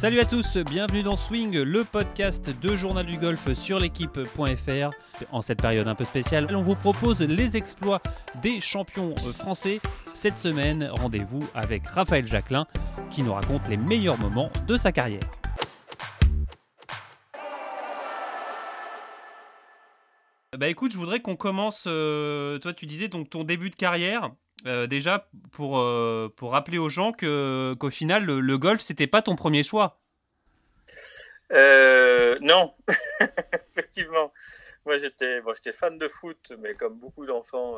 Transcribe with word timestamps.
Salut 0.00 0.20
à 0.20 0.24
tous, 0.24 0.56
bienvenue 0.56 1.02
dans 1.02 1.18
Swing, 1.18 1.60
le 1.60 1.84
podcast 1.84 2.58
de 2.58 2.74
Journal 2.74 3.04
du 3.04 3.18
Golf 3.18 3.52
sur 3.52 3.78
l'équipe.fr. 3.78 4.90
En 5.30 5.42
cette 5.42 5.60
période 5.60 5.88
un 5.88 5.94
peu 5.94 6.04
spéciale, 6.04 6.46
on 6.54 6.62
vous 6.62 6.74
propose 6.74 7.20
les 7.20 7.58
exploits 7.58 8.00
des 8.40 8.62
champions 8.62 9.14
français. 9.34 9.78
Cette 10.14 10.38
semaine, 10.38 10.90
rendez-vous 10.90 11.40
avec 11.54 11.86
Raphaël 11.86 12.26
Jacquelin 12.26 12.66
qui 13.10 13.22
nous 13.22 13.34
raconte 13.34 13.68
les 13.68 13.76
meilleurs 13.76 14.16
moments 14.16 14.48
de 14.66 14.78
sa 14.78 14.90
carrière. 14.90 15.20
Bah 20.56 20.68
écoute, 20.68 20.92
je 20.92 20.96
voudrais 20.96 21.20
qu'on 21.20 21.36
commence. 21.36 21.84
euh, 21.86 22.58
toi, 22.58 22.72
tu 22.72 22.86
disais 22.86 23.08
donc 23.08 23.28
ton 23.28 23.44
début 23.44 23.68
de 23.68 23.76
carrière. 23.76 24.30
Euh, 24.66 24.86
déjà, 24.86 25.26
pour, 25.52 25.78
euh, 25.78 26.32
pour 26.36 26.52
rappeler 26.52 26.78
aux 26.78 26.88
gens 26.88 27.12
que, 27.12 27.74
qu'au 27.78 27.90
final, 27.90 28.24
le, 28.24 28.40
le 28.40 28.58
golf, 28.58 28.80
c'était 28.80 29.06
pas 29.06 29.22
ton 29.22 29.36
premier 29.36 29.62
choix. 29.62 29.98
Euh, 31.52 32.38
non, 32.42 32.70
effectivement. 33.68 34.32
Moi, 34.86 34.98
j'étais 34.98 35.40
bon, 35.40 35.52
fan 35.72 35.98
de 35.98 36.08
foot, 36.08 36.52
mais 36.60 36.74
comme 36.74 36.94
beaucoup 36.94 37.26
d'enfants, 37.26 37.76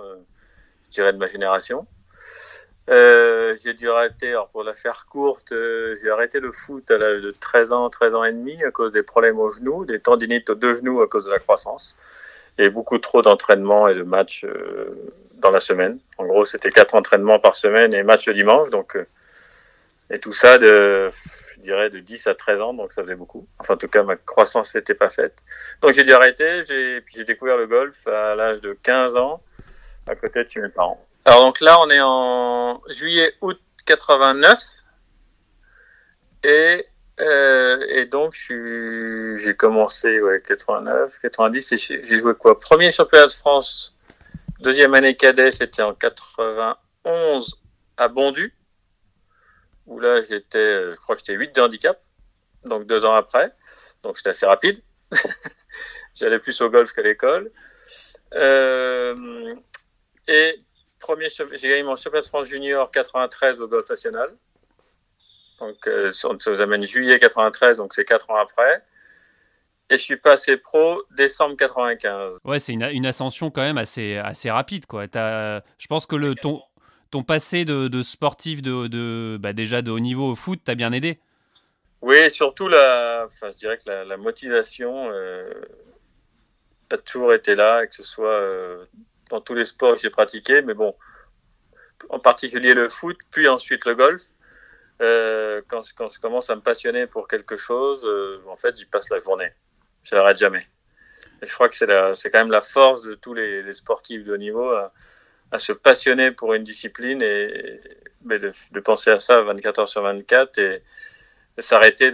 je 0.85 0.91
dirais 0.91 1.13
de 1.13 1.19
ma 1.19 1.27
génération. 1.27 1.87
J'ai 2.89 3.75
dû 3.75 3.89
arrêter, 3.89 4.31
alors 4.31 4.49
pour 4.49 4.63
la 4.63 4.75
faire 4.75 5.07
courte, 5.07 5.53
j'ai 5.53 6.11
arrêté 6.11 6.41
le 6.41 6.53
foot 6.53 6.91
à 6.91 6.99
l'âge 6.99 7.23
de 7.23 7.31
13 7.31 7.73
ans, 7.73 7.91
13 7.91 8.15
ans 8.15 8.25
et 8.25 8.33
demi 8.33 8.63
à 8.65 8.71
cause 8.71 8.93
des 8.93 9.03
problèmes 9.03 9.39
aux 9.39 9.51
genoux, 9.51 9.85
des 9.85 10.01
tendinites 10.01 10.51
aux 10.51 10.55
deux 10.55 10.75
genoux 10.75 11.01
à 11.03 11.09
cause 11.09 11.27
de 11.27 11.31
la 11.31 11.39
croissance, 11.39 11.97
et 12.59 12.71
beaucoup 12.71 12.99
trop 12.99 13.23
d'entraînements 13.23 13.89
et 13.89 13.95
de 13.95 14.03
matchs 14.03 14.47
dans 15.43 15.51
la 15.51 15.61
semaine. 15.61 15.99
En 16.19 16.27
gros, 16.27 16.45
c'était 16.45 16.71
quatre 16.71 16.95
entraînements 16.95 17.39
par 17.39 17.55
semaine 17.55 17.93
et 17.93 18.03
match 18.03 18.27
le 18.29 18.35
dimanche, 18.35 18.71
donc 18.71 18.97
euh, 18.97 19.05
et 20.11 20.19
tout 20.19 20.33
ça 20.33 20.59
de, 20.59 21.09
je 21.55 21.61
dirais, 21.61 21.89
de 21.91 21.99
10 21.99 22.27
à 22.27 22.35
13 22.35 22.61
ans, 22.63 22.75
donc 22.75 22.93
ça 22.93 23.03
faisait 23.03 23.15
beaucoup. 23.15 23.47
Enfin, 23.59 23.75
en 23.75 23.77
tout 23.77 23.89
cas, 23.89 24.03
ma 24.03 24.17
croissance 24.17 24.75
n'était 24.75 24.95
pas 24.95 25.09
faite. 25.09 25.39
Donc 25.81 25.93
j'ai 25.93 26.05
dû 26.05 26.13
arrêter, 26.13 26.63
j'ai, 26.63 27.01
puis 27.01 27.15
j'ai 27.17 27.25
découvert 27.25 27.57
le 27.57 27.67
golf 27.67 28.07
à 28.07 28.35
l'âge 28.35 28.61
de 28.61 28.77
15 28.83 29.17
ans, 29.17 29.43
à 30.07 30.15
côté 30.15 30.45
de 30.45 30.49
chez 30.49 30.61
mes 30.61 30.69
parents. 30.69 31.05
Alors 31.25 31.41
donc 31.41 31.61
là, 31.61 31.81
on 31.81 31.89
est 31.91 32.01
en 32.01 32.83
juillet-août 32.89 33.61
89, 33.87 34.59
et, 36.45 36.87
euh, 37.21 37.87
et 37.89 38.05
donc 38.05 38.35
j'ai 38.35 39.55
commencé, 39.55 40.21
ouais, 40.21 40.43
89, 40.47 41.19
90, 41.21 41.73
et 41.73 41.79
j'ai 41.79 42.05
j'ai 42.05 42.17
joué 42.19 42.35
quoi? 42.35 42.59
Premier 42.59 42.91
championnat 42.91 43.27
de 43.27 43.33
France, 43.33 43.95
deuxième 44.63 44.95
année 44.95 45.15
cadet, 45.15 45.51
c'était 45.51 45.83
en 45.83 45.95
91 45.95 47.61
à 47.97 48.09
Bondu 48.09 48.55
où 49.87 49.99
là 49.99 50.21
j'étais, 50.23 50.59
euh, 50.59 50.95
je 50.95 51.01
crois 51.01 51.17
que 51.17 51.21
j'étais 51.21 51.35
8 51.35 51.55
de 51.55 51.61
handicap, 51.61 51.99
donc 52.67 52.87
deux 52.87 53.05
ans 53.05 53.15
après, 53.15 53.53
donc 54.03 54.17
j'étais 54.17 54.31
assez 54.31 54.47
rapide. 54.47 54.81
J'allais 56.15 56.39
plus 56.39 56.61
au 56.61 56.71
golf 56.71 56.93
qu'à 56.93 57.03
l'école. 57.03 57.47
Euh, 58.35 59.55
et 60.29 60.59
premier, 60.99 61.29
j'ai 61.29 61.69
gagné 61.69 61.83
mon 61.83 61.97
championnat 61.97 62.23
de 62.23 62.27
France 62.27 62.49
junior 62.49 62.91
93 62.91 63.61
au 63.61 63.69
golf 63.69 63.89
national. 63.89 64.31
Donc 65.59 65.87
euh, 65.87 66.11
ça 66.11 66.29
ça 66.39 66.51
nous 66.51 66.61
amène 66.61 66.83
juillet 66.83 67.19
93, 67.19 67.79
donc 67.79 67.93
c'est 67.93 68.05
quatre 68.05 68.31
ans 68.31 68.37
après. 68.37 68.83
Et 69.93 69.99
je 69.99 70.03
suis 70.03 70.17
passé 70.17 70.57
pro 70.57 71.03
décembre 71.17 71.55
95. 71.57 72.39
Ouais, 72.45 72.59
c'est 72.61 72.73
une, 72.73 72.83
une 72.83 73.05
ascension 73.05 73.51
quand 73.51 73.61
même 73.61 73.77
assez, 73.77 74.17
assez 74.17 74.51
rapide. 74.51 74.87
Quoi. 74.87 75.07
T'as- 75.07 75.61
je 75.77 75.87
pense 75.87 76.07
que 76.07 76.17
le, 76.17 76.35
ton, 76.35 76.63
ton 77.11 77.23
passé 77.23 77.67
de, 77.67 77.89
de 77.89 78.01
sportif 78.03 78.63
de, 78.63 78.87
de, 78.87 79.37
bah 79.39 79.53
déjà 79.53 79.83
de 79.83 79.91
haut 79.91 80.01
niveau 80.01 80.31
au 80.33 80.35
foot 80.35 80.61
t'a 80.65 80.75
bien 80.75 80.93
aidé. 80.93 81.21
Oui, 82.01 82.17
et 82.17 82.31
surtout 82.31 82.69
la, 82.69 83.25
enfin, 83.27 83.49
je 83.51 83.57
dirais 83.57 83.77
que 83.77 83.89
la, 83.91 84.05
la 84.07 84.17
motivation 84.17 85.11
euh, 85.13 85.53
a 86.91 86.97
toujours 86.97 87.35
été 87.35 87.55
là, 87.55 87.87
que 87.87 87.95
ce 87.95 88.03
soit 88.03 88.33
euh, 88.41 88.83
dans 89.31 89.43
tous 89.43 89.55
les 89.55 89.67
sports 89.67 89.95
que 89.95 90.01
j'ai 90.01 90.11
pratiqués, 90.11 90.63
mais 90.63 90.75
bon, 90.75 90.95
en 92.09 92.19
particulier 92.19 92.73
le 92.75 92.89
foot, 92.89 93.19
puis 93.31 93.47
ensuite 93.47 93.85
le 93.85 93.95
golf. 93.95 94.23
Euh, 95.03 95.61
quand, 95.69 95.81
quand 95.97 96.09
je 96.09 96.21
commence 96.21 96.49
à 96.51 96.57
me 96.57 96.61
passionner 96.63 97.07
pour 97.07 97.29
quelque 97.29 97.57
chose, 97.57 98.07
euh, 98.07 98.41
en 98.49 98.57
fait, 98.57 98.77
j'y 98.79 98.87
passe 98.87 99.11
la 99.11 99.19
journée. 99.19 99.51
Je 100.03 100.15
n'arrête 100.15 100.39
jamais. 100.39 100.61
Et 101.43 101.47
je 101.47 101.55
crois 101.55 101.69
que 101.69 101.75
c'est 101.75 102.31
quand 102.31 102.39
même 102.39 102.51
la 102.51 102.61
force 102.61 103.03
de 103.03 103.15
tous 103.15 103.35
les, 103.35 103.71
sportifs 103.73 104.23
de 104.23 104.33
haut 104.33 104.37
niveau 104.37 104.71
à, 104.71 104.93
à 105.51 105.59
se 105.59 105.73
passionner 105.73 106.33
pour 106.33 106.55
une 106.55 106.63
discipline 106.63 107.23
et, 107.23 107.81
de, 108.25 108.81
penser 108.81 109.11
à 109.11 109.19
ça 109.19 109.43
24 109.43 109.81
heures 109.81 109.89
sur 109.89 110.03
24 110.03 110.59
et, 110.59 110.83
s'arrêter 111.59 112.11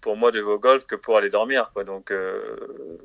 pour 0.00 0.16
moi 0.16 0.30
de 0.32 0.40
jouer 0.40 0.54
au 0.54 0.58
golf 0.58 0.84
que 0.86 0.96
pour 0.96 1.16
aller 1.16 1.28
dormir. 1.28 1.70
Donc, 1.86 2.10
euh, 2.10 2.56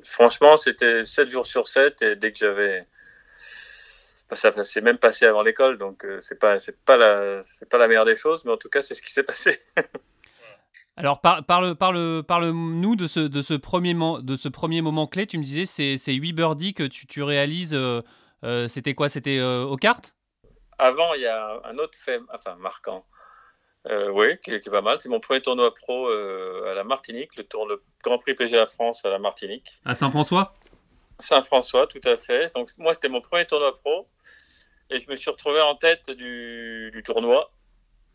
franchement, 0.03 0.57
c'était 0.57 1.03
7 1.03 1.29
jours 1.29 1.45
sur 1.45 1.67
7 1.67 2.01
et 2.01 2.15
dès 2.15 2.31
que 2.31 2.37
j'avais, 2.39 2.87
enfin, 4.25 4.35
ça 4.35 4.63
s'est 4.63 4.81
même 4.81 4.97
passé 4.97 5.25
avant 5.27 5.43
l'école, 5.43 5.77
donc 5.77 6.03
euh, 6.03 6.17
c'est 6.19 6.39
pas, 6.39 6.57
pas 6.85 6.97
la, 6.97 7.39
pas 7.69 7.77
la 7.77 7.87
meilleure 7.87 8.05
des 8.05 8.15
choses, 8.15 8.43
mais 8.45 8.51
en 8.51 8.57
tout 8.57 8.69
cas, 8.69 8.81
c'est 8.81 8.95
ce 8.95 9.03
qui 9.03 9.13
s'est 9.13 9.23
passé. 9.23 9.59
Alors, 10.97 11.21
par- 11.21 11.43
parle, 11.45 11.75
parle, 11.75 12.23
parle-nous 12.23 12.95
de 12.95 13.07
ce, 13.07 13.19
de, 13.21 13.41
ce 13.41 13.53
premier 13.53 13.93
de 13.93 14.37
ce 14.37 14.49
premier 14.49 14.81
moment 14.81 15.07
clé. 15.07 15.25
Tu 15.25 15.37
me 15.37 15.43
disais, 15.43 15.65
c'est, 15.65 15.97
c'est 15.97 16.13
8 16.13 16.33
birdies 16.33 16.73
que 16.73 16.83
tu, 16.83 17.07
tu 17.07 17.23
réalises. 17.23 17.73
euh, 17.73 18.01
euh, 18.43 18.67
c'était 18.67 18.93
quoi? 18.93 19.07
C'était 19.09 19.37
euh, 19.39 19.63
aux 19.63 19.77
cartes 19.77 20.15
Avant, 20.77 21.13
il 21.13 21.21
y 21.21 21.27
a 21.27 21.61
un 21.63 21.77
autre 21.77 21.97
fait, 21.97 22.19
enfin 22.33 22.55
marquant, 22.55 23.05
euh, 23.87 24.09
oui, 24.11 24.37
qui, 24.43 24.59
qui 24.59 24.67
est 24.69 24.71
pas 24.71 24.81
mal. 24.81 24.99
C'est 24.99 25.09
mon 25.09 25.19
premier 25.19 25.41
tournoi 25.41 25.73
pro 25.73 26.07
euh, 26.09 26.71
à 26.71 26.73
la 26.73 26.83
Martinique, 26.83 27.35
le, 27.37 27.43
tour, 27.45 27.67
le 27.67 27.81
Grand 28.03 28.17
Prix 28.17 28.33
PGA 28.35 28.65
France 28.65 29.05
à 29.05 29.09
la 29.09 29.19
Martinique. 29.19 29.67
À 29.85 29.95
Saint-François? 29.95 30.53
Saint-François, 31.19 31.87
tout 31.87 32.01
à 32.05 32.17
fait. 32.17 32.53
Donc 32.55 32.67
moi, 32.79 32.93
c'était 32.93 33.09
mon 33.09 33.21
premier 33.21 33.45
tournoi 33.45 33.73
pro 33.73 34.07
et 34.89 34.99
je 34.99 35.09
me 35.09 35.15
suis 35.15 35.31
retrouvé 35.31 35.61
en 35.61 35.75
tête 35.75 36.09
du, 36.11 36.89
du 36.91 37.03
tournoi. 37.03 37.51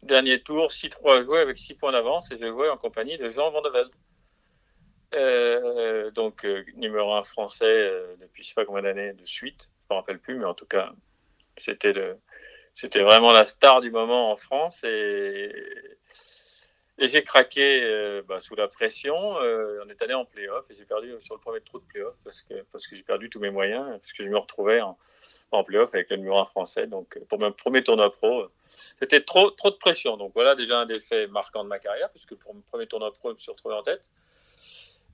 Dernier 0.06 0.40
tour, 0.40 0.70
6-3 0.70 1.18
à 1.18 1.20
jouer 1.20 1.40
avec 1.40 1.56
6 1.56 1.74
points 1.74 1.92
d'avance 1.92 2.30
et 2.30 2.38
je 2.38 2.46
jouais 2.46 2.70
en 2.70 2.76
compagnie 2.76 3.18
de 3.18 3.28
Jean 3.28 3.50
Van 3.50 3.60
de 3.60 3.70
Velde. 3.70 3.94
Euh, 5.14 6.10
donc 6.10 6.44
euh, 6.44 6.64
numéro 6.76 7.12
1 7.12 7.22
français 7.22 7.64
euh, 7.64 8.16
depuis 8.20 8.42
je 8.42 8.48
sais 8.48 8.54
pas 8.54 8.64
combien 8.64 8.82
d'années 8.82 9.12
de 9.12 9.24
suite, 9.24 9.70
je 9.80 9.86
me 9.90 9.96
rappelle 9.96 10.18
plus, 10.18 10.36
mais 10.36 10.44
en 10.44 10.54
tout 10.54 10.66
cas, 10.66 10.92
c'était 11.56 11.92
c'était 12.72 13.02
vraiment 13.02 13.32
la 13.32 13.44
star 13.44 13.80
du 13.80 13.90
moment 13.90 14.30
en 14.30 14.36
France 14.36 14.84
et, 14.84 15.52
et 16.98 17.08
j'ai 17.08 17.22
craqué 17.22 17.80
euh, 17.82 18.22
bah, 18.26 18.40
sous 18.40 18.54
la 18.54 18.68
pression. 18.68 19.14
Euh, 19.40 19.82
on 19.84 19.88
est 19.88 20.00
allé 20.02 20.14
en 20.14 20.24
playoff 20.24 20.64
et 20.70 20.74
j'ai 20.74 20.86
perdu 20.86 21.12
sur 21.18 21.34
le 21.34 21.40
premier 21.40 21.60
trou 21.60 21.78
de 21.78 21.84
playoff 21.84 22.16
parce 22.24 22.42
que, 22.42 22.54
parce 22.72 22.86
que 22.86 22.96
j'ai 22.96 23.02
perdu 23.02 23.28
tous 23.28 23.40
mes 23.40 23.50
moyens, 23.50 23.84
parce 23.90 24.12
que 24.12 24.24
je 24.24 24.28
me 24.30 24.38
retrouvais 24.38 24.80
en, 24.80 24.96
en 25.52 25.62
playoff 25.62 25.94
avec 25.94 26.10
le 26.10 26.16
numéro 26.16 26.38
1 26.38 26.44
français. 26.46 26.86
Donc 26.86 27.18
pour 27.28 27.38
mon 27.38 27.52
premier 27.52 27.82
tournoi 27.82 28.10
pro, 28.10 28.40
euh, 28.40 28.52
c'était 28.60 29.20
trop, 29.20 29.50
trop 29.50 29.70
de 29.70 29.76
pression. 29.76 30.16
Donc 30.16 30.32
voilà 30.34 30.54
déjà 30.54 30.80
un 30.80 30.86
des 30.86 30.98
faits 30.98 31.30
marquants 31.30 31.64
de 31.64 31.68
ma 31.68 31.78
carrière, 31.78 32.10
puisque 32.10 32.34
pour 32.34 32.54
mon 32.54 32.62
premier 32.62 32.86
tournoi 32.86 33.12
pro, 33.12 33.28
je 33.28 33.34
me 33.34 33.38
suis 33.38 33.50
retrouvé 33.50 33.74
en 33.74 33.82
tête. 33.82 34.10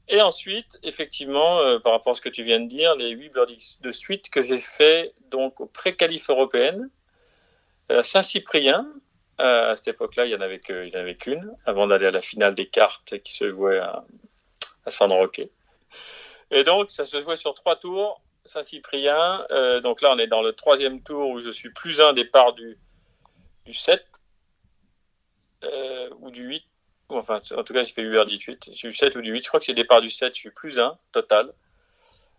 Et 0.08 0.20
ensuite, 0.20 0.78
effectivement, 0.82 1.60
euh, 1.60 1.78
par 1.78 1.92
rapport 1.92 2.10
à 2.10 2.14
ce 2.14 2.20
que 2.20 2.28
tu 2.28 2.42
viens 2.42 2.60
de 2.60 2.66
dire, 2.66 2.94
les 2.96 3.10
8 3.10 3.30
birdies 3.30 3.78
de 3.80 3.90
suite 3.90 4.30
que 4.30 4.42
j'ai 4.42 4.58
fait 4.58 5.14
donc 5.30 5.60
aux 5.60 5.66
pré-qualifs 5.66 6.28
européennes 6.28 6.90
à 7.88 8.02
Saint-Cyprien, 8.02 8.86
euh, 8.86 9.00
à 9.38 9.74
cette 9.76 9.88
époque-là, 9.88 10.26
il 10.26 10.28
n'y 10.28 10.34
en 10.36 10.40
avait 10.40 10.58
qu'une, 10.58 11.56
avant 11.66 11.86
d'aller 11.86 12.06
à 12.06 12.10
la 12.10 12.20
finale 12.20 12.54
des 12.54 12.68
cartes 12.68 13.18
qui 13.20 13.32
se 13.32 13.50
jouait 13.50 13.78
à, 13.78 14.04
à. 14.86 15.06
Et 16.50 16.62
donc, 16.64 16.90
ça 16.90 17.04
se 17.04 17.20
jouait 17.20 17.36
sur 17.36 17.54
trois 17.54 17.76
tours, 17.76 18.20
Saint-Cyprien. 18.44 19.46
euh, 19.50 19.80
donc 19.80 20.02
là, 20.02 20.12
on 20.12 20.18
est 20.18 20.26
dans 20.26 20.42
le 20.42 20.52
troisième 20.52 21.02
tour 21.02 21.30
où 21.30 21.40
je 21.40 21.50
suis 21.50 21.70
plus 21.70 22.00
un 22.00 22.12
départ 22.12 22.52
du, 22.52 22.78
du 23.64 23.72
7 23.72 24.04
euh, 25.64 26.10
ou 26.20 26.30
du 26.30 26.44
8. 26.44 26.64
Ou 27.10 27.16
Enfin, 27.16 27.40
en 27.56 27.62
tout 27.62 27.72
cas, 27.72 27.82
j'ai 27.82 27.92
fait 27.92 28.02
8 28.02 28.16
heures 28.16 28.26
18. 28.26 28.70
J'ai 28.72 28.88
eu 28.88 28.92
7 28.92 29.16
ou 29.16 29.22
du 29.22 29.32
8. 29.32 29.42
Je 29.42 29.48
crois 29.48 29.60
que 29.60 29.66
c'est 29.66 29.74
départ 29.74 30.00
du 30.00 30.10
7, 30.10 30.34
je 30.34 30.40
suis 30.40 30.50
plus 30.50 30.78
un 30.78 30.98
total. 31.12 31.52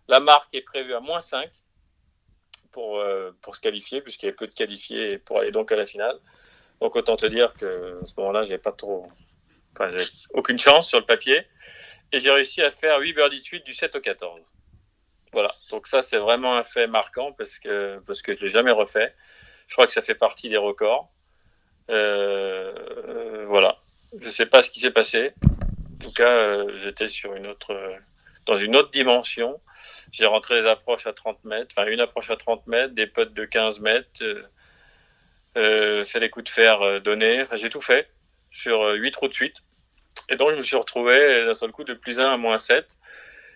La 0.08 0.20
marque 0.20 0.54
est 0.54 0.62
prévue 0.62 0.94
à 0.94 1.00
moins 1.00 1.20
5 1.20 1.50
pour, 2.70 2.98
euh, 2.98 3.32
pour 3.40 3.56
se 3.56 3.60
qualifier, 3.60 4.00
puisqu'il 4.02 4.26
y 4.26 4.28
avait 4.28 4.36
peu 4.36 4.46
de 4.46 4.52
qualifiés 4.52 5.18
pour 5.18 5.38
aller 5.38 5.50
donc 5.50 5.72
à 5.72 5.76
la 5.76 5.86
finale. 5.86 6.18
Donc 6.80 6.96
autant 6.96 7.16
te 7.16 7.26
dire 7.26 7.54
que 7.54 8.00
à 8.00 8.04
ce 8.04 8.14
moment-là, 8.18 8.44
j'avais 8.44 8.58
pas 8.58 8.72
trop, 8.72 9.06
enfin, 9.72 9.94
aucune 10.32 10.58
chance 10.58 10.88
sur 10.88 10.98
le 11.00 11.06
papier. 11.06 11.46
Et 12.12 12.20
j'ai 12.20 12.30
réussi 12.30 12.62
à 12.62 12.70
faire 12.70 13.00
8 13.00 13.12
birdies 13.12 13.40
de 13.40 13.44
suite 13.44 13.66
du 13.66 13.74
7 13.74 13.96
au 13.96 14.00
14. 14.00 14.40
Voilà. 15.32 15.52
Donc 15.70 15.86
ça, 15.86 16.02
c'est 16.02 16.18
vraiment 16.18 16.56
un 16.56 16.62
fait 16.62 16.86
marquant 16.86 17.32
parce 17.32 17.58
que, 17.58 18.00
parce 18.06 18.22
que 18.22 18.32
je 18.32 18.40
l'ai 18.40 18.48
jamais 18.48 18.70
refait. 18.70 19.14
Je 19.66 19.74
crois 19.74 19.86
que 19.86 19.92
ça 19.92 20.02
fait 20.02 20.14
partie 20.14 20.48
des 20.48 20.56
records. 20.56 21.10
Euh, 21.90 23.44
voilà. 23.48 23.78
Je 24.18 24.28
sais 24.28 24.46
pas 24.46 24.62
ce 24.62 24.70
qui 24.70 24.80
s'est 24.80 24.92
passé. 24.92 25.32
En 25.42 25.98
tout 25.98 26.12
cas, 26.12 26.28
euh, 26.28 26.76
j'étais 26.76 27.08
sur 27.08 27.34
une 27.34 27.46
autre, 27.46 27.74
dans 28.46 28.56
une 28.56 28.76
autre 28.76 28.90
dimension. 28.90 29.60
J'ai 30.12 30.26
rentré 30.26 30.56
les 30.56 30.66
approches 30.66 31.06
à 31.06 31.12
30 31.12 31.44
mètres, 31.44 31.74
enfin 31.76 31.88
une 31.88 32.00
approche 32.00 32.30
à 32.30 32.36
30 32.36 32.66
mètres, 32.66 32.94
des 32.94 33.06
putts 33.06 33.32
de 33.32 33.44
15 33.44 33.80
mètres, 33.80 34.22
euh, 34.22 34.42
fait 35.54 36.20
les 36.20 36.30
coups 36.30 36.44
de 36.44 36.48
fer 36.48 36.82
euh, 36.82 37.00
donnés. 37.00 37.44
J'ai 37.54 37.70
tout 37.70 37.80
fait 37.80 38.08
sur 38.50 38.82
euh, 38.82 38.94
8 38.94 39.10
trous 39.12 39.28
de 39.28 39.34
suite. 39.34 39.62
Et 40.30 40.36
donc, 40.36 40.50
je 40.50 40.56
me 40.56 40.62
suis 40.62 40.76
retrouvé 40.76 41.44
d'un 41.44 41.54
seul 41.54 41.70
coup 41.70 41.84
de 41.84 41.94
plus 41.94 42.20
1 42.20 42.32
à 42.32 42.36
moins 42.36 42.58
7. 42.58 42.98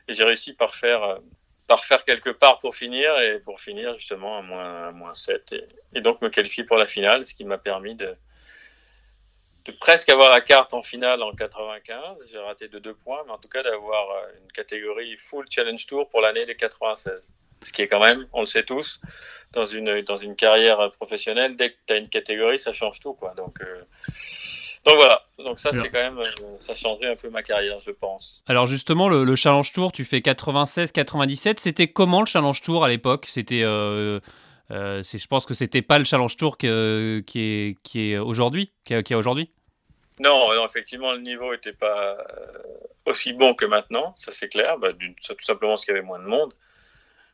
Et 0.09 0.13
j'ai 0.13 0.25
réussi 0.25 0.55
par 0.55 0.75
faire, 0.75 1.19
par 1.67 1.85
faire 1.85 2.05
quelque 2.05 2.31
part 2.31 2.59
pour 2.59 2.75
finir, 2.75 3.19
et 3.21 3.41
pour 3.41 3.61
finir 3.61 3.95
justement 3.97 4.39
à 4.39 4.43
moins, 4.43 4.93
moins 4.93 5.15
7. 5.15 5.55
Et, 5.95 6.01
donc 6.01 6.23
me 6.23 6.29
qualifier 6.29 6.65
pour 6.65 6.77
la 6.77 6.87
finale, 6.87 7.25
ce 7.25 7.35
qui 7.35 7.45
m'a 7.45 7.59
permis 7.59 7.95
de, 7.95 8.17
de 9.67 9.73
presque 9.73 10.09
avoir 10.09 10.31
la 10.31 10.41
carte 10.41 10.73
en 10.73 10.83
finale 10.83 11.23
en 11.23 11.33
95. 11.33 12.29
J'ai 12.33 12.39
raté 12.39 12.69
de 12.69 12.79
deux 12.79 12.95
points, 12.95 13.23
mais 13.27 13.33
en 13.33 13.39
tout 13.39 13.49
cas 13.49 13.63
d'avoir 13.63 14.07
une 14.41 14.51
catégorie 14.53 15.15
full 15.17 15.47
challenge 15.51 15.87
tour 15.87 16.09
pour 16.09 16.23
l'année 16.23 16.47
des 16.47 16.57
96. 16.57 17.35
Ce 17.63 17.73
qui 17.73 17.83
est 17.83 17.87
quand 17.87 18.01
même, 18.01 18.27
on 18.33 18.41
le 18.41 18.47
sait 18.47 18.63
tous, 18.63 19.01
dans 19.53 19.65
une, 19.65 20.03
dans 20.03 20.17
une 20.17 20.37
carrière 20.37 20.91
professionnelle, 20.91 21.57
dès 21.57 21.71
que 21.71 21.77
tu 21.87 21.95
as 21.95 21.97
une 21.97 22.09
catégorie, 22.09 22.59
ça 22.59 22.73
change 22.73 23.01
tout. 23.01 23.15
Quoi. 23.15 23.35
Donc, 23.37 23.55
euh, 23.61 23.83
donc 24.85 24.97
voilà, 24.97 25.23
donc 25.45 25.59
ça, 25.59 25.73
c'est 25.73 25.89
quand 25.89 25.99
même, 25.99 26.19
euh, 26.19 26.57
ça 26.59 26.73
un 26.89 27.17
peu 27.17 27.31
ma 27.31 27.43
carrière, 27.43 27.79
je 27.81 27.91
pense. 27.91 28.43
Alors 28.47 28.67
justement, 28.67 29.09
le, 29.09 29.37
Challenge 29.37 29.71
Tour, 29.73 29.93
tu 29.93 30.05
fais 30.05 30.19
96-97. 30.19 31.59
C'était 31.59 31.89
comment 31.89 32.21
le 32.21 32.27
Challenge 32.27 32.61
Tour 32.63 32.85
à 32.85 32.89
l'époque? 32.89 33.27
C'était. 33.29 33.63
Euh, 33.63 34.21
je 34.71 35.27
pense 35.27 35.47
que 35.47 35.55
c'était 35.55 35.83
pas 35.83 35.99
le 35.99 36.05
Challenge 36.05 36.37
Tour 36.37 36.59
qui 36.59 36.67
est, 36.69 37.77
qui 37.83 38.13
est 38.13 38.19
aujourd'hui, 38.19 38.73
qui 38.85 38.95
est, 38.95 39.15
aujourd'hui? 39.15 39.51
Non, 40.21 40.55
non, 40.55 40.67
effectivement, 40.67 41.13
le 41.13 41.21
niveau 41.21 41.53
n'était 41.53 41.73
pas 41.73 42.17
aussi 43.07 43.33
bon 43.33 43.55
que 43.55 43.65
maintenant, 43.65 44.13
ça 44.15 44.33
c'est 44.33 44.49
clair. 44.49 44.79
Bah, 44.79 44.89
tout 44.93 45.37
simplement 45.41 45.73
parce 45.73 45.85
qu'il 45.85 45.95
y 45.95 45.99
avait 45.99 46.07
moins 46.07 46.19
de 46.19 46.25
monde. 46.25 46.53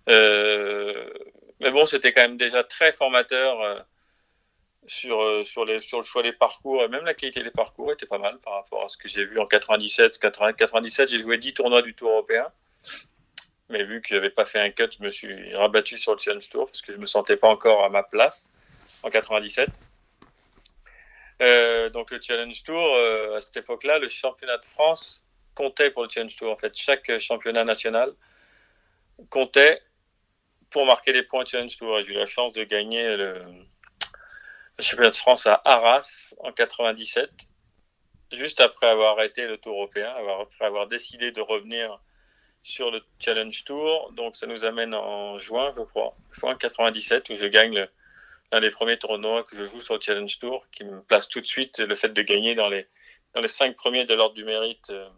Euh, 0.08 1.10
mais 1.60 1.70
bon, 1.70 1.84
c'était 1.84 2.12
quand 2.12 2.22
même 2.22 2.36
déjà 2.36 2.62
très 2.64 2.92
formateur 2.92 3.60
euh, 3.62 3.80
sur, 4.86 5.22
euh, 5.22 5.42
sur, 5.42 5.64
le 5.64 5.80
choix 5.80 6.22
des 6.22 6.32
parcours. 6.32 6.82
Et 6.82 6.88
même 6.88 7.04
la 7.04 7.14
qualité 7.14 7.42
des 7.42 7.50
parcours 7.50 7.92
était 7.92 8.06
pas 8.06 8.18
mal 8.18 8.38
par 8.40 8.54
rapport 8.54 8.84
à 8.84 8.88
ce 8.88 8.98
que 8.98 9.08
j'ai 9.08 9.24
vu 9.24 9.38
en 9.40 9.46
97. 9.46 10.18
97, 10.18 11.08
j'ai 11.08 11.18
joué 11.18 11.38
10 11.38 11.54
tournois 11.54 11.82
du 11.82 11.94
Tour 11.94 12.10
européen. 12.10 12.46
Mais 13.70 13.82
vu 13.82 14.02
que 14.02 14.08
j'avais 14.08 14.30
pas 14.30 14.44
fait 14.44 14.60
un 14.60 14.70
cut, 14.70 14.88
je 14.98 15.02
me 15.02 15.10
suis 15.10 15.54
rabattu 15.54 15.96
sur 15.96 16.12
le 16.12 16.18
Challenge 16.18 16.48
Tour 16.50 16.66
parce 16.66 16.82
que 16.82 16.92
je 16.92 16.98
me 16.98 17.06
sentais 17.06 17.36
pas 17.36 17.48
encore 17.48 17.82
à 17.82 17.88
ma 17.88 18.02
place 18.02 18.52
en 19.02 19.08
97. 19.08 19.84
Euh, 21.42 21.88
donc 21.90 22.10
le 22.10 22.20
Challenge 22.20 22.62
Tour, 22.62 22.96
à 23.34 23.40
cette 23.40 23.56
époque-là, 23.56 23.98
le 23.98 24.08
championnat 24.08 24.58
de 24.58 24.64
France 24.66 25.24
comptait 25.54 25.90
pour 25.90 26.02
le 26.02 26.10
Challenge 26.10 26.36
Tour. 26.36 26.52
En 26.52 26.58
fait, 26.58 26.76
chaque 26.76 27.18
championnat 27.18 27.64
national 27.64 28.12
comptait 29.30 29.80
pour 30.70 30.86
marquer 30.86 31.12
des 31.12 31.22
points 31.22 31.44
Challenge 31.44 31.76
Tour. 31.76 32.02
J'ai 32.02 32.14
eu 32.14 32.16
la 32.16 32.26
chance 32.26 32.52
de 32.52 32.64
gagner 32.64 33.16
le, 33.16 33.42
championnat 34.78 35.10
de 35.10 35.14
France 35.14 35.46
à 35.46 35.60
Arras 35.64 36.34
en 36.40 36.52
97, 36.52 37.30
juste 38.32 38.60
après 38.60 38.86
avoir 38.86 39.12
arrêté 39.16 39.46
le 39.46 39.56
Tour 39.58 39.74
européen, 39.74 40.12
après 40.40 40.64
avoir 40.64 40.86
décidé 40.86 41.30
de 41.30 41.40
revenir 41.40 42.00
sur 42.62 42.90
le 42.90 43.02
Challenge 43.18 43.64
Tour. 43.64 44.12
Donc 44.12 44.36
ça 44.36 44.46
nous 44.46 44.64
amène 44.64 44.94
en 44.94 45.38
juin, 45.38 45.72
je 45.76 45.82
crois, 45.82 46.16
juin 46.30 46.54
97, 46.56 47.28
où 47.30 47.34
je 47.34 47.46
gagne 47.46 47.86
l'un 48.52 48.60
des 48.60 48.70
premiers 48.70 48.98
tournois 48.98 49.44
que 49.44 49.56
je 49.56 49.64
joue 49.64 49.80
sur 49.80 49.94
le 49.94 50.00
Challenge 50.00 50.38
Tour, 50.38 50.66
qui 50.70 50.84
me 50.84 51.02
place 51.02 51.28
tout 51.28 51.40
de 51.40 51.46
suite 51.46 51.78
le 51.78 51.94
fait 51.94 52.10
de 52.10 52.22
gagner 52.22 52.54
dans 52.54 52.68
les, 52.68 52.86
dans 53.34 53.40
les 53.40 53.48
cinq 53.48 53.74
premiers 53.74 54.04
de 54.04 54.14
l'ordre 54.14 54.34
du 54.34 54.44
mérite 54.44 54.90
euh, 54.90 55.08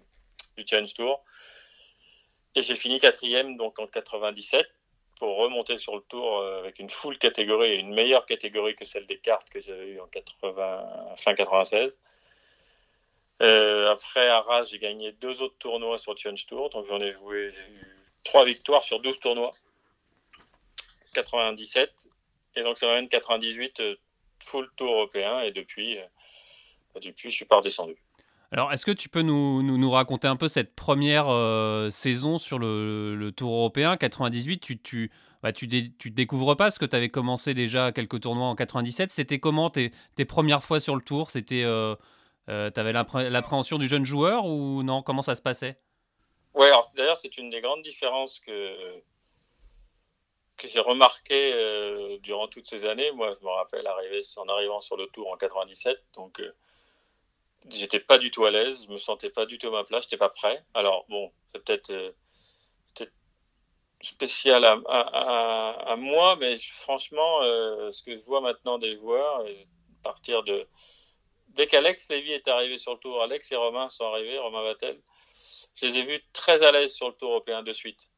du 0.56 0.64
Challenge 0.66 0.92
Tour. 0.94 1.24
Et 2.54 2.62
j'ai 2.62 2.76
fini 2.76 2.98
quatrième 2.98 3.56
donc 3.56 3.78
en 3.78 3.86
97 3.86 4.66
pour 5.18 5.36
remonter 5.38 5.76
sur 5.76 5.96
le 5.96 6.02
tour 6.02 6.38
euh, 6.38 6.60
avec 6.60 6.78
une 6.78 6.88
full 6.88 7.18
catégorie 7.18 7.72
et 7.72 7.80
une 7.80 7.94
meilleure 7.94 8.26
catégorie 8.26 8.74
que 8.74 8.84
celle 8.84 9.06
des 9.06 9.18
cartes 9.18 9.50
que 9.50 9.60
j'avais 9.60 9.88
eu 9.88 9.98
en 10.00 10.06
80, 10.06 11.14
fin 11.16 11.34
96. 11.34 11.98
Euh, 13.42 13.90
après 13.90 14.28
Arras, 14.28 14.64
j'ai 14.64 14.78
gagné 14.78 15.12
deux 15.12 15.42
autres 15.42 15.56
tournois 15.58 15.98
sur 15.98 16.16
Challenge 16.16 16.46
Tour, 16.46 16.70
donc 16.70 16.86
j'en 16.86 17.00
ai 17.00 17.12
joué, 17.12 17.50
j'ai 17.50 17.62
eu 17.62 17.80
trois 18.24 18.44
victoires 18.44 18.82
sur 18.82 19.00
12 19.00 19.20
tournois. 19.20 19.50
97, 21.14 22.10
et 22.56 22.62
donc 22.62 22.76
ça 22.76 22.86
m'amène 22.86 23.08
98 23.08 23.80
euh, 23.80 23.96
full 24.42 24.68
tour 24.76 24.92
européen, 24.92 25.40
et 25.40 25.50
depuis, 25.50 25.98
depuis 27.00 27.30
je 27.30 27.36
suis 27.36 27.46
pas 27.46 27.56
redescendu. 27.56 27.96
Alors, 28.52 28.72
est-ce 28.72 28.86
que 28.86 28.92
tu 28.92 29.08
peux 29.08 29.22
nous, 29.22 29.62
nous, 29.62 29.90
raconter 29.90 30.28
un 30.28 30.36
peu 30.36 30.48
cette 30.48 30.74
première 30.74 31.28
euh, 31.28 31.90
saison 31.90 32.38
sur 32.38 32.58
le, 32.58 33.30
Tour 33.36 33.52
européen? 33.52 33.96
98 33.96 34.60
Tu 34.60 34.78
tu, 34.80 35.10
bah, 35.42 35.52
tu, 35.52 35.68
tu 35.68 36.10
découvres 36.10 36.56
pas 36.56 36.66
parce 36.66 36.78
que 36.78 36.84
tu 36.84 36.94
avais 36.94 37.08
commencé 37.08 37.54
déjà 37.54 37.90
quelques 37.90 38.20
tournois 38.20 38.46
en 38.46 38.54
97. 38.54 39.10
C'était 39.10 39.40
comment 39.40 39.68
tes, 39.70 39.90
tes 40.14 40.24
premières 40.24 40.62
fois 40.62 40.78
sur 40.78 40.94
le 40.94 41.02
Tour? 41.02 41.30
C'était 41.30 41.64
euh, 41.64 41.96
euh 42.48 42.70
Tu 42.70 42.78
avais 42.78 42.92
l'appréhension 42.92 43.78
du 43.78 43.88
jeune 43.88 44.04
joueur 44.04 44.44
ou 44.44 44.84
non? 44.84 45.02
Comment 45.02 45.22
ça 45.22 45.34
se 45.34 45.42
passait? 45.42 45.80
Oui, 46.54 46.66
d'ailleurs, 46.96 47.16
c'est 47.16 47.36
une 47.38 47.50
des 47.50 47.60
grandes 47.60 47.82
différences 47.82 48.38
que, 48.38 49.00
que 50.56 50.68
j'ai 50.68 50.80
remarqué 50.80 51.52
euh, 51.52 52.16
durant 52.22 52.46
toutes 52.46 52.66
ces 52.66 52.86
années. 52.86 53.10
Moi, 53.10 53.32
je 53.38 53.44
me 53.44 53.50
rappelle 53.50 53.86
arriver, 53.86 54.20
en 54.36 54.48
arrivant 54.48 54.78
sur 54.78 54.96
le 54.96 55.06
Tour 55.08 55.30
en 55.32 55.36
97. 55.36 55.98
Donc 56.14 56.40
j'étais 57.70 58.00
pas 58.00 58.18
du 58.18 58.30
tout 58.30 58.44
à 58.44 58.50
l'aise, 58.50 58.84
je 58.86 58.92
me 58.92 58.98
sentais 58.98 59.30
pas 59.30 59.46
du 59.46 59.58
tout 59.58 59.68
à 59.68 59.70
ma 59.70 59.84
place, 59.84 60.04
j'étais 60.04 60.16
pas 60.16 60.28
prêt. 60.28 60.64
Alors 60.74 61.04
bon, 61.08 61.32
c'est 61.46 61.64
peut-être 61.64 61.90
euh, 61.90 62.12
spécial 64.00 64.64
à, 64.64 64.76
à, 64.88 65.96
moi, 65.96 66.36
mais 66.36 66.54
franchement, 66.58 67.42
euh, 67.42 67.90
ce 67.90 68.02
que 68.02 68.14
je 68.14 68.24
vois 68.24 68.40
maintenant 68.40 68.78
des 68.78 68.94
joueurs, 68.94 69.40
à 69.40 70.02
partir 70.02 70.42
de 70.42 70.66
dès 71.48 71.66
qu'Alex 71.66 72.10
Lévy 72.10 72.32
est 72.32 72.48
arrivé 72.48 72.76
sur 72.76 72.92
le 72.92 72.98
tour, 72.98 73.22
Alex 73.22 73.50
et 73.52 73.56
Romain 73.56 73.88
sont 73.88 74.04
arrivés, 74.04 74.38
Romain 74.38 74.62
Vatel, 74.62 75.00
je 75.74 75.86
les 75.86 75.98
ai 75.98 76.02
vus 76.02 76.20
très 76.32 76.62
à 76.62 76.72
l'aise 76.72 76.92
sur 76.92 77.08
le 77.08 77.14
tour 77.14 77.30
européen 77.30 77.62
de 77.62 77.72
suite. 77.72 78.10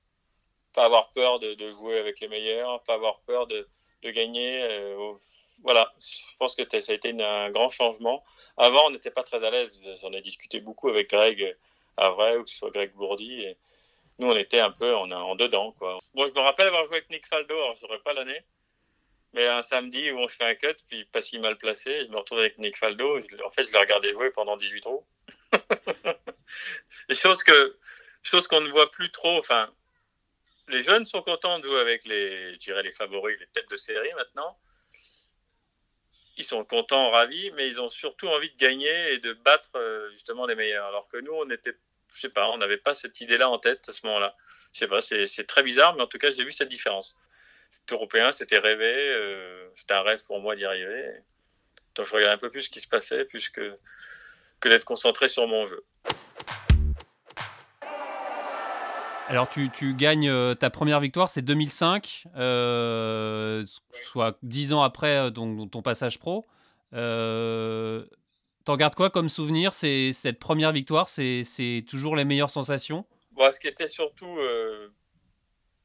Pas 0.74 0.84
avoir 0.84 1.10
peur 1.10 1.38
de, 1.38 1.70
jouer 1.70 1.98
avec 1.98 2.20
les 2.20 2.28
meilleurs, 2.28 2.82
pas 2.82 2.94
avoir 2.94 3.20
peur 3.20 3.46
de, 3.46 3.66
gagner. 4.04 4.62
Euh, 4.62 5.14
voilà, 5.62 5.92
je 5.98 6.36
pense 6.38 6.54
que 6.54 6.62
ça 6.80 6.92
a 6.92 6.94
été 6.94 7.10
un 7.20 7.50
grand 7.50 7.70
changement. 7.70 8.22
Avant, 8.56 8.86
on 8.86 8.90
n'était 8.90 9.10
pas 9.10 9.22
très 9.22 9.44
à 9.44 9.50
l'aise. 9.50 9.80
J'en 10.00 10.12
ai 10.12 10.20
discuté 10.20 10.60
beaucoup 10.60 10.88
avec 10.88 11.10
Greg 11.10 11.56
Avray 11.96 12.36
ou 12.36 12.44
que 12.44 12.50
ce 12.50 12.56
soit 12.56 12.70
Greg 12.70 12.92
Bourdi. 12.92 13.46
Nous, 14.18 14.28
on 14.28 14.36
était 14.36 14.60
un 14.60 14.70
peu 14.70 14.94
en, 14.96 15.34
dedans. 15.36 15.72
Quoi. 15.72 15.98
Moi, 16.14 16.26
je 16.26 16.32
me 16.32 16.40
rappelle 16.40 16.66
avoir 16.66 16.84
joué 16.84 16.96
avec 16.96 17.10
Nick 17.10 17.26
Faldo. 17.26 17.54
Alors, 17.54 17.74
je 17.74 17.86
n'aurais 17.86 18.00
pas 18.00 18.12
l'année. 18.12 18.42
Mais 19.34 19.46
un 19.46 19.62
samedi 19.62 20.10
où 20.10 20.26
fais 20.26 20.44
un 20.44 20.54
cut, 20.54 20.74
puis 20.88 21.04
pas 21.04 21.20
si 21.20 21.38
mal 21.38 21.56
placé, 21.56 22.02
je 22.02 22.10
me 22.10 22.16
retrouve 22.16 22.38
avec 22.38 22.58
Nick 22.58 22.78
Faldo. 22.78 23.18
en 23.18 23.50
fait, 23.50 23.64
je 23.64 23.72
l'ai 23.72 23.78
regardé 23.78 24.10
jouer 24.12 24.30
pendant 24.30 24.56
18 24.56 24.80
trous. 24.80 25.04
Des 27.08 27.14
choses 27.14 27.42
que, 27.42 27.78
choses 28.22 28.48
qu'on 28.48 28.60
ne 28.60 28.70
voit 28.70 28.90
plus 28.90 29.10
trop. 29.10 29.38
Enfin, 29.38 29.70
les 30.68 30.82
jeunes 30.82 31.04
sont 31.04 31.22
contents 31.22 31.58
de 31.58 31.64
jouer 31.64 31.80
avec 31.80 32.04
les, 32.04 32.54
je 32.54 32.58
dirais 32.58 32.82
les 32.82 32.90
favoris, 32.90 33.38
les 33.40 33.46
têtes 33.46 33.70
de 33.70 33.76
série 33.76 34.12
maintenant. 34.14 34.58
Ils 36.36 36.44
sont 36.44 36.64
contents, 36.64 37.10
ravis, 37.10 37.50
mais 37.52 37.66
ils 37.66 37.80
ont 37.80 37.88
surtout 37.88 38.28
envie 38.28 38.50
de 38.50 38.56
gagner 38.56 39.12
et 39.12 39.18
de 39.18 39.32
battre 39.32 39.70
euh, 39.76 40.08
justement 40.10 40.46
les 40.46 40.54
meilleurs. 40.54 40.86
Alors 40.86 41.08
que 41.08 41.18
nous, 41.18 41.32
on 41.32 41.50
était, 41.50 41.76
je 42.14 42.20
sais 42.20 42.28
pas, 42.28 42.48
on 42.50 42.58
n'avait 42.58 42.76
pas 42.76 42.94
cette 42.94 43.20
idée-là 43.20 43.50
en 43.50 43.58
tête 43.58 43.88
à 43.88 43.92
ce 43.92 44.06
moment-là. 44.06 44.36
Je 44.72 44.78
sais 44.78 44.88
pas, 44.88 45.00
c'est 45.00 45.46
très 45.46 45.62
bizarre, 45.62 45.96
mais 45.96 46.02
en 46.02 46.06
tout 46.06 46.18
cas, 46.18 46.30
j'ai 46.30 46.44
vu 46.44 46.52
cette 46.52 46.68
différence. 46.68 47.16
C'était 47.70 47.94
européen, 47.94 48.30
c'était 48.30 48.58
rêvé, 48.58 48.94
euh, 48.94 49.68
c'était 49.74 49.94
un 49.94 50.02
rêve 50.02 50.20
pour 50.26 50.40
moi 50.40 50.54
d'y 50.54 50.64
arriver. 50.64 51.12
Donc 51.96 52.06
je 52.06 52.14
regardais 52.14 52.34
un 52.34 52.38
peu 52.38 52.50
plus 52.50 52.62
ce 52.62 52.70
qui 52.70 52.80
se 52.80 52.88
passait, 52.88 53.24
plus 53.24 53.48
que, 53.48 53.76
que 54.60 54.68
d'être 54.68 54.84
concentré 54.84 55.26
sur 55.26 55.48
mon 55.48 55.64
jeu. 55.64 55.82
Alors 59.28 59.46
tu, 59.46 59.94
gagnes 59.94 60.30
euh, 60.30 60.54
ta 60.54 60.70
première 60.70 61.00
victoire, 61.00 61.30
c'est 61.30 61.42
2005, 61.42 62.24
euh, 62.36 63.62
soit 64.06 64.38
10 64.42 64.72
ans 64.72 64.82
après 64.82 65.18
euh, 65.18 65.30
ton, 65.30 65.82
passage 65.82 66.18
pro. 66.18 66.46
T'en 68.64 68.76
gardes 68.76 68.94
quoi 68.94 69.10
comme 69.10 69.28
souvenir 69.28 69.74
C'est 69.74 70.14
cette 70.14 70.38
première 70.38 70.72
victoire, 70.72 71.10
c'est 71.10 71.84
toujours 71.86 72.16
les 72.16 72.24
meilleures 72.24 72.48
sensations? 72.48 73.04
Ce 73.38 73.60
qui 73.60 73.68
était 73.68 73.86
surtout 73.86 74.34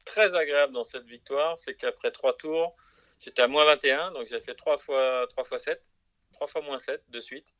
très 0.06 0.36
agréable 0.36 0.72
dans 0.72 0.84
cette 0.84 1.06
victoire, 1.06 1.58
c'est 1.58 1.74
qu'après 1.74 2.10
trois 2.10 2.34
tours, 2.34 2.74
j'étais 3.20 3.42
à 3.42 3.48
moins 3.48 3.66
21, 3.66 4.12
donc 4.12 4.26
j'ai 4.26 4.40
fait 4.40 4.54
3 4.54 4.78
fois, 4.78 5.26
3 5.28 5.44
fois 5.44 5.58
7, 5.58 5.94
3 6.32 6.46
fois 6.46 6.62
moins 6.62 6.78
7 6.78 7.02
de 7.10 7.20
suite. 7.20 7.54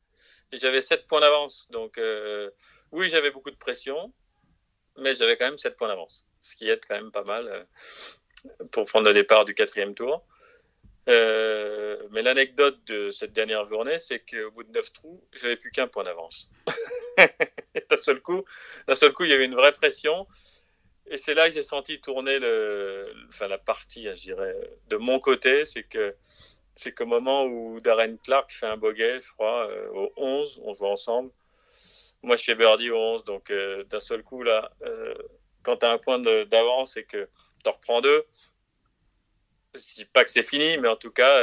J'avais 0.51 0.81
7 0.81 1.05
points 1.05 1.21
d'avance. 1.21 1.67
Donc 1.69 1.99
oui, 2.91 3.07
j'avais 3.07 3.29
beaucoup 3.29 3.51
de 3.51 3.57
pression 3.57 4.11
mais 4.97 5.13
j'avais 5.13 5.35
quand 5.35 5.45
même 5.45 5.57
7 5.57 5.75
points 5.75 5.87
d'avance, 5.87 6.25
ce 6.39 6.55
qui 6.55 6.69
aide 6.69 6.81
quand 6.87 6.95
même 6.95 7.11
pas 7.11 7.23
mal 7.23 7.47
euh, 7.47 8.65
pour 8.71 8.85
prendre 8.85 9.07
le 9.07 9.13
départ 9.13 9.45
du 9.45 9.53
quatrième 9.53 9.93
tour. 9.93 10.25
Euh, 11.07 11.97
mais 12.11 12.23
l'anecdote 12.23 12.79
de 12.87 13.09
cette 13.09 13.31
dernière 13.31 13.63
journée, 13.63 13.97
c'est 13.97 14.19
qu'au 14.19 14.51
bout 14.51 14.63
de 14.63 14.71
9 14.71 14.93
trous, 14.93 15.23
j'avais 15.33 15.55
plus 15.55 15.71
qu'un 15.71 15.87
point 15.87 16.03
d'avance. 16.03 16.49
d'un 17.17 17.95
seul 17.95 18.21
coup, 18.21 18.43
d'un 18.87 18.95
seul 18.95 19.13
coup, 19.13 19.23
il 19.23 19.29
y 19.29 19.33
avait 19.33 19.45
une 19.45 19.55
vraie 19.55 19.71
pression. 19.71 20.27
Et 21.07 21.17
c'est 21.17 21.35
là 21.35 21.47
que 21.47 21.53
j'ai 21.53 21.61
senti 21.61 22.01
tourner 22.01 22.39
le, 22.39 23.13
enfin, 23.27 23.47
la 23.47 23.59
partie, 23.59 24.05
je 24.05 24.21
dirais, 24.21 24.55
de 24.87 24.97
mon 24.97 25.19
côté. 25.19 25.63
C'est 25.63 25.83
que 25.83 26.15
c'est 26.73 26.91
qu'au 26.91 27.05
moment 27.05 27.45
où 27.45 27.79
Darren 27.79 28.17
Clark 28.17 28.51
fait 28.51 28.65
un 28.65 28.77
bogey, 28.77 29.19
je 29.19 29.31
crois, 29.33 29.69
euh, 29.69 29.87
au 29.93 30.11
11, 30.17 30.61
on 30.63 30.73
joue 30.73 30.87
ensemble, 30.87 31.31
moi, 32.25 32.35
je 32.35 32.43
fais 32.43 32.55
birdie 32.55 32.89
au 32.89 32.97
11, 32.97 33.23
donc 33.23 33.51
d'un 33.89 33.99
seul 33.99 34.23
coup, 34.23 34.43
là, 34.43 34.71
quand 35.63 35.77
tu 35.77 35.85
as 35.85 35.91
un 35.91 35.97
point 35.97 36.19
d'avance 36.19 36.97
et 36.97 37.03
que 37.03 37.29
tu 37.63 37.69
en 37.69 37.71
reprends 37.71 38.01
deux, 38.01 38.25
je 39.73 39.81
dis 39.95 40.05
pas 40.05 40.23
que 40.23 40.31
c'est 40.31 40.47
fini, 40.47 40.77
mais 40.77 40.87
en 40.87 40.95
tout 40.95 41.11
cas, 41.11 41.39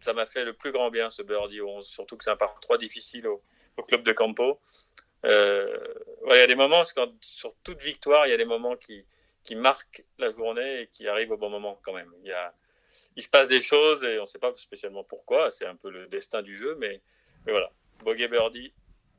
ça 0.00 0.12
m'a 0.12 0.26
fait 0.26 0.44
le 0.44 0.52
plus 0.52 0.72
grand 0.72 0.90
bien 0.90 1.10
ce 1.10 1.22
birdie 1.22 1.60
au 1.60 1.68
11, 1.68 1.86
surtout 1.86 2.16
que 2.16 2.24
c'est 2.24 2.30
un 2.30 2.36
par 2.36 2.58
3 2.60 2.78
difficile 2.78 3.26
au, 3.26 3.42
club 3.86 4.02
de 4.02 4.12
Campo. 4.12 4.60
Euh, 5.24 5.94
il 6.30 6.36
y 6.36 6.40
a 6.40 6.46
des 6.46 6.56
moments, 6.56 6.82
sur 7.20 7.54
toute 7.62 7.80
victoire, 7.82 8.26
il 8.26 8.30
y 8.30 8.32
a 8.32 8.36
des 8.36 8.44
moments 8.44 8.76
qui, 8.76 9.04
qui 9.44 9.54
marquent 9.56 10.04
la 10.18 10.30
journée 10.30 10.82
et 10.82 10.86
qui 10.88 11.06
arrivent 11.08 11.32
au 11.32 11.36
bon 11.36 11.50
moment 11.50 11.80
quand 11.82 11.92
même. 11.92 12.12
Il, 12.22 12.28
y 12.28 12.32
a, 12.32 12.54
il 13.16 13.22
se 13.22 13.28
passe 13.28 13.48
des 13.48 13.60
choses 13.60 14.04
et 14.04 14.18
on 14.18 14.22
ne 14.22 14.26
sait 14.26 14.38
pas 14.38 14.52
spécialement 14.54 15.04
pourquoi, 15.04 15.50
c'est 15.50 15.66
un 15.66 15.76
peu 15.76 15.90
le 15.90 16.06
destin 16.08 16.42
du 16.42 16.56
jeu, 16.56 16.76
mais, 16.80 17.00
mais 17.46 17.52
voilà, 17.52 17.70
bogey 18.02 18.28
birdie 18.28 18.72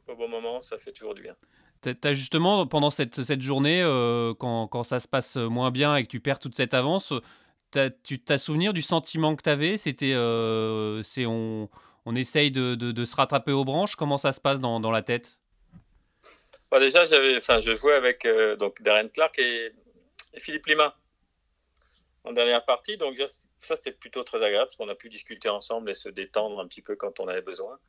au 0.10 0.16
bon 0.16 0.28
moment, 0.28 0.62
ça 0.62 0.78
fait 0.78 0.92
toujours 0.92 1.14
du 1.14 1.22
bien. 1.22 1.36
Tu 1.82 1.96
as 2.04 2.14
justement, 2.14 2.68
pendant 2.68 2.92
cette, 2.92 3.24
cette 3.24 3.42
journée, 3.42 3.82
euh, 3.82 4.34
quand, 4.34 4.68
quand, 4.68 4.84
ça 4.84 5.00
se 5.00 5.08
passe 5.08 5.38
moins 5.38 5.72
bien 5.72 5.96
et 5.96 6.04
que 6.04 6.10
tu 6.10 6.20
perds 6.20 6.40
toute 6.40 6.56
cette 6.56 6.74
avance, 6.74 7.14
tu 8.04 8.20
t'as 8.20 8.38
souvenir 8.38 8.74
du 8.74 8.82
sentiment 8.82 9.36
que 9.36 9.44
tu 9.44 9.50
avais 9.50 9.78
C'était, 9.78 10.14
euh, 10.14 11.04
c'est 11.04 11.26
on, 11.26 11.70
on 12.06 12.16
essaye 12.16 12.52
de, 12.52 12.76
de, 12.76 13.06
se 13.06 13.16
rattraper 13.16 13.52
aux 13.52 13.64
branches? 13.64 13.96
Comment 13.96 14.18
ça 14.18 14.34
se 14.34 14.42
passe 14.42 14.60
dans, 14.60 14.80
dans 14.80 14.92
la 14.92 15.02
tête? 15.02 15.40
Bah, 16.72 16.80
Déjà, 16.80 17.06
j'avais, 17.06 17.38
enfin, 17.38 17.60
je 17.60 17.74
jouais 17.74 17.94
avec 17.94 18.26
euh, 18.26 18.56
donc 18.56 18.82
Darren 18.82 19.10
Clark 19.10 19.38
et, 19.40 19.72
Philippe 20.38 20.68
Lima 20.68 20.96
en 22.24 22.34
dernière 22.34 22.62
partie. 22.64 22.98
Donc 22.98 23.16
ça, 23.58 23.76
c'était 23.76 23.92
plutôt 23.92 24.24
très 24.24 24.44
agréable 24.44 24.68
parce 24.68 24.76
qu'on 24.76 24.90
a 24.90 24.96
pu 24.96 25.10
discuter 25.10 25.50
ensemble 25.50 25.90
et 25.90 25.94
se 25.94 26.10
détendre 26.10 26.60
un 26.60 26.68
petit 26.68 26.82
peu 26.82 26.96
quand 26.96 27.20
on 27.20 27.28
avait 27.28 27.42
besoin. 27.42 27.80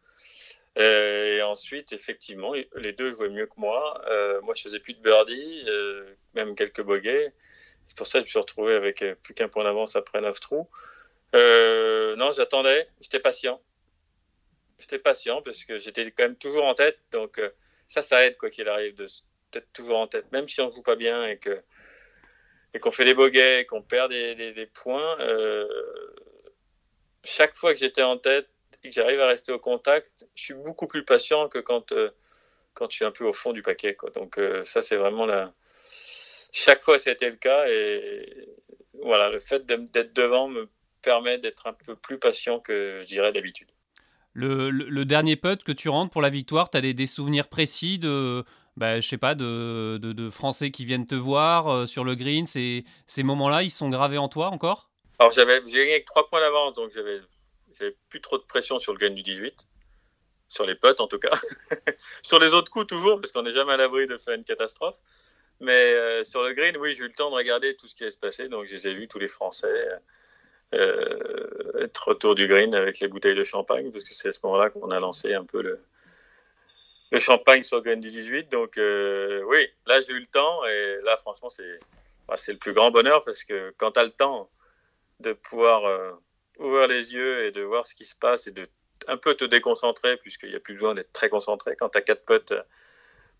Euh, 0.80 1.36
et 1.36 1.42
ensuite, 1.42 1.92
effectivement, 1.92 2.54
les 2.76 2.92
deux 2.92 3.12
jouaient 3.12 3.28
mieux 3.28 3.46
que 3.46 3.58
moi. 3.58 4.02
moi, 4.42 4.54
je 4.56 4.62
faisais 4.62 4.80
plus 4.80 4.94
de 4.94 5.02
birdie, 5.02 5.64
même 6.34 6.54
quelques 6.54 6.82
bogeys. 6.82 7.32
C'est 7.90 7.96
pour 7.96 8.06
ça 8.06 8.20
que 8.20 8.26
je 8.26 8.26
me 8.26 8.30
suis 8.30 8.38
retrouvé 8.38 8.74
avec 8.74 9.02
euh, 9.02 9.16
plus 9.16 9.34
qu'un 9.34 9.48
point 9.48 9.64
d'avance 9.64 9.96
après 9.96 10.20
9 10.20 10.38
trous. 10.38 10.68
Euh, 11.34 12.14
non, 12.14 12.30
j'attendais, 12.30 12.88
j'étais 13.00 13.18
patient. 13.18 13.60
J'étais 14.78 15.00
patient 15.00 15.42
parce 15.42 15.64
que 15.64 15.76
j'étais 15.76 16.08
quand 16.12 16.22
même 16.22 16.36
toujours 16.36 16.66
en 16.66 16.74
tête. 16.74 17.00
Donc 17.10 17.40
euh, 17.40 17.50
ça, 17.88 18.00
ça 18.00 18.24
aide 18.24 18.36
quoi 18.36 18.48
qu'il 18.48 18.68
arrive 18.68 18.94
d'être 18.94 19.72
toujours 19.72 19.98
en 19.98 20.06
tête. 20.06 20.30
Même 20.30 20.46
si 20.46 20.60
on 20.60 20.70
ne 20.70 20.72
joue 20.72 20.84
pas 20.84 20.94
bien 20.94 21.26
et 21.26 21.36
que 21.36 21.60
et 22.74 22.78
qu'on 22.78 22.92
fait 22.92 23.04
des 23.04 23.14
bogeys, 23.14 23.66
qu'on 23.66 23.82
perd 23.82 24.12
des, 24.12 24.70
points, 24.72 25.18
chaque 27.24 27.56
fois 27.56 27.74
que 27.74 27.80
j'étais 27.80 28.04
en 28.04 28.18
tête 28.18 28.48
et 28.82 28.88
que 28.88 28.94
j'arrive 28.94 29.20
à 29.20 29.26
rester 29.26 29.52
au 29.52 29.58
contact, 29.58 30.26
je 30.34 30.42
suis 30.42 30.54
beaucoup 30.54 30.86
plus 30.86 31.04
patient 31.04 31.48
que 31.48 31.58
quand, 31.58 31.92
quand 32.74 32.90
je 32.90 32.96
suis 32.96 33.04
un 33.04 33.10
peu 33.10 33.24
au 33.24 33.32
fond 33.32 33.52
du 33.52 33.62
paquet. 33.62 33.94
Quoi. 33.94 34.10
Donc 34.10 34.40
ça, 34.64 34.82
c'est 34.82 34.96
vraiment 34.96 35.26
la, 35.26 35.52
chaque 36.52 36.82
fois, 36.82 36.98
c'était 36.98 37.30
le 37.30 37.36
cas. 37.36 37.66
Et 37.68 38.48
voilà, 39.02 39.30
le 39.30 39.38
fait 39.38 39.64
d'être 39.66 40.12
devant 40.14 40.48
me 40.48 40.68
permet 41.02 41.38
d'être 41.38 41.66
un 41.66 41.72
peu 41.72 41.96
plus 41.96 42.18
patient 42.18 42.60
que 42.60 43.00
je 43.02 43.06
dirais 43.06 43.32
d'habitude. 43.32 43.68
Le, 44.32 45.04
dernier 45.04 45.36
putt 45.36 45.62
que 45.64 45.72
tu 45.72 45.88
rentres 45.88 46.10
pour 46.10 46.22
la 46.22 46.30
victoire, 46.30 46.70
tu 46.70 46.78
as 46.78 46.80
des, 46.80 47.06
souvenirs 47.06 47.48
précis 47.48 47.98
de, 47.98 48.44
bah, 48.76 49.00
je 49.00 49.08
sais 49.08 49.18
pas, 49.18 49.34
de, 49.34 49.98
de, 49.98 50.30
Français 50.30 50.70
qui 50.70 50.84
viennent 50.84 51.06
te 51.06 51.14
voir 51.14 51.68
euh, 51.68 51.86
sur 51.86 52.04
le 52.04 52.14
green 52.14 52.46
Ces, 52.46 52.84
ces 53.06 53.22
moments-là, 53.22 53.62
ils 53.62 53.70
sont 53.70 53.90
gravés 53.90 54.18
en 54.18 54.28
toi 54.28 54.48
encore? 54.48 54.90
Alors, 55.18 55.32
j'avais, 55.32 55.60
j'ai 55.64 55.78
gagné 55.78 55.92
avec 55.92 56.04
3 56.04 56.28
points 56.28 56.40
d'avance, 56.40 56.74
donc 56.74 56.90
j'avais, 56.92 57.20
j'avais 57.72 57.96
plus 58.08 58.20
trop 58.20 58.38
de 58.38 58.44
pression 58.44 58.78
sur 58.78 58.92
le 58.92 58.98
green 58.98 59.14
du 59.14 59.22
18. 59.22 59.68
Sur 60.48 60.66
les 60.66 60.74
putts, 60.74 61.00
en 61.00 61.06
tout 61.06 61.18
cas. 61.18 61.30
sur 62.22 62.40
les 62.40 62.54
autres 62.54 62.70
coups, 62.70 62.86
toujours, 62.86 63.20
parce 63.20 63.30
qu'on 63.30 63.42
n'est 63.42 63.50
jamais 63.50 63.72
à 63.72 63.76
l'abri 63.76 64.06
de 64.06 64.18
faire 64.18 64.34
une 64.34 64.44
catastrophe. 64.44 64.98
Mais 65.60 65.94
euh, 65.94 66.24
sur 66.24 66.42
le 66.42 66.54
green, 66.54 66.76
oui, 66.78 66.92
j'ai 66.92 67.04
eu 67.04 67.08
le 67.08 67.12
temps 67.12 67.30
de 67.30 67.36
regarder 67.36 67.76
tout 67.76 67.86
ce 67.86 67.94
qui 67.94 68.02
allait 68.02 68.10
se 68.10 68.18
passer. 68.18 68.48
Donc, 68.48 68.66
j'ai 68.66 68.94
vu 68.94 69.06
tous 69.06 69.20
les 69.20 69.28
Français 69.28 69.88
euh, 70.74 71.82
être 71.82 72.08
autour 72.08 72.34
du 72.34 72.48
green 72.48 72.74
avec 72.74 72.98
les 72.98 73.08
bouteilles 73.08 73.36
de 73.36 73.44
champagne, 73.44 73.90
parce 73.92 74.02
que 74.02 74.10
c'est 74.10 74.28
à 74.28 74.32
ce 74.32 74.40
moment-là 74.44 74.70
qu'on 74.70 74.88
a 74.88 74.98
lancé 74.98 75.34
un 75.34 75.44
peu 75.44 75.62
le, 75.62 75.80
champagne 77.18 77.62
sur 77.62 77.76
le 77.76 77.82
green 77.84 78.00
du 78.00 78.08
18. 78.08 78.50
Donc, 78.50 78.76
euh, 78.76 79.42
oui, 79.46 79.68
là, 79.86 80.00
j'ai 80.00 80.14
eu 80.14 80.20
le 80.20 80.26
temps. 80.26 80.64
Et 80.64 80.98
là, 81.04 81.16
franchement, 81.16 81.50
c'est 81.50 81.78
bah, 82.26 82.34
le 82.48 82.56
plus 82.56 82.72
grand 82.72 82.90
bonheur, 82.90 83.22
parce 83.22 83.44
que 83.44 83.72
quand 83.76 83.92
tu 83.92 84.00
as 84.00 84.04
le 84.04 84.10
temps 84.10 84.50
de 85.20 85.32
pouvoir 85.32 85.84
ouvrir 86.60 86.86
les 86.86 87.12
yeux 87.12 87.46
et 87.46 87.50
de 87.50 87.62
voir 87.62 87.86
ce 87.86 87.94
qui 87.94 88.04
se 88.04 88.14
passe 88.16 88.46
et 88.46 88.52
de 88.52 88.64
un 89.08 89.16
peu 89.16 89.34
te 89.34 89.44
déconcentrer, 89.44 90.16
puisqu'il 90.18 90.50
n'y 90.50 90.56
a 90.56 90.60
plus 90.60 90.74
besoin 90.74 90.94
d'être 90.94 91.12
très 91.12 91.30
concentré. 91.30 91.74
Quand 91.78 91.88
tu 91.88 91.98
as 91.98 92.02
quatre 92.02 92.24
potes 92.24 92.52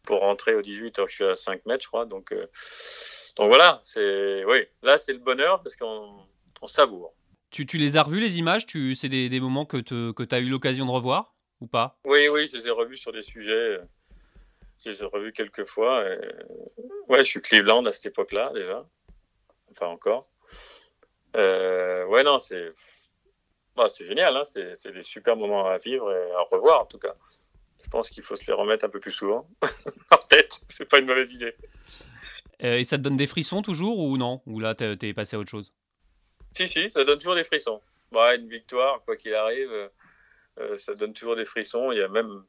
pour 0.05 0.21
rentrer 0.21 0.55
au 0.55 0.63
18. 0.63 1.01
je 1.07 1.15
suis 1.15 1.25
à 1.25 1.35
5 1.35 1.67
mètres, 1.67 1.85
je 1.85 1.89
crois. 1.89 2.07
Donc, 2.07 2.33
euh, 2.33 2.47
donc 3.37 3.49
voilà, 3.49 3.79
c'est 3.83 4.45
oui, 4.47 4.67
là 4.83 4.97
c'est 4.97 5.13
le 5.13 5.19
bonheur 5.19 5.63
parce 5.63 5.77
qu'on 5.77 6.17
on 6.63 6.67
savoure. 6.67 7.15
Tu, 7.51 7.67
tu, 7.67 7.79
les 7.79 7.97
as 7.97 8.03
revus 8.03 8.21
les 8.21 8.39
images? 8.39 8.65
Tu, 8.65 8.95
C'est 8.95 9.09
des, 9.09 9.29
des, 9.29 9.41
moments 9.41 9.67
que 9.67 9.77
tu 9.77 10.15
que 10.15 10.35
as 10.35 10.39
eu 10.39 10.49
l'occasion 10.49 10.87
de 10.87 10.91
revoir 10.91 11.35
ou 11.61 11.67
pas? 11.67 11.99
Oui, 12.05 12.29
oui, 12.29 12.47
je 12.47 12.57
les 12.57 12.69
ai 12.69 12.71
revus 12.71 12.97
sur 12.97 13.13
des 13.13 13.23
sujets. 13.23 13.81
Je 14.83 14.91
les 14.91 15.03
ai 15.03 15.07
revus 15.07 15.33
quelques 15.33 15.65
fois. 15.65 16.05
Ouais, 17.09 17.19
je 17.19 17.25
suis 17.25 17.41
Cleveland 17.41 17.85
à 17.87 17.93
cette 17.93 18.07
époque-là 18.07 18.53
déjà. 18.55 18.87
Enfin 19.71 19.87
encore. 19.87 20.25
Euh, 21.37 22.07
ouais, 22.07 22.23
non, 22.23 22.39
c'est 22.39 22.71
bah, 23.83 23.89
c'est 23.89 24.07
génial. 24.07 24.37
Hein 24.37 24.45
c'est 24.45 24.93
des 24.93 25.03
super 25.03 25.37
moments 25.37 25.67
à 25.67 25.79
vivre 25.79 26.11
et 26.13 26.33
à 26.33 26.43
revoir 26.51 26.83
en 26.83 26.87
tout 26.87 26.99
cas 26.99 27.15
je 27.83 27.89
pense 27.89 28.11
qu'il 28.11 28.23
faut 28.23 28.37
se 28.37 28.47
les 28.47 28.53
remettre 28.53 28.85
un 28.85 28.89
peu 28.89 29.01
plus 29.01 29.11
souvent 29.11 29.49
en 30.11 30.17
tête. 30.29 30.61
C'est 30.69 30.89
pas 30.89 30.99
une 30.99 31.07
mauvaise 31.07 31.33
idée. 31.33 31.55
Euh, 32.63 32.79
et 32.79 32.85
ça 32.85 32.99
te 32.99 33.03
donne 33.03 33.17
des 33.17 33.27
frissons 33.27 33.63
toujours 33.63 33.99
ou 33.99 34.17
non? 34.17 34.43
Ou 34.47 34.61
là, 34.61 34.75
t'es 34.75 35.15
passé 35.15 35.37
à 35.37 35.39
autre 35.39 35.51
chose? 35.51 35.73
Si, 36.53 36.69
si, 36.69 36.91
ça 36.91 37.05
donne 37.05 37.19
toujours 37.19 37.35
des 37.35 37.45
frissons. 37.45 37.81
Bah, 38.13 38.35
une 38.35 38.49
victoire, 38.49 39.03
quoi 39.05 39.17
qu'il 39.17 39.35
arrive, 39.35 39.71
euh, 39.71 39.89
euh, 40.59 40.77
ça 40.77 40.95
donne 40.95 41.13
toujours 41.13 41.37
des 41.37 41.45
frissons. 41.45 41.93
Il 41.93 41.99
y 41.99 42.03
a 42.03 42.09
même. 42.09 42.45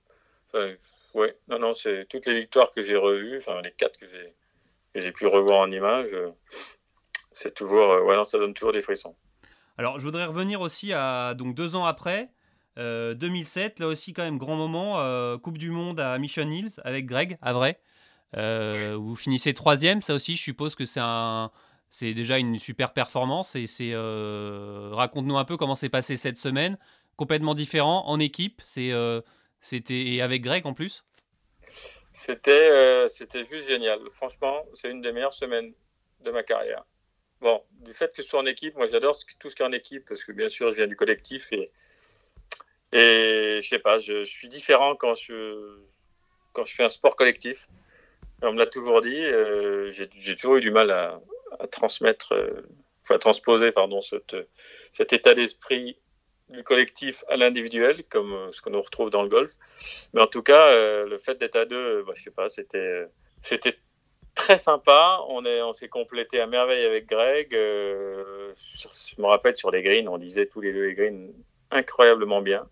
ouais, 1.14 1.38
non, 1.48 1.60
non, 1.60 1.74
c'est 1.74 2.08
toutes 2.10 2.26
les 2.26 2.34
victoires 2.34 2.72
que 2.72 2.82
j'ai 2.82 2.98
revues, 2.98 3.38
enfin, 3.38 3.62
les 3.62 3.72
quatre 3.72 4.00
que 4.00 4.06
j'ai 4.96 5.12
pu 5.12 5.28
revoir 5.28 5.62
en 5.62 5.72
image, 5.72 6.18
c'est 7.32 7.54
toujours. 7.54 8.04
ouais, 8.04 8.16
non, 8.16 8.24
ça 8.24 8.38
donne 8.38 8.54
toujours 8.54 8.74
des 8.74 8.82
frissons. 8.82 9.16
Alors, 9.78 10.00
je 10.00 10.06
voudrais 10.06 10.26
revenir 10.26 10.62
aussi 10.62 10.94
à 10.94 11.34
donc 11.34 11.56
deux 11.56 11.76
ans 11.76 11.86
après. 11.86 12.32
2007, 12.78 13.82
euh, 13.82 13.84
là 13.84 13.88
aussi 13.88 14.14
quand 14.14 14.24
même 14.24 14.38
grand 14.38 14.56
moment, 14.56 15.00
euh, 15.00 15.38
Coupe 15.38 15.58
du 15.58 15.72
Monde 15.72 16.00
à 16.00 16.18
Mission 16.18 16.50
Hills 16.50 16.80
avec 16.84 17.06
Greg, 17.06 17.38
à 17.42 17.54
vrai. 17.54 17.80
Euh, 18.38 18.96
vous 18.98 19.16
finissez 19.16 19.54
troisième, 19.54 20.02
ça 20.02 20.14
aussi 20.14 20.38
je 20.38 20.42
suppose 20.42 20.76
que 20.76 20.86
c'est 20.86 21.02
un, 21.02 21.52
c'est 21.90 22.14
déjà 22.14 22.38
une 22.38 22.60
super 22.60 22.94
performance 22.94 23.56
et 23.56 23.68
c'est 23.68 23.94
raconte-nous 23.94 25.38
un 25.38 25.46
peu 25.46 25.58
comment 25.58 25.76
s'est 25.76 25.90
passé 25.90 26.16
cette 26.16 26.38
semaine, 26.38 26.78
complètement 27.18 27.56
différent 27.56 28.08
en 28.08 28.20
équipe, 28.20 28.62
c'est 28.64 28.92
c'était 29.60 30.02
et 30.14 30.22
avec 30.22 30.42
Greg 30.42 30.66
en 30.66 30.74
plus? 30.74 31.06
C'était 32.10 33.08
c'était 33.10 33.44
juste 33.44 33.68
génial, 33.68 34.00
franchement 34.10 34.64
c'est 34.74 34.90
une 34.90 35.02
des 35.02 35.12
meilleures 35.12 35.34
semaines 35.34 35.74
de 36.24 36.32
ma 36.32 36.44
carrière. 36.44 36.86
Bon, 37.42 37.64
du 37.72 37.92
fait 37.92 38.14
que 38.14 38.22
ce 38.22 38.30
soit 38.30 38.40
en 38.40 38.46
équipe, 38.46 38.76
moi 38.76 38.86
j'adore 38.86 39.18
tout 39.40 39.50
ce 39.50 39.56
qui 39.56 39.64
est 39.64 39.66
en 39.66 39.72
équipe 39.72 40.06
parce 40.08 40.24
que 40.24 40.32
bien 40.32 40.48
sûr 40.48 40.70
je 40.72 40.78
viens 40.78 40.88
du 40.88 40.96
collectif 40.96 41.52
et 41.52 41.72
et 42.94 43.60
je 43.62 43.68
sais 43.68 43.80
pas, 43.80 43.98
je, 43.98 44.24
suis 44.24 44.50
différent 44.50 44.96
quand 44.96 45.16
je, 45.16 45.78
fais 46.66 46.84
un 46.84 46.90
sport 46.90 47.16
collectif. 47.16 47.68
On 48.42 48.54
me 48.54 48.58
l'a 48.58 48.66
toujours 48.66 49.02
dit, 49.02 49.16
euh, 49.16 49.90
j'ai 49.90 50.36
toujours 50.36 50.58
eu 50.58 50.60
du 50.60 50.72
mal 50.72 50.92
à, 50.92 51.22
transmettre, 51.72 52.34
euh, 52.34 52.62
à 53.10 53.18
transposer 53.18 53.72
pardon, 53.72 54.02
cet 54.02 55.14
état 55.14 55.34
d'esprit 55.34 55.98
du 56.50 56.64
collectif 56.64 57.24
à 57.30 57.38
l'individuel, 57.38 58.04
comme 58.10 58.34
euh, 58.34 58.52
ce 58.52 58.62
qu'on 58.62 58.80
retrouve 58.82 59.10
dans 59.10 59.24
le 59.24 59.30
golf. 59.30 59.52
Mais 60.14 60.22
en 60.22 60.28
tout 60.28 60.44
cas, 60.44 60.76
le 61.06 61.18
fait 61.18 61.36
d'être 61.36 61.56
à 61.56 61.66
deux, 61.66 62.04
bah, 62.04 62.14
je 62.16 62.24
sais 62.24 62.32
pas, 62.32 62.50
c'était 62.50 63.08
très 64.36 64.58
sympa. 64.58 65.20
On 65.30 65.44
est, 65.46 65.62
on 65.62 65.74
s'est 65.74 65.90
complété 65.90 66.40
à 66.40 66.48
merveille 66.48 66.86
avec 66.86 67.08
Greg. 67.08 67.52
je 67.52 69.22
me 69.22 69.26
rappelle 69.26 69.56
sur 69.56 69.72
les 69.72 69.82
greens, 69.82 70.08
on 70.08 70.18
disait 70.18 70.48
tous 70.48 70.62
les 70.62 70.74
deux 70.74 70.86
les 70.88 70.96
greens 70.96 71.32
incroyablement 71.72 72.42
bien. 72.42 72.68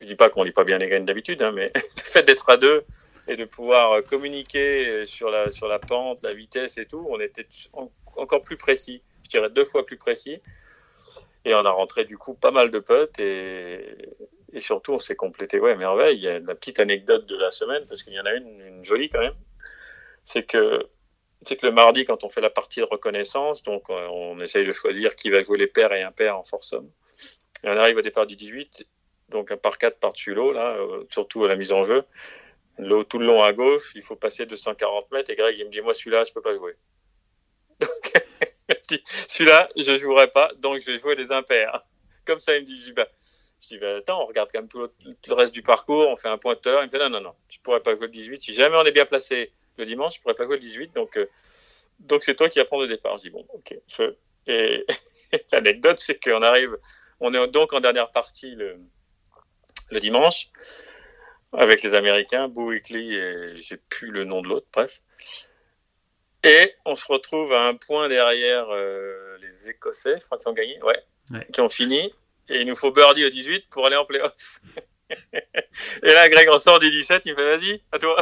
Je 0.00 0.06
dis 0.06 0.16
pas 0.16 0.30
qu'on 0.30 0.42
lit 0.42 0.52
pas 0.52 0.64
bien 0.64 0.78
les 0.78 0.88
graines 0.88 1.04
d'habitude, 1.04 1.42
hein, 1.42 1.52
mais 1.52 1.70
le 1.74 1.80
fait 2.02 2.22
d'être 2.22 2.48
à 2.48 2.56
deux 2.56 2.84
et 3.28 3.36
de 3.36 3.44
pouvoir 3.44 4.02
communiquer 4.04 5.04
sur 5.04 5.30
la, 5.30 5.50
sur 5.50 5.68
la 5.68 5.78
pente, 5.78 6.22
la 6.22 6.32
vitesse 6.32 6.78
et 6.78 6.86
tout, 6.86 7.06
on 7.10 7.20
était 7.20 7.46
encore 8.16 8.40
plus 8.40 8.56
précis. 8.56 9.02
Je 9.24 9.28
dirais 9.28 9.50
deux 9.50 9.64
fois 9.64 9.84
plus 9.84 9.98
précis. 9.98 10.40
Et 11.44 11.54
on 11.54 11.64
a 11.64 11.70
rentré 11.70 12.04
du 12.04 12.18
coup 12.18 12.34
pas 12.34 12.50
mal 12.50 12.70
de 12.70 12.78
potes 12.78 13.18
et, 13.20 13.96
surtout 14.56 14.92
on 14.92 14.98
s'est 14.98 15.16
complété. 15.16 15.60
Ouais, 15.60 15.76
merveille. 15.76 16.16
Il 16.16 16.24
y 16.24 16.28
a 16.28 16.40
la 16.40 16.54
petite 16.54 16.80
anecdote 16.80 17.26
de 17.26 17.36
la 17.36 17.50
semaine, 17.50 17.84
parce 17.86 18.02
qu'il 18.02 18.14
y 18.14 18.20
en 18.20 18.26
a 18.26 18.34
une 18.34 18.82
jolie 18.82 19.08
quand 19.08 19.20
même. 19.20 19.32
C'est 20.22 20.44
que, 20.44 20.86
c'est 21.42 21.56
que 21.56 21.66
le 21.66 21.72
mardi, 21.72 22.04
quand 22.04 22.24
on 22.24 22.30
fait 22.30 22.40
la 22.40 22.50
partie 22.50 22.80
de 22.80 22.86
reconnaissance, 22.86 23.62
donc 23.62 23.88
on 23.88 24.38
essaye 24.40 24.66
de 24.66 24.72
choisir 24.72 25.16
qui 25.16 25.30
va 25.30 25.42
jouer 25.42 25.58
les 25.58 25.66
paires 25.66 25.92
et 25.92 26.02
impaires 26.02 26.36
en. 26.36 26.42
Et 27.62 27.68
on 27.68 27.76
arrive 27.76 27.96
au 27.96 28.02
départ 28.02 28.26
du 28.26 28.36
18 28.36 28.86
donc 29.30 29.50
un 29.52 29.56
par 29.56 29.78
4 29.78 29.98
par-dessus 29.98 30.34
l'eau, 30.34 30.52
là, 30.52 30.76
euh, 30.76 31.04
surtout 31.08 31.44
à 31.44 31.48
la 31.48 31.56
mise 31.56 31.72
en 31.72 31.84
jeu. 31.84 32.04
l'eau 32.78 33.04
tout 33.04 33.18
le 33.18 33.26
long 33.26 33.42
à 33.42 33.52
gauche, 33.52 33.92
il 33.94 34.02
faut 34.02 34.16
passer 34.16 34.46
240 34.46 35.10
mètres. 35.12 35.30
Et 35.30 35.36
Greg, 35.36 35.58
il 35.58 35.66
me 35.66 35.70
dit, 35.70 35.80
moi, 35.80 35.94
celui-là, 35.94 36.24
je 36.24 36.32
peux 36.32 36.42
pas 36.42 36.54
jouer. 36.56 36.74
Celui-là, 39.28 39.68
je 39.76 39.96
jouerai 39.96 40.28
pas, 40.28 40.50
donc 40.58 40.80
je 40.80 40.92
vais 40.92 40.98
jouer 40.98 41.14
des 41.14 41.32
impairs. 41.32 41.82
Comme 42.24 42.38
ça, 42.38 42.56
il 42.56 42.62
me 42.62 42.66
dit, 42.66 42.92
bah, 42.92 43.08
je 43.60 43.68
dis, 43.68 43.78
bah, 43.78 43.96
attends, 43.96 44.22
on 44.22 44.26
regarde 44.26 44.50
quand 44.52 44.60
même 44.60 44.68
tout 44.68 44.80
le, 44.80 45.34
reste 45.34 45.52
du 45.52 45.62
parcours, 45.62 46.08
on 46.08 46.16
fait 46.16 46.28
un 46.28 46.38
pointeur. 46.38 46.82
Il 46.82 46.86
me 46.86 46.90
fait, 46.90 46.98
non, 46.98 47.10
non, 47.10 47.20
non, 47.20 47.34
je 47.48 47.58
pourrais 47.60 47.80
pas 47.80 47.94
jouer 47.94 48.06
le 48.06 48.12
18. 48.12 48.40
Si 48.40 48.54
jamais 48.54 48.76
on 48.76 48.84
est 48.84 48.92
bien 48.92 49.04
placé 49.04 49.52
le 49.76 49.84
dimanche, 49.84 50.16
je 50.16 50.20
pourrais 50.20 50.34
pas 50.34 50.44
jouer 50.44 50.56
le 50.56 50.60
18. 50.60 50.94
Donc, 50.94 51.16
euh, 51.16 51.26
donc 52.00 52.22
c'est 52.22 52.34
toi 52.34 52.48
qui 52.48 52.60
apprends 52.60 52.80
le 52.80 52.88
départ. 52.88 53.18
Je 53.18 53.24
dis, 53.24 53.30
bon, 53.30 53.46
ok. 53.52 53.74
Et 54.46 54.86
l'anecdote, 55.52 55.98
c'est 55.98 56.22
qu'on 56.22 56.42
arrive, 56.42 56.76
on 57.20 57.32
est 57.32 57.48
donc 57.48 57.72
en 57.72 57.80
dernière 57.80 58.10
partie 58.10 58.54
le, 58.54 58.78
le 59.90 60.00
dimanche 60.00 60.48
avec 61.52 61.82
les 61.82 61.94
Américains, 61.94 62.48
Boo 62.48 62.68
Weekly 62.68 63.14
et 63.14 63.54
j'ai 63.56 63.76
plus 63.76 64.10
le 64.10 64.24
nom 64.24 64.40
de 64.40 64.48
l'autre, 64.48 64.66
bref. 64.72 65.00
Et 66.42 66.74
on 66.84 66.94
se 66.94 67.06
retrouve 67.06 67.52
à 67.52 67.66
un 67.66 67.74
point 67.74 68.08
derrière 68.08 68.66
euh, 68.70 69.36
les 69.42 69.68
Écossais, 69.68 70.16
je 70.18 70.24
crois 70.24 70.38
qu'ils 70.38 70.48
ont 70.48 70.54
gagné, 70.54 70.80
ouais, 70.82 71.46
qui 71.52 71.60
ont 71.60 71.68
fini. 71.68 72.12
Et 72.48 72.60
il 72.60 72.66
nous 72.66 72.74
faut 72.74 72.90
birdie 72.90 73.24
au 73.24 73.28
18 73.28 73.66
pour 73.70 73.86
aller 73.86 73.96
en 73.96 74.04
playoff. 74.04 74.60
et 75.10 76.12
là, 76.12 76.28
Greg 76.28 76.48
ressort 76.48 76.78
du 76.78 76.90
17, 76.90 77.22
il 77.26 77.32
me 77.32 77.36
fait 77.36 77.56
vas-y, 77.56 77.82
à 77.92 77.98
toi. 77.98 78.16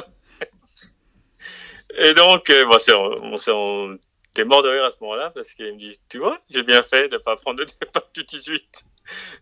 Et 1.97 2.15
donc, 2.15 2.51
euh, 2.51 2.67
bon, 2.67 2.79
c'est, 2.79 2.93
on, 2.95 3.99
t'es 4.35 4.45
mort 4.45 4.63
de 4.63 4.69
rire 4.69 4.85
à 4.85 4.91
ce 4.91 4.99
moment-là 5.03 5.31
parce 5.35 5.55
qu'il 5.55 5.73
me 5.73 5.79
dit 5.79 5.99
tu 6.09 6.19
vois, 6.19 6.39
j'ai 6.49 6.63
bien 6.63 6.83
fait 6.83 7.09
de 7.09 7.17
ne 7.17 7.23
pas 7.23 7.37
prendre 7.37 7.61
le 7.61 7.67
départ 7.81 8.09
du 8.15 8.25
18. 8.25 8.85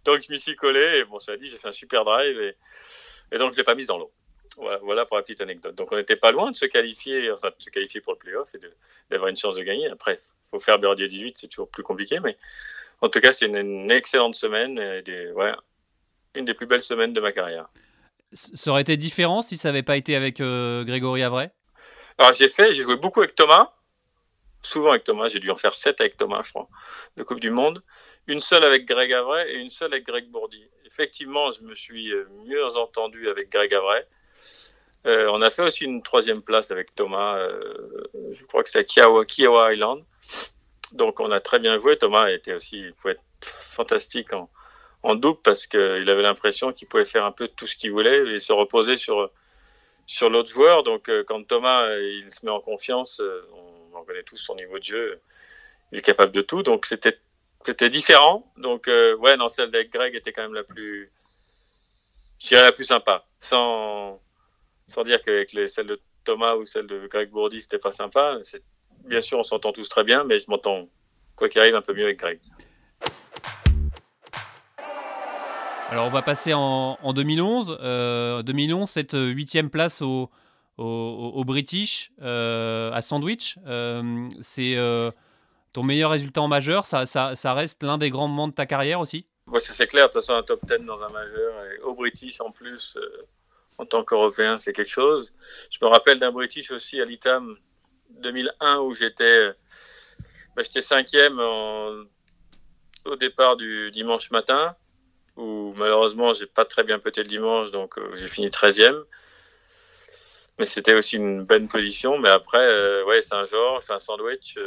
donc, 0.04 0.22
je 0.22 0.32
m'y 0.32 0.38
suis 0.38 0.56
collé 0.56 0.98
et 0.98 1.04
bon, 1.04 1.18
ça 1.18 1.32
a 1.32 1.36
dit, 1.36 1.48
j'ai 1.48 1.58
fait 1.58 1.68
un 1.68 1.72
super 1.72 2.04
drive 2.04 2.38
et, 2.40 3.38
donc 3.38 3.52
je 3.52 3.58
l'ai 3.58 3.64
pas 3.64 3.74
mise 3.74 3.86
dans 3.86 3.98
l'eau. 3.98 4.12
Voilà, 4.82 5.04
pour 5.04 5.18
la 5.18 5.22
petite 5.22 5.42
anecdote. 5.42 5.74
Donc 5.74 5.92
on 5.92 5.96
n'était 5.96 6.16
pas 6.16 6.32
loin 6.32 6.50
de 6.50 6.56
se 6.56 6.64
qualifier, 6.64 7.30
se 7.36 7.68
qualifier 7.68 8.00
pour 8.00 8.14
le 8.14 8.18
playoff 8.18 8.54
et 8.54 8.58
d'avoir 9.10 9.28
une 9.28 9.36
chance 9.36 9.56
de 9.56 9.62
gagner. 9.62 9.86
Après, 9.88 10.14
il 10.14 10.48
faut 10.50 10.58
faire 10.58 10.78
birdie 10.78 11.06
18, 11.06 11.36
c'est 11.36 11.48
toujours 11.48 11.68
plus 11.68 11.82
compliqué, 11.82 12.20
mais 12.20 12.38
en 13.02 13.10
tout 13.10 13.20
cas, 13.20 13.32
c'est 13.32 13.46
une, 13.46 13.90
excellente 13.90 14.34
semaine, 14.34 14.78
et 14.78 15.02
une 16.34 16.44
des 16.46 16.54
plus 16.54 16.66
belles 16.66 16.80
semaines 16.80 17.12
de 17.12 17.20
ma 17.20 17.32
carrière. 17.32 17.68
Ça 18.32 18.70
aurait 18.70 18.80
été 18.80 18.96
différent 18.96 19.42
si 19.42 19.58
ça 19.58 19.68
n'avait 19.68 19.82
pas 19.82 19.96
été 19.96 20.16
avec 20.16 20.40
euh, 20.40 20.84
Grégory 20.84 21.22
Avray 21.22 21.50
Alors 22.18 22.32
j'ai 22.32 22.48
fait, 22.48 22.72
j'ai 22.72 22.82
joué 22.82 22.96
beaucoup 22.96 23.20
avec 23.20 23.34
Thomas, 23.34 23.72
souvent 24.62 24.90
avec 24.90 25.04
Thomas, 25.04 25.28
j'ai 25.28 25.38
dû 25.38 25.50
en 25.50 25.54
faire 25.54 25.74
7 25.74 26.00
avec 26.00 26.16
Thomas, 26.16 26.42
je 26.42 26.50
crois, 26.50 26.68
de 27.16 27.22
Coupe 27.22 27.40
du 27.40 27.50
Monde. 27.50 27.82
Une 28.26 28.40
seule 28.40 28.64
avec 28.64 28.86
Greg 28.86 29.12
Avray 29.12 29.48
et 29.50 29.58
une 29.58 29.68
seule 29.68 29.92
avec 29.92 30.06
Greg 30.06 30.28
Bourdi. 30.30 30.62
Effectivement, 30.84 31.52
je 31.52 31.62
me 31.62 31.74
suis 31.74 32.12
euh, 32.12 32.26
mieux 32.46 32.64
entendu 32.76 33.28
avec 33.28 33.50
Greg 33.50 33.72
Avray. 33.72 34.04
Euh, 35.06 35.28
on 35.32 35.40
a 35.42 35.50
fait 35.50 35.62
aussi 35.62 35.84
une 35.84 36.02
troisième 36.02 36.42
place 36.42 36.72
avec 36.72 36.94
Thomas, 36.94 37.38
euh, 37.38 37.74
je 38.32 38.44
crois 38.44 38.62
que 38.64 38.68
c'était 38.68 39.00
à 39.00 39.24
Kiowa, 39.24 39.72
Island. 39.72 40.04
Donc 40.92 41.20
on 41.20 41.30
a 41.30 41.40
très 41.40 41.60
bien 41.60 41.78
joué. 41.78 41.96
Thomas 41.96 42.28
était 42.28 42.54
aussi, 42.54 42.78
il 42.80 42.92
pouvait 42.94 43.12
être 43.12 43.22
fantastique 43.42 44.32
en, 44.32 44.50
en 45.02 45.14
double 45.14 45.40
parce 45.44 45.66
qu'il 45.68 46.10
avait 46.10 46.22
l'impression 46.22 46.72
qu'il 46.72 46.88
pouvait 46.88 47.04
faire 47.04 47.24
un 47.24 47.32
peu 47.32 47.46
tout 47.46 47.66
ce 47.66 47.76
qu'il 47.76 47.92
voulait 47.92 48.34
et 48.34 48.38
se 48.40 48.52
reposer 48.52 48.96
sur, 48.96 49.30
sur 50.06 50.30
l'autre 50.30 50.48
joueur. 50.50 50.82
Donc 50.82 51.10
quand 51.26 51.42
Thomas 51.44 51.94
il 51.96 52.30
se 52.30 52.44
met 52.46 52.52
en 52.52 52.60
confiance, 52.60 53.20
on, 53.52 53.98
on 53.98 54.04
connaît 54.04 54.22
tous 54.22 54.36
son 54.36 54.54
niveau 54.54 54.78
de 54.78 54.84
jeu, 54.84 55.20
il 55.92 55.98
est 55.98 56.02
capable 56.02 56.32
de 56.32 56.40
tout. 56.40 56.62
Donc 56.62 56.86
c'était 56.86 57.18
c'était 57.66 57.90
différent. 57.90 58.50
Donc, 58.56 58.86
euh, 58.86 59.16
ouais, 59.16 59.36
non, 59.36 59.48
celle 59.48 59.74
avec 59.74 59.92
Greg 59.92 60.14
était 60.14 60.32
quand 60.32 60.42
même 60.42 60.54
la 60.54 60.62
plus, 60.62 61.10
je 62.38 62.48
dirais 62.48 62.62
la 62.62 62.72
plus 62.72 62.84
sympa. 62.84 63.24
Sans, 63.40 64.22
sans 64.86 65.02
dire 65.02 65.20
qu'avec 65.20 65.50
celle 65.68 65.88
de 65.88 65.98
Thomas 66.22 66.54
ou 66.54 66.64
celle 66.64 66.86
de 66.86 67.06
Greg 67.08 67.28
Bourdi, 67.30 67.60
c'était 67.60 67.78
pas 67.78 67.90
sympa. 67.90 68.38
Bien 69.04 69.20
sûr, 69.20 69.38
on 69.38 69.42
s'entend 69.42 69.72
tous 69.72 69.88
très 69.88 70.04
bien, 70.04 70.22
mais 70.22 70.38
je 70.38 70.48
m'entends, 70.48 70.88
quoi 71.34 71.48
qu'il 71.48 71.60
arrive, 71.60 71.74
un 71.74 71.82
peu 71.82 71.92
mieux 71.92 72.04
avec 72.04 72.20
Greg. 72.20 72.40
Alors, 75.88 76.06
on 76.06 76.10
va 76.10 76.22
passer 76.22 76.52
en, 76.52 77.12
2011. 77.12 77.78
2011, 78.44 78.90
cette 78.90 79.12
huitième 79.14 79.70
place 79.70 80.02
au, 80.02 80.30
British, 81.44 82.10
euh, 82.22 82.90
à 82.92 83.02
Sandwich. 83.02 83.56
Euh, 83.66 84.28
c'est 84.42 84.76
ton 85.72 85.82
meilleur 85.84 86.10
résultat 86.10 86.40
en 86.40 86.48
majeur, 86.48 86.86
ça, 86.86 87.54
reste 87.54 87.82
l'un 87.82 87.98
des 87.98 88.10
grands 88.10 88.26
moments 88.26 88.48
de 88.48 88.54
ta 88.54 88.66
carrière 88.66 88.98
aussi? 88.98 89.26
Oui, 89.46 89.60
c'est 89.60 89.86
clair. 89.86 90.08
De 90.08 90.12
toute 90.12 90.22
façon, 90.22 90.34
un 90.34 90.42
top 90.42 90.60
10 90.66 90.84
dans 90.84 91.04
un 91.04 91.08
majeur, 91.10 91.64
et 91.64 91.78
au 91.82 91.94
British 91.94 92.40
en 92.40 92.50
plus, 92.50 92.96
euh, 92.96 93.26
en 93.78 93.86
tant 93.86 94.02
qu'Européen, 94.02 94.58
c'est 94.58 94.72
quelque 94.72 94.90
chose. 94.90 95.34
Je 95.70 95.78
me 95.82 95.88
rappelle 95.88 96.18
d'un 96.18 96.32
British 96.32 96.72
aussi 96.72 97.00
à 97.00 97.04
l'ITAM 97.04 97.56
2001 98.22 98.78
où 98.78 98.94
j'étais 98.94 99.50
bah, 100.56 100.62
j'étais 100.62 100.82
cinquième 100.82 101.38
au 101.38 103.16
départ 103.16 103.56
du 103.56 103.90
dimanche 103.92 104.32
matin, 104.32 104.74
où 105.36 105.74
malheureusement, 105.76 106.32
j'ai 106.32 106.46
pas 106.46 106.64
très 106.64 106.84
bien 106.84 106.98
pété 106.98 107.22
le 107.22 107.28
dimanche, 107.28 107.70
donc 107.70 107.98
euh, 107.98 108.10
j'ai 108.14 108.28
fini 108.28 108.48
13e. 108.48 109.04
Mais 110.58 110.64
c'était 110.64 110.94
aussi 110.94 111.16
une 111.16 111.44
bonne 111.44 111.68
position. 111.68 112.18
Mais 112.18 112.30
après, 112.30 112.58
euh, 112.58 113.04
ouais, 113.04 113.20
Saint-Georges, 113.20 113.90
un 113.90 113.98
sandwich. 113.98 114.58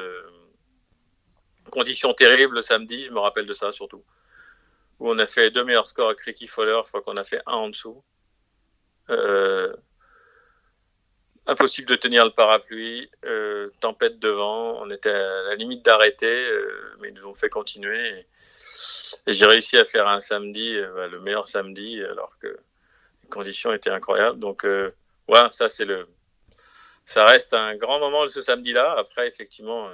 Conditions 1.71 2.13
terribles 2.13 2.55
le 2.55 2.62
samedi, 2.62 3.01
je 3.03 3.12
me 3.12 3.19
rappelle 3.19 3.45
de 3.45 3.53
ça 3.53 3.71
surtout. 3.71 4.03
Où 4.99 5.10
on 5.10 5.17
a 5.17 5.25
fait 5.25 5.51
deux 5.51 5.63
meilleurs 5.63 5.88
scores 5.88 6.08
avec 6.08 6.21
Ricky 6.21 6.47
Fowler, 6.47 6.79
je 6.84 6.89
crois 6.89 7.01
qu'on 7.01 7.17
a 7.17 7.23
fait 7.23 7.41
un 7.45 7.53
en 7.53 7.69
dessous. 7.69 8.03
Euh, 9.10 9.73
impossible 11.47 11.88
de 11.88 11.95
tenir 11.95 12.25
le 12.25 12.32
parapluie, 12.32 13.10
euh, 13.25 13.67
tempête 13.82 14.19
de 14.19 14.29
vent, 14.29 14.79
on 14.82 14.89
était 14.91 15.10
à 15.10 15.43
la 15.43 15.55
limite 15.55 15.84
d'arrêter, 15.84 16.27
euh, 16.27 16.95
mais 16.99 17.10
ils 17.10 17.15
nous 17.15 17.27
ont 17.27 17.34
fait 17.34 17.49
continuer. 17.49 18.27
J'ai 19.27 19.45
réussi 19.45 19.77
à 19.77 19.85
faire 19.85 20.07
un 20.07 20.19
samedi, 20.19 20.79
bah, 20.95 21.07
le 21.07 21.19
meilleur 21.21 21.45
samedi, 21.45 22.03
alors 22.03 22.37
que 22.39 22.47
les 22.47 23.29
conditions 23.29 23.73
étaient 23.73 23.89
incroyables. 23.89 24.39
Donc, 24.39 24.63
ouais, 24.63 25.49
ça 25.49 25.69
c'est 25.69 25.85
le, 25.85 26.07
ça 27.05 27.25
reste 27.25 27.53
un 27.53 27.75
grand 27.75 27.99
moment 27.99 28.27
ce 28.27 28.41
samedi-là. 28.41 28.95
Après, 28.97 29.27
effectivement 29.27 29.89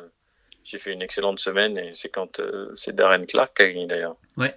j'ai 0.65 0.79
fait 0.79 0.91
une 0.91 1.03
excellente 1.03 1.39
semaine 1.39 1.77
et 1.77 1.93
c'est 1.93 2.09
quand 2.09 2.39
euh, 2.39 2.71
c'est 2.75 2.95
Darren 2.95 3.23
Clark 3.25 3.55
qui 3.55 3.61
a 3.61 3.67
gagné 3.67 3.85
d'ailleurs. 3.85 4.17
Ouais. 4.35 4.53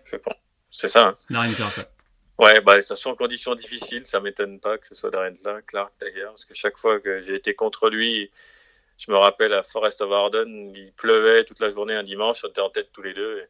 C'est 0.72 0.88
ça. 0.88 1.08
Hein 1.08 1.18
Darren 1.30 1.54
Clark. 1.54 1.88
Ouais, 2.38 2.60
bah, 2.62 2.76
de 2.76 2.80
toute 2.80 2.88
façon, 2.88 3.14
conditions 3.14 3.54
difficiles, 3.54 4.04
ça 4.04 4.18
m'étonne 4.20 4.58
pas 4.58 4.78
que 4.78 4.86
ce 4.86 4.94
soit 4.94 5.10
Darren 5.10 5.32
Clark 5.66 5.92
d'ailleurs, 6.00 6.30
parce 6.30 6.46
que 6.46 6.54
chaque 6.54 6.78
fois 6.78 6.98
que 6.98 7.20
j'ai 7.20 7.34
été 7.34 7.54
contre 7.54 7.90
lui, 7.90 8.30
je 8.96 9.10
me 9.10 9.16
rappelle 9.16 9.52
à 9.52 9.62
Forest 9.62 10.00
of 10.00 10.12
Arden, 10.12 10.72
il 10.74 10.92
pleuvait 10.92 11.44
toute 11.44 11.60
la 11.60 11.68
journée 11.68 11.94
un 11.94 12.04
dimanche, 12.04 12.42
on 12.44 12.48
était 12.48 12.60
en 12.60 12.70
tête 12.70 12.90
tous 12.92 13.02
les 13.02 13.12
deux. 13.12 13.40
Et... 13.40 13.48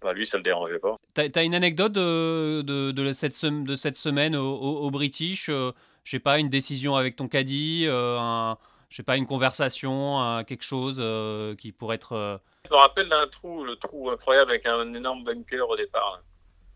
Bah, 0.00 0.12
lui, 0.12 0.26
ça 0.26 0.38
le 0.38 0.42
dérangeait 0.42 0.78
pas. 0.78 0.94
T'as 1.14 1.28
as 1.34 1.42
une 1.42 1.54
anecdote 1.54 1.92
de, 1.92 2.62
de, 2.62 2.90
de, 2.90 3.12
cette, 3.12 3.44
de 3.44 3.76
cette 3.76 3.96
semaine 3.96 4.34
au, 4.34 4.54
au, 4.54 4.90
British 4.90 5.48
euh, 5.48 5.72
Je 6.04 6.12
sais 6.12 6.20
pas, 6.20 6.38
une 6.38 6.48
décision 6.48 6.96
avec 6.96 7.16
ton 7.16 7.28
caddie, 7.28 7.84
euh, 7.86 8.18
un 8.18 8.58
je 8.92 8.98
sais 8.98 9.02
pas, 9.02 9.16
une 9.16 9.26
conversation, 9.26 10.44
quelque 10.46 10.64
chose 10.64 10.96
euh, 10.98 11.56
qui 11.56 11.72
pourrait 11.72 11.96
être. 11.96 12.12
Euh, 12.12 12.36
je 12.66 12.70
me 12.70 12.76
rappelle 12.76 13.08
d'un 13.08 13.26
trou, 13.26 13.64
le 13.64 13.74
trou 13.76 14.10
incroyable 14.10 14.50
avec 14.50 14.66
un 14.66 14.92
énorme 14.92 15.24
bunker 15.24 15.66
au 15.66 15.76
départ. 15.76 16.22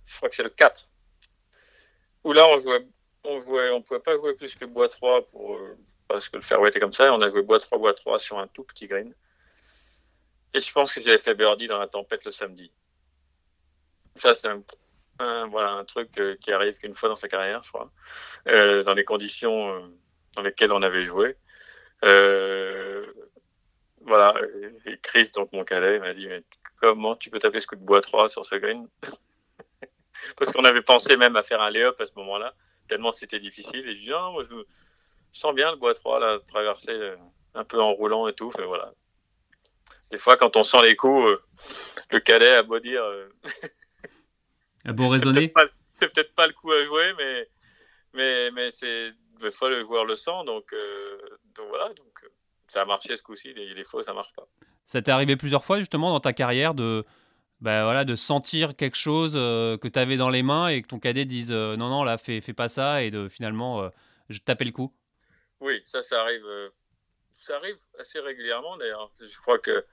Je 0.03 0.17
crois 0.17 0.31
que 0.31 0.35
c'est 0.35 0.43
le 0.43 0.49
4. 0.49 0.89
Où 2.25 2.33
là, 2.33 2.47
on 2.49 2.59
jouait, 2.59 2.87
on 3.23 3.39
jouait, 3.41 3.71
on 3.71 3.83
pouvait 3.83 4.01
pas 4.01 4.17
jouer 4.17 4.33
plus 4.33 4.55
que 4.55 4.65
bois 4.65 4.89
3 4.89 5.27
pour, 5.27 5.57
euh, 5.57 5.77
parce 6.09 6.31
que 6.31 6.37
le 6.37 6.43
fairway 6.43 6.71
était 6.71 6.81
comme 6.81 6.93
ça. 6.93 7.13
On 7.13 7.21
a 7.21 7.29
joué 7.29 7.43
bois 7.43 7.59
3, 7.59 7.77
bois 7.77 7.93
3 7.93 8.19
sur 8.19 8.39
un 8.39 8.47
tout 8.47 8.65
petit 8.65 8.87
green. 8.87 9.13
Et 10.55 10.61
je 10.61 10.73
pense 10.73 10.95
que 10.95 11.03
j'avais 11.03 11.19
fait 11.19 11.35
birdie 11.35 11.67
dans 11.67 11.79
la 11.79 11.87
tempête 11.87 12.25
le 12.25 12.31
samedi. 12.31 12.73
Ça, 14.15 14.35
c'est 14.35 14.49
un, 15.19 15.47
voilà, 15.49 15.73
un 15.73 15.85
truc 15.85 16.11
qui 16.41 16.53
arrive 16.53 16.79
qu'une 16.79 16.95
fois 16.95 17.09
dans 17.09 17.17
sa 17.17 17.29
carrière, 17.29 17.63
je 17.63 17.71
crois, 17.71 17.91
dans 18.47 18.95
les 18.95 19.05
conditions 19.05 19.91
dans 20.37 20.43
lesquelles 20.43 20.73
on 20.73 20.83
avait 20.83 21.03
joué. 21.03 21.37
Euh, 22.05 23.07
voilà. 24.03 24.35
Et 24.85 24.99
Chris, 24.99 25.31
donc 25.35 25.53
mon 25.53 25.65
cadet, 25.65 25.99
m'a 25.99 26.13
dit 26.13 26.29
mais 26.29 26.45
comment 26.81 27.17
tu 27.17 27.31
peux 27.31 27.39
taper 27.39 27.59
ce 27.59 27.67
coup 27.67 27.77
de 27.77 27.85
bois 27.85 28.01
3 28.01 28.29
sur 28.29 28.45
ce 28.45 28.55
green? 28.55 28.89
Parce 30.39 30.53
qu'on 30.53 30.65
avait 30.65 30.83
pensé 30.83 31.17
même 31.17 31.37
à 31.37 31.43
faire 31.43 31.61
un 31.61 31.71
lay-up 31.71 32.01
à 32.01 32.07
ce 32.07 32.13
moment-là, 32.17 32.55
tellement 32.89 33.13
c'était 33.13 33.39
difficile. 33.39 33.89
Et 33.89 33.95
je 33.95 34.05
dis 34.05 34.11
non, 34.11 34.33
moi 34.33 34.43
je, 34.49 34.55
sens 35.33 35.55
bien 35.55 35.71
le 35.71 35.77
bois 35.77 35.95
3 35.95 36.21
là, 36.21 36.39
traverser 36.47 36.93
euh, 36.93 37.17
un 37.55 37.65
peu 37.65 37.81
en 37.81 37.93
roulant 37.93 38.29
et 38.29 38.33
tout. 38.33 38.51
Fait, 38.51 38.65
voilà. 38.65 38.93
Des 40.11 40.19
fois, 40.19 40.37
quand 40.37 40.57
on 40.57 40.63
sent 40.63 40.83
les 40.83 40.97
coups, 40.97 41.27
euh, 41.27 41.37
le 42.13 42.21
cadet 42.21 42.57
a 42.57 42.63
beau 42.63 42.79
dire. 42.79 43.03
a 44.85 44.93
beau 44.93 45.09
raisonner. 45.09 45.53
C'est 45.95 46.13
peut-être 46.13 46.35
pas, 46.35 46.47
le 46.47 46.53
coup 46.53 46.71
à 46.71 46.85
jouer, 46.85 47.13
mais, 47.17 47.49
mais, 48.13 48.51
mais 48.51 48.71
c'est 48.71 49.11
des 49.41 49.51
fois 49.51 49.71
le 49.71 49.81
joueur 49.83 50.05
le 50.05 50.15
sent, 50.15 50.45
donc, 50.47 50.73
euh, 50.73 51.19
donc 51.55 51.69
voilà, 51.69 51.89
donc 51.89 52.25
euh, 52.25 52.29
ça 52.67 52.83
a 52.83 52.85
marché 52.85 53.17
ce 53.17 53.23
coup-ci, 53.23 53.53
les, 53.55 53.75
les 53.75 53.85
fois 53.85 54.03
ça 54.03 54.13
marche 54.13 54.33
pas. 54.35 54.47
Ça 54.87 55.03
t'est 55.03 55.11
arrivé 55.11 55.37
plusieurs 55.37 55.65
fois 55.65 55.79
justement 55.79 56.11
dans 56.11 56.21
ta 56.21 56.33
carrière 56.33 56.75
de, 56.75 57.05
bah, 57.61 57.85
voilà, 57.85 58.05
de 58.05 58.17
sentir 58.17 58.77
quelque 58.77 58.97
chose 58.97 59.33
euh, 59.35 59.77
que 59.77 59.89
tu 59.89 59.99
avais 59.99 60.17
dans 60.17 60.31
les 60.31 60.43
mains 60.43 60.69
et 60.69 60.83
que 60.83 60.89
ton 60.89 60.99
cadet 60.99 61.25
dise 61.25 61.51
non, 61.51 61.89
non, 61.89 62.05
là, 62.05 62.19
fais, 62.19 62.41
fais 62.41 62.55
pas 62.55 62.69
ça 62.69 63.03
et 63.03 63.11
de 63.11 63.29
finalement 63.29 63.91
je 64.29 64.39
tapais 64.41 64.65
le 64.65 64.73
coup? 64.73 64.93
Oui, 65.61 65.81
ça, 65.85 66.03
ça 66.03 66.21
arrive, 66.21 66.45
ça 67.37 67.57
arrive 67.57 67.77
assez 67.99 68.21
régulièrement 68.21 68.77
d'ailleurs. 68.77 69.11
Je 69.21 69.39
crois 69.39 69.59
que 69.59 69.85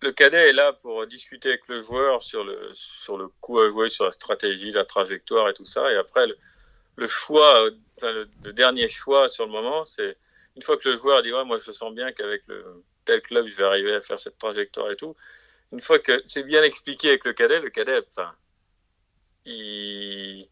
le 0.00 0.12
cadet 0.12 0.50
est 0.50 0.52
là 0.52 0.72
pour 0.72 1.06
discuter 1.06 1.50
avec 1.50 1.68
le 1.68 1.80
joueur 1.80 2.22
sur 2.22 2.44
le, 2.44 2.68
sur 2.72 3.16
le 3.16 3.28
coup 3.40 3.60
à 3.60 3.68
jouer, 3.68 3.88
sur 3.88 4.04
la 4.04 4.12
stratégie, 4.12 4.70
la 4.70 4.84
trajectoire 4.84 5.48
et 5.48 5.54
tout 5.54 5.64
ça. 5.64 5.90
Et 5.92 5.96
après, 5.96 6.26
le, 6.96 7.06
choix, 7.06 7.68
le, 8.02 8.52
dernier 8.52 8.88
choix 8.88 9.28
sur 9.28 9.46
le 9.46 9.52
moment, 9.52 9.84
c'est 9.84 10.16
une 10.54 10.62
fois 10.62 10.76
que 10.76 10.88
le 10.88 10.96
joueur 10.96 11.22
dit 11.22 11.32
ouais, 11.32 11.44
moi 11.44 11.58
je 11.58 11.70
sens 11.70 11.92
bien 11.94 12.12
qu'avec 12.12 12.42
tel 13.04 13.20
club 13.22 13.46
je 13.46 13.56
vais 13.56 13.64
arriver 13.64 13.94
à 13.94 14.00
faire 14.00 14.18
cette 14.18 14.38
trajectoire 14.38 14.90
et 14.90 14.96
tout. 14.96 15.14
Une 15.72 15.80
fois 15.80 15.98
que 15.98 16.22
c'est 16.26 16.44
bien 16.44 16.62
expliqué 16.62 17.08
avec 17.08 17.24
le 17.24 17.32
cadet, 17.32 17.60
le 17.60 17.70
cadet, 17.70 18.00
enfin, 18.06 18.34
il, 19.44 20.48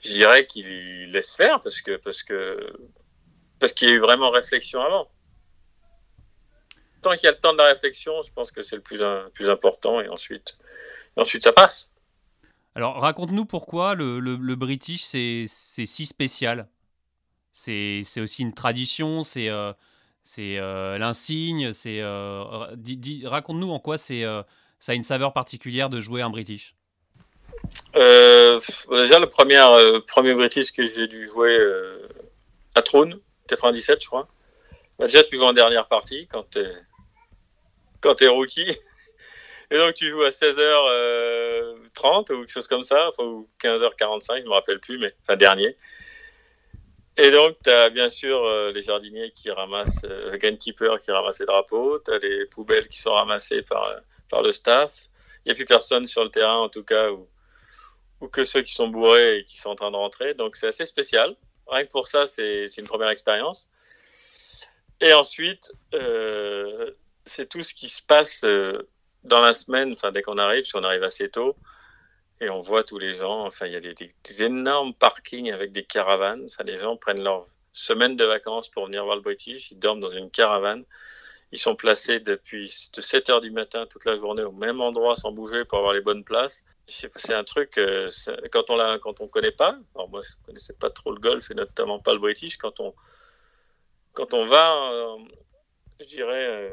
je 0.00 0.08
dirais 0.10 0.46
qu'il 0.46 1.12
laisse 1.12 1.36
faire 1.36 1.58
parce 1.62 1.80
que 1.80 1.96
parce 1.96 2.22
que 2.22 2.72
parce 3.58 3.72
qu'il 3.72 3.88
y 3.88 3.92
a 3.92 3.94
eu 3.94 3.98
vraiment 3.98 4.30
réflexion 4.30 4.80
avant 4.80 5.08
tant 7.00 7.12
qu'il 7.12 7.24
y 7.24 7.28
a 7.28 7.32
le 7.32 7.38
temps 7.38 7.52
de 7.52 7.58
la 7.58 7.68
réflexion, 7.68 8.22
je 8.22 8.32
pense 8.32 8.50
que 8.52 8.60
c'est 8.60 8.76
le 8.76 8.82
plus, 8.82 9.02
plus 9.34 9.50
important 9.50 10.00
et 10.00 10.08
ensuite, 10.08 10.58
ensuite 11.16 11.44
ça 11.44 11.52
passe. 11.52 11.90
Alors 12.74 13.00
raconte-nous 13.00 13.44
pourquoi 13.44 13.94
le, 13.94 14.20
le, 14.20 14.56
British 14.56 15.02
c'est 15.02 15.46
si 15.48 16.06
spécial. 16.06 16.68
C'est 17.52 18.04
aussi 18.18 18.42
une 18.42 18.54
tradition, 18.54 19.24
c'est 19.24 19.48
euh, 19.48 19.72
euh, 20.38 20.98
l'insigne, 20.98 21.72
c'est 21.72 22.00
euh, 22.00 22.44
raconte-nous 23.24 23.70
en 23.70 23.80
quoi 23.80 23.98
c'est 23.98 24.22
ça 24.80 24.92
a 24.92 24.94
une 24.94 25.02
saveur 25.02 25.32
particulière 25.32 25.90
de 25.90 26.00
jouer 26.00 26.22
un 26.22 26.30
British. 26.30 26.76
déjà 27.94 29.18
le 29.18 29.26
premier 29.26 29.60
premier 30.06 30.34
British 30.34 30.70
que 30.70 30.86
j'ai 30.86 31.08
dû 31.08 31.24
jouer 31.24 31.58
à 32.76 32.82
Trône 32.82 33.18
97 33.48 34.02
je 34.02 34.06
crois. 34.06 34.28
Bah, 34.98 35.06
déjà 35.06 35.22
tu 35.22 35.36
joues 35.36 35.44
en 35.44 35.52
dernière 35.52 35.86
partie 35.86 36.26
quand 36.28 36.48
tu 36.50 36.60
es 36.60 36.72
quand 38.00 38.22
es 38.22 38.28
rookie. 38.28 38.70
Et 39.70 39.76
donc, 39.76 39.94
tu 39.94 40.08
joues 40.08 40.22
à 40.22 40.30
16h30 40.30 40.60
euh, 40.90 41.74
ou 41.74 42.22
quelque 42.24 42.50
chose 42.50 42.68
comme 42.68 42.82
ça, 42.82 43.10
ou 43.18 43.48
15h45, 43.62 44.38
je 44.38 44.42
ne 44.42 44.48
me 44.48 44.54
rappelle 44.54 44.80
plus, 44.80 44.98
mais 44.98 45.14
enfin, 45.22 45.36
dernier. 45.36 45.76
Et 47.18 47.30
donc, 47.30 47.56
tu 47.62 47.70
as 47.70 47.90
bien 47.90 48.08
sûr 48.08 48.44
euh, 48.44 48.70
les 48.72 48.80
jardiniers 48.80 49.30
qui 49.30 49.50
ramassent, 49.50 50.04
euh, 50.04 50.30
le 50.30 50.36
gamekeeper 50.38 50.98
qui 51.00 51.10
ramasse 51.10 51.40
les 51.40 51.46
drapeaux, 51.46 51.98
tu 51.98 52.12
as 52.12 52.18
les 52.18 52.46
poubelles 52.46 52.88
qui 52.88 52.96
sont 52.96 53.12
ramassées 53.12 53.62
par, 53.62 53.94
par 54.30 54.42
le 54.42 54.52
staff. 54.52 55.08
Il 55.44 55.48
n'y 55.48 55.52
a 55.52 55.54
plus 55.54 55.66
personne 55.66 56.06
sur 56.06 56.24
le 56.24 56.30
terrain, 56.30 56.58
en 56.58 56.68
tout 56.70 56.84
cas, 56.84 57.10
ou, 57.10 57.28
ou 58.20 58.28
que 58.28 58.44
ceux 58.44 58.62
qui 58.62 58.72
sont 58.72 58.88
bourrés 58.88 59.38
et 59.38 59.42
qui 59.42 59.58
sont 59.58 59.70
en 59.70 59.74
train 59.74 59.90
de 59.90 59.96
rentrer. 59.96 60.32
Donc, 60.32 60.56
c'est 60.56 60.68
assez 60.68 60.86
spécial. 60.86 61.36
Rien 61.68 61.84
que 61.84 61.92
pour 61.92 62.06
ça, 62.06 62.26
c'est 62.26 62.66
une 62.78 62.86
première 62.86 63.10
expérience. 63.10 63.68
Et 65.00 65.12
ensuite, 65.12 65.72
euh, 65.94 66.90
c'est 67.24 67.48
tout 67.48 67.62
ce 67.62 67.74
qui 67.74 67.88
se 67.88 68.02
passe 68.02 68.42
euh, 68.44 68.88
dans 69.24 69.40
la 69.40 69.52
semaine, 69.52 69.92
enfin, 69.92 70.10
dès 70.10 70.22
qu'on 70.22 70.38
arrive, 70.38 70.64
si 70.64 70.76
on 70.76 70.82
arrive 70.82 71.04
assez 71.04 71.28
tôt, 71.28 71.56
et 72.40 72.50
on 72.50 72.58
voit 72.58 72.84
tous 72.84 72.98
les 72.98 73.12
gens, 73.12 73.44
enfin, 73.44 73.66
il 73.66 73.72
y 73.72 73.76
a 73.76 73.80
des, 73.80 74.42
énormes 74.42 74.94
parkings 74.94 75.52
avec 75.52 75.72
des 75.72 75.84
caravanes, 75.84 76.46
enfin, 76.46 76.64
les 76.64 76.76
gens 76.76 76.96
prennent 76.96 77.22
leur 77.22 77.44
semaine 77.72 78.16
de 78.16 78.24
vacances 78.24 78.68
pour 78.68 78.86
venir 78.86 79.04
voir 79.04 79.16
le 79.16 79.22
British, 79.22 79.70
ils 79.70 79.78
dorment 79.78 80.00
dans 80.00 80.10
une 80.10 80.30
caravane, 80.30 80.84
ils 81.52 81.58
sont 81.58 81.76
placés 81.76 82.20
depuis 82.20 82.90
de 82.94 83.00
7 83.00 83.30
heures 83.30 83.40
du 83.40 83.50
matin 83.50 83.86
toute 83.86 84.04
la 84.04 84.16
journée 84.16 84.42
au 84.42 84.52
même 84.52 84.80
endroit 84.80 85.16
sans 85.16 85.32
bouger 85.32 85.64
pour 85.64 85.78
avoir 85.78 85.94
les 85.94 86.00
bonnes 86.00 86.24
places. 86.24 86.64
C'est 86.88 87.34
un 87.34 87.44
truc, 87.44 87.76
euh, 87.76 88.08
quand 88.50 88.70
on 88.70 88.76
l'a, 88.76 88.98
quand 88.98 89.20
on 89.20 89.28
connaît 89.28 89.52
pas, 89.52 89.78
alors 89.94 90.08
moi 90.08 90.22
je 90.22 90.30
connaissais 90.46 90.72
pas 90.72 90.88
trop 90.88 91.12
le 91.12 91.20
golf 91.20 91.50
et 91.50 91.54
notamment 91.54 92.00
pas 92.00 92.14
le 92.14 92.18
British, 92.18 92.56
quand 92.56 92.80
on, 92.80 92.94
quand 94.14 94.32
on 94.32 94.46
va, 94.46 94.92
euh, 94.92 95.18
je 96.00 96.06
dirais, 96.06 96.72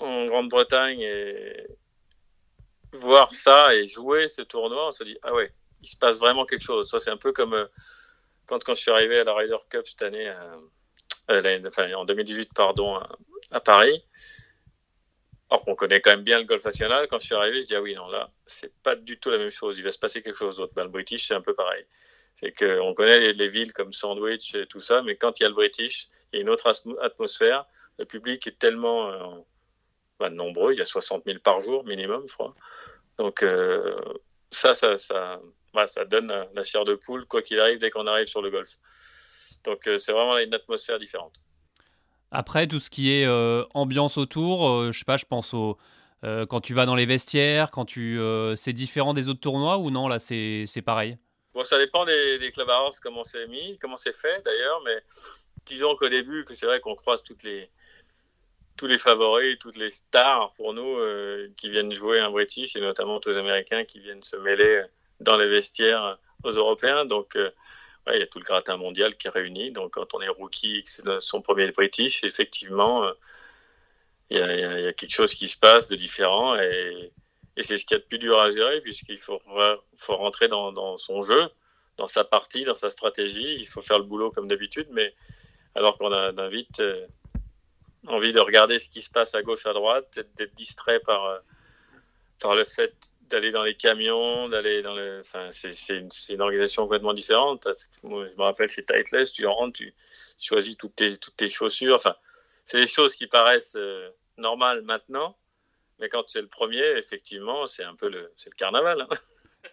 en 0.00 0.26
Grande-Bretagne 0.26 1.00
et 1.00 1.66
voir 2.92 3.32
ça 3.32 3.74
et 3.74 3.86
jouer 3.86 4.28
ce 4.28 4.42
tournoi, 4.42 4.88
on 4.88 4.90
se 4.90 5.02
dit 5.04 5.16
ah 5.22 5.32
ouais, 5.32 5.50
il 5.82 5.88
se 5.88 5.96
passe 5.96 6.18
vraiment 6.18 6.44
quelque 6.44 6.64
chose. 6.64 6.90
Ça 6.90 6.98
c'est 6.98 7.10
un 7.10 7.16
peu 7.16 7.32
comme 7.32 7.54
euh, 7.54 7.66
quand, 8.44 8.62
quand 8.62 8.74
je 8.74 8.82
suis 8.82 8.90
arrivé 8.90 9.18
à 9.18 9.24
la 9.24 9.34
Ryder 9.34 9.56
Cup 9.70 9.86
cette 9.86 10.02
année, 10.02 10.30
enfin, 11.66 11.90
en 11.94 12.04
2018 12.04 12.50
pardon, 12.54 13.00
à, 13.50 13.60
Paris. 13.60 14.04
Alors 15.50 15.62
qu'on 15.62 15.76
connaît 15.76 16.00
quand 16.00 16.10
même 16.10 16.24
bien 16.24 16.38
le 16.38 16.44
golf 16.44 16.64
national, 16.64 17.06
quand 17.08 17.20
je 17.20 17.26
suis 17.26 17.34
arrivé, 17.34 17.62
je 17.62 17.66
dis 17.66 17.74
ah 17.76 17.80
oui 17.80 17.94
non 17.94 18.08
là 18.08 18.30
c'est 18.46 18.72
pas 18.82 18.96
du 18.96 19.18
tout 19.18 19.30
la 19.30 19.38
même 19.38 19.50
chose. 19.50 19.78
Il 19.78 19.84
va 19.84 19.92
se 19.92 19.98
passer 19.98 20.22
quelque 20.22 20.36
chose 20.36 20.56
d'autre. 20.56 20.72
Ben, 20.74 20.84
le 20.84 20.90
British 20.90 21.26
c'est 21.28 21.34
un 21.34 21.40
peu 21.40 21.54
pareil. 21.54 21.84
C'est 22.34 22.52
qu'on 22.52 22.92
connaît 22.94 23.32
les, 23.32 23.48
villes 23.48 23.72
comme 23.72 23.92
Sandwich 23.92 24.54
et 24.54 24.66
tout 24.66 24.80
ça, 24.80 25.02
mais 25.02 25.16
quand 25.16 25.40
il 25.40 25.44
y 25.44 25.46
a 25.46 25.48
le 25.48 25.54
British, 25.54 26.08
il 26.32 26.36
y 26.36 26.38
a 26.40 26.42
une 26.42 26.50
autre 26.50 26.70
atmosphère. 27.00 27.64
Le 27.98 28.04
public 28.04 28.46
est 28.46 28.58
tellement 28.58 29.10
euh, 29.10 29.40
bah, 30.18 30.28
nombreux, 30.28 30.74
il 30.74 30.78
y 30.78 30.82
a 30.82 30.84
60 30.84 31.24
000 31.24 31.38
par 31.38 31.62
jour 31.62 31.84
minimum, 31.86 32.24
je 32.26 32.34
crois. 32.34 32.54
Donc 33.16 33.42
euh, 33.42 33.96
ça, 34.50 34.74
ça, 34.74 34.96
ça, 34.98 35.40
bah, 35.72 35.86
ça 35.86 36.04
donne 36.04 36.30
la 36.52 36.62
chair 36.62 36.84
de 36.84 36.94
poule, 36.94 37.24
quoi 37.26 37.40
qu'il 37.40 37.58
arrive, 37.58 37.78
dès 37.78 37.90
qu'on 37.90 38.06
arrive 38.06 38.26
sur 38.26 38.42
le 38.42 38.50
golf. 38.50 38.76
Donc 39.64 39.86
euh, 39.86 39.96
c'est 39.96 40.12
vraiment 40.12 40.36
une 40.38 40.52
atmosphère 40.54 40.98
différente. 40.98 41.40
Après, 42.30 42.66
tout 42.66 42.80
ce 42.80 42.90
qui 42.90 43.12
est 43.12 43.26
euh, 43.26 43.64
ambiance 43.74 44.18
autour, 44.18 44.92
je 44.92 44.98
sais 44.98 45.04
pas, 45.04 45.16
je 45.16 45.24
pense 45.24 45.54
au... 45.54 45.78
quand 46.22 46.60
tu 46.60 46.74
vas 46.74 46.86
dans 46.86 46.96
les 46.96 47.06
vestiaires, 47.06 47.70
quand 47.70 47.84
tu, 47.84 48.18
c'est 48.56 48.72
différent 48.72 49.14
des 49.14 49.28
autres 49.28 49.40
tournois 49.40 49.78
ou 49.78 49.90
non 49.90 50.08
là 50.08 50.18
c'est 50.18 50.82
pareil? 50.84 51.18
Bon, 51.54 51.62
ça 51.64 51.78
dépend 51.78 52.04
des, 52.04 52.38
des 52.38 52.50
clubhouses 52.50 53.00
comment 53.00 53.24
c'est 53.24 53.46
mis, 53.46 53.76
comment 53.80 53.96
c'est 53.96 54.14
fait 54.14 54.44
d'ailleurs, 54.44 54.82
mais 54.84 55.02
disons 55.64 55.94
qu'au 55.96 56.08
début, 56.08 56.44
que 56.44 56.54
c'est 56.54 56.66
vrai 56.66 56.80
qu'on 56.80 56.94
croise 56.94 57.22
toutes 57.22 57.44
les, 57.44 57.70
tous 58.76 58.86
les 58.86 58.98
favoris, 58.98 59.56
toutes 59.58 59.76
les 59.76 59.90
stars 59.90 60.52
pour 60.56 60.74
nous 60.74 60.96
euh, 60.98 61.48
qui 61.56 61.70
viennent 61.70 61.92
jouer 61.92 62.20
un 62.20 62.30
British 62.30 62.76
et 62.76 62.80
notamment 62.80 63.20
tous 63.20 63.30
les 63.30 63.38
Américains 63.38 63.84
qui 63.84 64.00
viennent 64.00 64.22
se 64.22 64.36
mêler 64.36 64.82
dans 65.20 65.36
les 65.38 65.46
vestiaires 65.46 66.18
aux 66.44 66.50
Européens. 66.50 67.04
Donc, 67.04 67.38
euh, 68.08 68.14
il 68.14 68.20
y 68.20 68.22
a 68.22 68.26
tout 68.26 68.38
le 68.38 68.44
gratin 68.44 68.76
mondial 68.76 69.16
qui 69.16 69.26
est 69.26 69.30
réuni. 69.30 69.70
Donc, 69.72 69.94
quand 69.94 70.14
on 70.14 70.20
est 70.20 70.28
rookie 70.28 70.84
son 71.18 71.42
premier 71.42 71.70
British, 71.72 72.24
effectivement, 72.24 73.04
euh, 73.04 73.12
il 74.30 74.38
y, 74.38 74.40
a, 74.40 74.92
quelque 74.92 75.12
chose 75.12 75.34
qui 75.34 75.48
se 75.48 75.56
passe 75.58 75.88
de 75.88 75.96
différent 75.96 76.56
et, 76.56 77.12
c'est 77.58 77.78
ce 77.78 77.86
qu'il 77.86 77.96
y 77.96 78.00
a 78.00 78.02
de 78.02 78.06
plus 78.06 78.18
dur 78.18 78.38
à 78.38 78.50
gérer 78.50 78.80
puisqu'il 78.80 79.18
faut, 79.18 79.40
rentrer 80.08 80.46
dans, 80.46 80.98
son 80.98 81.22
jeu, 81.22 81.48
dans 81.96 82.06
sa 82.06 82.22
partie, 82.22 82.64
dans 82.64 82.74
sa 82.74 82.90
stratégie. 82.90 83.56
Il 83.58 83.66
faut 83.66 83.80
faire 83.80 83.98
le 83.98 84.04
boulot 84.04 84.30
comme 84.30 84.46
d'habitude, 84.46 84.88
mais 84.90 85.14
alors 85.74 85.96
qu'on 85.96 86.12
a, 86.12 86.32
a 86.38 86.48
vite 86.48 86.82
envie 88.08 88.32
de 88.32 88.40
regarder 88.40 88.78
ce 88.78 88.88
qui 88.88 89.02
se 89.02 89.10
passe 89.10 89.34
à 89.34 89.42
gauche, 89.42 89.66
à 89.66 89.72
droite, 89.72 90.20
d'être 90.36 90.54
distrait 90.54 91.00
par, 91.00 91.24
euh, 91.24 91.38
par 92.40 92.54
le 92.54 92.64
fait 92.64 92.94
d'aller 93.28 93.50
dans 93.50 93.62
les 93.62 93.74
camions, 93.74 94.48
d'aller 94.48 94.82
dans 94.82 94.94
le. 94.94 95.20
Enfin, 95.20 95.48
c'est 95.50 95.70
une, 95.96 96.08
une, 96.30 96.40
organisation 96.40 96.82
complètement 96.82 97.12
différente. 97.12 97.66
Moi, 98.02 98.26
je 98.26 98.34
me 98.36 98.42
rappelle 98.42 98.70
chez 98.70 98.84
Titleist, 98.84 99.34
tu 99.34 99.46
rentres, 99.46 99.78
tu 99.78 99.94
choisis 100.38 100.76
toutes 100.76 100.96
tes, 100.96 101.16
toutes 101.16 101.36
tes 101.36 101.48
chaussures. 101.48 101.94
Enfin, 101.94 102.14
c'est 102.64 102.80
des 102.80 102.86
choses 102.86 103.14
qui 103.14 103.26
paraissent 103.26 103.76
euh, 103.76 104.10
normales 104.38 104.82
maintenant, 104.82 105.36
mais 105.98 106.08
quand 106.08 106.24
c'est 106.26 106.40
le 106.40 106.48
premier, 106.48 106.84
effectivement, 106.98 107.66
c'est 107.66 107.84
un 107.84 107.94
peu 107.94 108.08
le, 108.08 108.20
le 108.20 108.56
carnaval. 108.56 109.02
Hein. 109.02 109.08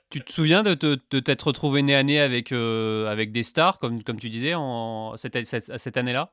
Tu 0.10 0.24
te 0.24 0.32
souviens 0.32 0.64
de, 0.64 0.74
de, 0.74 1.20
t'être 1.20 1.48
retrouvé 1.48 1.84
nez 1.84 1.96
à 1.96 2.04
nez 2.04 2.20
avec, 2.20 2.52
euh, 2.52 3.08
avec 3.08 3.32
des 3.32 3.44
stars, 3.44 3.78
comme, 3.78 4.04
comme 4.04 4.20
tu 4.20 4.30
disais, 4.30 4.54
en, 4.56 5.16
cette, 5.18 5.46
cette, 5.46 5.78
cette 5.78 5.98
année-là? 5.98 6.32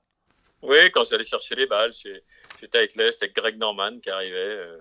Oui, 0.62 0.90
quand 0.92 1.04
j'allais 1.08 1.24
chercher 1.24 1.54
les 1.54 1.66
balles, 1.66 1.92
j'étais 1.92 2.78
avec 2.78 2.94
Les, 2.96 3.12
c'est 3.12 3.34
Greg 3.34 3.56
Norman 3.56 3.98
qui 4.00 4.10
arrivait, 4.10 4.36
euh, 4.36 4.78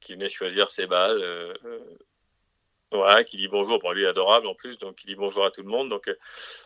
qui 0.00 0.14
venait 0.14 0.28
choisir 0.28 0.70
ses 0.70 0.86
balles. 0.86 1.20
Euh, 1.22 1.54
euh, 2.94 3.22
qui 3.24 3.36
dit 3.36 3.48
bonjour. 3.48 3.78
Bon, 3.78 3.92
lui, 3.92 4.06
adorable 4.06 4.46
en 4.46 4.54
plus, 4.54 4.78
donc 4.78 5.02
il 5.04 5.08
dit 5.08 5.14
bonjour 5.14 5.44
à 5.44 5.50
tout 5.50 5.62
le 5.62 5.68
monde. 5.68 5.90
Donc, 5.90 6.06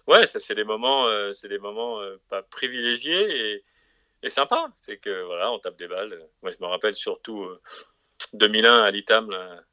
ouais, 0.07 0.25
ça, 0.25 0.39
c'est 0.39 0.55
des 0.55 0.65
moments, 0.65 1.07
c'est 1.33 1.49
des 1.49 1.59
moments 1.59 2.01
pas 2.29 2.43
privilégiés 2.43 3.55
et, 3.55 3.65
et 4.23 4.29
sympas. 4.29 4.69
C'est 4.75 4.99
que, 4.99 5.25
voilà, 5.25 5.51
on 5.51 5.59
tape 5.59 5.77
des 5.77 5.89
balles. 5.89 6.17
Moi, 6.43 6.53
je 6.53 6.65
me 6.65 6.69
rappelle 6.69 6.95
surtout 6.95 7.53
2001 8.35 8.83
à 8.83 8.91
l'ITAM, 8.93 9.31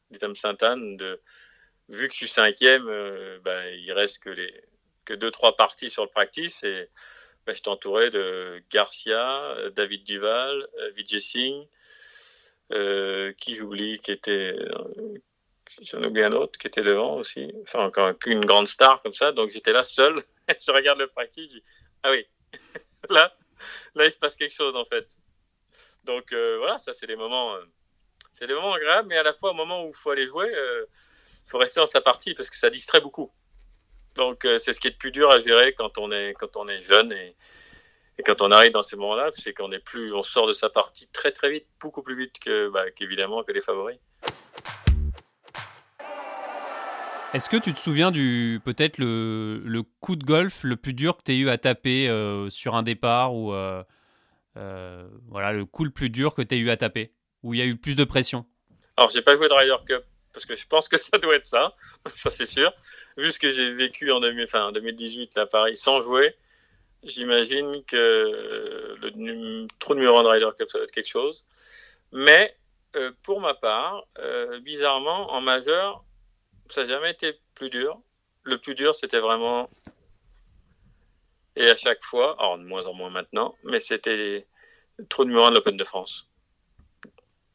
l'ITAM 0.10 0.34
Sainte-Anne, 0.34 0.98
de, 0.98 1.22
vu 1.90 2.08
que 2.08 2.14
je 2.14 2.18
suis 2.18 2.28
cinquième, 2.28 2.86
ben, 3.46 3.68
il 3.68 3.92
reste 3.92 4.24
que 4.24 4.32
les 4.32 4.52
que 5.10 5.16
deux, 5.16 5.32
trois 5.32 5.56
parties 5.56 5.90
sur 5.90 6.04
le 6.04 6.10
practice 6.10 6.64
et 6.64 6.88
bah, 7.48 7.54
je 7.54 7.62
t'entourais 7.62 8.12
de 8.12 8.62
Garcia, 8.72 9.42
euh, 9.58 9.72
David 9.72 10.04
Duval, 10.04 10.68
euh, 10.78 10.90
Vijay 10.96 11.20
Singh, 11.20 11.68
euh, 12.72 13.34
qui 13.38 13.56
j'oublie, 13.56 14.00
qui 14.00 14.12
était. 14.12 14.56
J'en 15.82 16.04
oublie 16.04 16.24
un 16.24 16.32
autre 16.32 16.58
qui 16.58 16.68
était 16.68 16.82
devant 16.82 17.18
aussi. 17.18 17.52
Enfin, 17.62 17.86
encore 17.86 18.12
une 18.26 18.44
grande 18.46 18.68
star 18.68 19.02
comme 19.02 19.12
ça. 19.12 19.32
Donc 19.32 19.52
j'étais 19.52 19.72
là 19.74 19.84
seul. 19.84 20.16
je 20.50 20.72
regarde 20.72 21.00
le 21.00 21.08
practice. 21.08 21.52
Je 21.52 21.58
dis, 21.58 21.64
ah 22.04 22.12
oui, 22.12 22.26
là, 23.10 23.34
là, 23.96 24.06
il 24.06 24.12
se 24.12 24.18
passe 24.18 24.36
quelque 24.36 24.56
chose 24.56 24.76
en 24.76 24.86
fait. 24.86 25.18
Donc 26.06 26.32
voilà, 26.32 26.78
ça, 26.78 26.94
c'est 26.94 27.06
des 27.08 27.16
moments. 27.16 27.56
c'est 28.32 28.48
des 28.48 28.54
moments 28.54 28.74
agréables, 28.74 29.10
mais 29.10 29.18
à 29.18 29.24
la 29.24 29.34
fois, 29.34 29.52
au 29.52 29.54
moment 29.54 29.84
où 29.84 29.90
il 29.90 29.96
faut 29.96 30.10
aller 30.10 30.26
jouer, 30.26 30.50
il 30.50 31.50
faut 31.50 31.60
rester 31.60 31.80
dans 31.80 31.86
sa 31.86 32.02
partie 32.02 32.34
parce 32.34 32.50
que 32.50 32.56
ça 32.56 32.72
distrait 32.72 33.02
beaucoup. 33.02 33.32
Donc 34.16 34.48
c'est 34.58 34.74
ce 34.74 34.80
qui 34.80 34.88
est 34.88 34.92
le 34.92 34.98
plus 34.98 35.12
dur 35.12 35.30
à 35.30 35.38
gérer 35.38 35.74
quand 35.74 36.00
on 36.00 36.12
est, 36.12 36.34
quand 36.34 36.58
on 36.58 36.68
est 36.68 36.80
jeune 36.80 37.14
et, 37.14 37.36
et 38.20 38.24
quand 38.24 38.42
on 38.42 38.52
arrive 38.52 38.74
dans 38.74 38.84
ces 38.84 38.98
moments-là, 38.98 39.30
c'est 39.34 39.54
qu'on 39.54 39.72
est 39.72 39.80
plus, 39.80 40.14
on 40.14 40.22
sort 40.22 40.46
de 40.46 40.52
sa 40.52 40.70
partie 40.70 41.08
très 41.08 41.32
très 41.32 41.50
vite, 41.50 41.66
beaucoup 41.80 42.02
plus 42.02 42.18
vite 42.18 42.36
que, 42.44 42.70
bah, 42.70 42.92
qu'évidemment 42.92 43.44
que 43.44 43.54
les 43.54 43.62
favoris. 43.62 43.98
Est-ce 47.34 47.50
que 47.50 47.56
tu 47.56 47.74
te 47.74 47.80
souviens 47.80 48.12
du 48.12 48.60
peut-être 48.66 48.98
le, 48.98 49.62
le, 49.64 49.84
coup 49.84 50.18
de 50.18 50.26
golf 50.26 50.64
le 50.64 50.76
plus 50.76 50.94
dur 50.94 51.16
que 51.16 51.24
tu 51.24 51.32
as 51.32 51.36
eu 51.36 51.48
à 51.48 51.58
taper 51.58 52.10
euh, 52.10 52.50
sur 52.50 52.76
un 52.76 52.84
départ 52.84 53.34
ou 53.34 53.54
euh, 53.54 53.84
euh, 54.58 55.08
voilà 55.30 55.54
le 55.54 55.66
coup 55.66 55.86
le 55.86 55.92
plus 55.92 56.10
dur 56.10 56.34
que 56.34 56.42
tu 56.42 56.56
as 56.56 56.58
eu 56.58 56.70
à 56.72 56.76
taper 56.76 57.14
où 57.44 57.54
il 57.54 57.60
y 57.60 57.62
a 57.62 57.66
eu 57.66 57.78
plus 57.78 57.96
de 57.96 58.04
pression? 58.04 58.46
Alors 58.98 59.10
j'ai 59.12 59.22
pas 59.22 59.38
joué 59.38 59.48
de 59.48 59.54
Ryder 59.54 59.78
Cup 59.88 60.04
parce 60.34 60.46
que 60.46 60.56
je 60.56 60.68
pense 60.68 60.90
que 60.90 60.98
ça 61.02 61.18
doit 61.20 61.36
être 61.36 61.46
ça, 61.46 61.74
ça 62.06 62.30
c'est 62.30 62.46
sûr. 62.46 62.74
Vu 63.16 63.30
ce 63.30 63.40
que 63.40 63.50
j'ai 63.50 63.72
vécu 63.72 64.12
en, 64.12 64.20
2018 64.20 65.38
à 65.38 65.46
Paris 65.46 65.78
sans 65.78 66.02
jouer, 66.02 66.36
J'imagine 67.04 67.84
que 67.86 68.96
le 69.02 69.68
trou 69.80 69.96
numéro 69.96 70.18
1 70.18 70.24
de 70.24 70.28
Ryder 70.28 70.50
Cup, 70.58 70.70
ça 70.70 70.78
doit 70.78 70.84
être 70.84 70.92
quelque 70.92 71.08
chose. 71.08 71.46
Mais 72.12 72.58
euh, 72.96 73.12
pour 73.24 73.40
ma 73.40 73.54
part, 73.54 74.04
euh, 74.18 74.60
bizarrement, 74.60 75.32
en 75.32 75.42
majeur, 75.42 76.04
ça 76.68 76.82
n'a 76.82 76.88
jamais 76.88 77.12
été 77.12 77.40
plus 77.54 77.70
dur. 77.70 78.02
Le 78.44 78.58
plus 78.58 78.76
dur, 78.76 78.96
c'était 78.96 79.20
vraiment. 79.20 79.70
Et 81.56 81.70
à 81.70 81.76
chaque 81.76 82.02
fois, 82.02 82.36
alors 82.40 82.58
de 82.58 82.64
moins 82.64 82.88
en 82.88 82.94
moins 82.94 83.10
maintenant, 83.10 83.56
mais 83.64 83.80
c'était 83.80 84.48
le 84.98 85.06
trou 85.08 85.26
numéro 85.26 85.46
1 85.46 85.52
de 85.52 85.56
l'Open 85.56 85.78
de 85.78 85.84
France. 85.84 86.30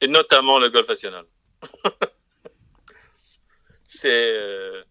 Et 0.01 0.09
notamment 0.09 0.59
le 0.59 0.69
Golf 0.69 0.89
National. 0.89 1.25
C'est. 3.85 4.39
Euh, 4.39 4.85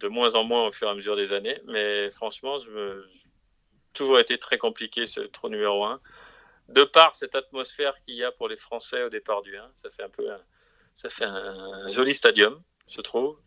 de 0.00 0.08
moins 0.08 0.34
en 0.34 0.44
moins 0.44 0.66
au 0.66 0.70
fur 0.70 0.88
et 0.88 0.90
à 0.90 0.94
mesure 0.94 1.16
des 1.16 1.32
années, 1.32 1.60
mais 1.66 2.10
franchement, 2.10 2.58
je 2.58 2.70
me, 2.70 3.06
toujours 3.92 4.18
été 4.18 4.38
très 4.38 4.58
compliqué 4.58 5.06
ce 5.06 5.20
trou 5.20 5.48
numéro 5.48 5.84
1. 5.84 6.00
De 6.68 6.84
par 6.84 7.14
cette 7.14 7.34
atmosphère 7.34 7.92
qu'il 8.00 8.14
y 8.14 8.24
a 8.24 8.30
pour 8.30 8.48
les 8.48 8.56
Français 8.56 9.02
au 9.02 9.08
départ 9.08 9.42
du 9.42 9.56
1, 9.56 9.70
ça 9.74 9.90
fait 9.90 10.04
un 10.04 10.08
peu 10.08 10.28
ça 10.94 11.08
fait 11.08 11.24
un, 11.24 11.88
joli 11.88 12.14
stadium, 12.14 12.62
je 12.88 13.00
trouve. 13.00 13.40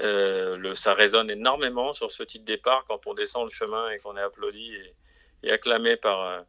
Euh, 0.00 0.74
ça 0.74 0.94
résonne 0.94 1.30
énormément 1.30 1.92
sur 1.92 2.10
ce 2.10 2.22
petit 2.22 2.40
départ 2.40 2.84
quand 2.86 3.06
on 3.06 3.14
descend 3.14 3.44
le 3.44 3.50
chemin 3.50 3.90
et 3.90 3.98
qu'on 3.98 4.16
est 4.16 4.22
applaudi 4.22 4.74
et, 4.74 4.94
et 5.42 5.50
acclamé 5.50 5.96
par, 5.96 6.22
euh, 6.22 6.40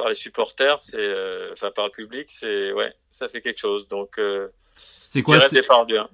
par 0.00 0.08
les 0.08 0.14
supporters, 0.14 0.80
c'est 0.80 0.96
euh, 0.98 1.50
enfin 1.52 1.70
par 1.70 1.84
le 1.84 1.90
public, 1.90 2.30
c'est 2.30 2.72
ouais, 2.72 2.90
ça 3.10 3.28
fait 3.28 3.42
quelque 3.42 3.58
chose. 3.58 3.86
Donc 3.86 4.18
euh, 4.18 4.48
c'est 4.58 5.20
quoi 5.22 5.38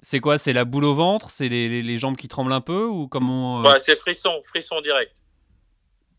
C'est 0.01 0.19
quoi 0.19 0.37
C'est 0.37 0.51
la 0.51 0.65
boule 0.65 0.83
au 0.83 0.93
ventre 0.93 1.31
C'est 1.31 1.47
les, 1.47 1.81
les, 1.81 1.97
jambes 1.97 2.17
qui 2.17 2.27
tremblent 2.27 2.51
un 2.51 2.59
peu 2.59 2.83
ou 2.83 3.07
comment 3.07 3.65
euh? 3.65 3.79
C'est 3.79 3.95
frisson, 3.95 4.41
frisson 4.43 4.81
direct. 4.81 5.23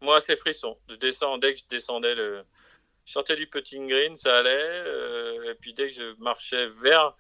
Moi, 0.01 0.19
c'est 0.21 0.37
frisson. 0.37 0.79
Je 0.89 0.95
descends 0.97 1.37
dès 1.37 1.53
que 1.53 1.59
je 1.59 1.65
descendais 1.69 2.15
le, 2.15 2.43
je 3.05 3.13
sortais 3.13 3.37
du 3.37 3.47
putting 3.47 3.87
green, 3.87 4.17
ça 4.17 4.39
allait. 4.39 4.85
et 5.51 5.55
puis 5.61 5.75
dès 5.75 5.89
que 5.89 5.95
je 5.95 6.15
marchais 6.21 6.69
vers 6.83 7.15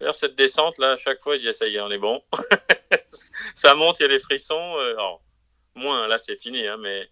vers 0.00 0.14
cette 0.14 0.34
descente 0.34 0.78
là, 0.78 0.92
à 0.92 0.96
chaque 0.96 1.20
fois, 1.20 1.36
je 1.36 1.42
dis 1.42 1.52
ça 1.52 1.66
y 1.66 1.76
est, 1.76 1.80
on 1.80 1.90
est 1.90 1.98
bon. 1.98 2.22
ça 3.04 3.74
monte, 3.74 4.00
il 4.00 4.04
y 4.04 4.06
a 4.06 4.08
les 4.08 4.18
frissons. 4.18 4.74
alors, 4.74 5.22
moins 5.74 6.08
là, 6.08 6.16
c'est 6.16 6.40
fini, 6.40 6.66
hein, 6.66 6.78
mais 6.78 7.10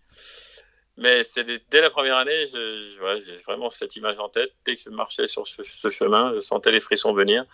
mais 1.00 1.22
dès 1.70 1.80
la 1.80 1.88
première 1.88 2.18
année, 2.18 2.44
j'ai 2.46 3.34
vraiment 3.46 3.70
cette 3.70 3.96
image 3.96 4.20
en 4.20 4.28
tête. 4.28 4.52
Dès 4.66 4.76
que 4.76 4.82
je 4.82 4.90
marchais 4.90 5.26
sur 5.26 5.46
ce, 5.46 5.88
chemin, 5.88 6.34
je 6.34 6.40
sentais 6.40 6.72
les 6.72 6.80
frissons 6.80 7.14
venir. 7.14 7.46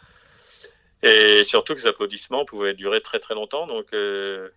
Et 1.04 1.44
surtout 1.44 1.74
que 1.74 1.78
les 1.78 1.86
applaudissements 1.86 2.44
pouvaient 2.44 2.74
durer 2.74 3.00
très 3.00 3.20
très 3.20 3.34
longtemps. 3.34 3.68
Donc 3.68 3.92
euh, 3.92 4.50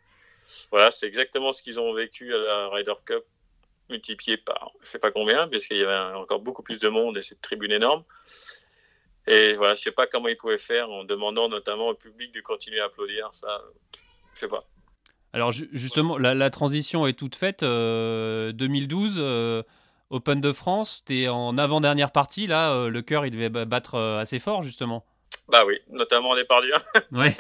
voilà, 0.72 0.90
c'est 0.90 1.06
exactement 1.06 1.52
ce 1.52 1.62
qu'ils 1.62 1.80
ont 1.80 1.94
vécu 1.94 2.34
à 2.34 2.40
la 2.40 2.70
Ryder 2.70 2.96
Cup, 3.06 3.24
multiplié 3.92 4.38
par 4.38 4.72
je 4.78 4.80
ne 4.80 4.86
sais 4.86 5.00
pas 5.00 5.12
combien, 5.12 5.48
puisqu'il 5.48 5.78
y 5.78 5.84
avait 5.84 6.16
encore 6.18 6.40
beaucoup 6.40 6.64
plus 6.64 6.80
de 6.80 6.90
monde 6.90 7.16
et 7.16 7.22
cette 7.22 7.42
tribune 7.42 7.72
énorme. 7.72 8.04
Et 9.28 9.54
voilà, 9.54 9.76
je 9.76 9.82
sais 9.82 9.92
pas 9.92 10.08
comment 10.08 10.30
ils 10.30 10.38
pouvaient 10.38 10.58
faire 10.58 10.90
en 10.90 11.04
demandant 11.04 11.48
notamment 11.48 11.90
au 11.90 11.94
public 11.94 12.34
de 12.34 12.42
continuer 12.42 12.80
à 12.80 12.86
applaudir. 12.86 13.32
Ça, 13.32 13.62
je 14.34 14.40
sais 14.40 14.48
pas. 14.48 14.66
Alors 15.34 15.52
justement, 15.52 16.18
la, 16.18 16.50
transition 16.50 17.06
est 17.06 17.14
toute 17.14 17.36
faite. 17.36 17.62
2012, 17.62 19.18
euh, 19.18 19.22
euh, 19.22 19.64
Open 20.10 20.42
de 20.42 20.52
France, 20.52 21.04
tu 21.06 21.22
es 21.22 21.28
en 21.28 21.58
avant-dernière 21.58 22.12
partie. 22.12 22.48
Là, 22.48 22.72
euh, 22.72 22.90
le 22.90 23.02
cœur, 23.02 23.26
il 23.26 23.32
devait 23.32 23.50
battre 23.50 23.98
assez 23.98 24.40
fort, 24.40 24.64
justement. 24.64 25.06
Bah 25.48 25.64
oui, 25.66 25.80
notamment 25.90 26.32
au 26.32 26.36
départ 26.36 26.62
du 26.62 26.72
1. 26.74 26.78
ouais. 27.20 27.38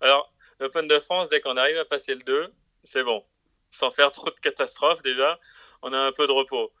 Alors, 0.00 0.32
l'Open 0.60 0.88
de 0.88 0.98
France, 0.98 1.28
dès 1.28 1.40
qu'on 1.40 1.56
arrive 1.56 1.76
à 1.76 1.84
passer 1.84 2.14
le 2.14 2.22
2, 2.22 2.52
c'est 2.82 3.04
bon. 3.04 3.24
Sans 3.70 3.90
faire 3.90 4.10
trop 4.10 4.30
de 4.30 4.40
catastrophes, 4.40 5.02
déjà, 5.02 5.38
on 5.82 5.92
a 5.92 5.98
un 5.98 6.12
peu 6.12 6.26
de 6.26 6.32
repos. 6.32 6.72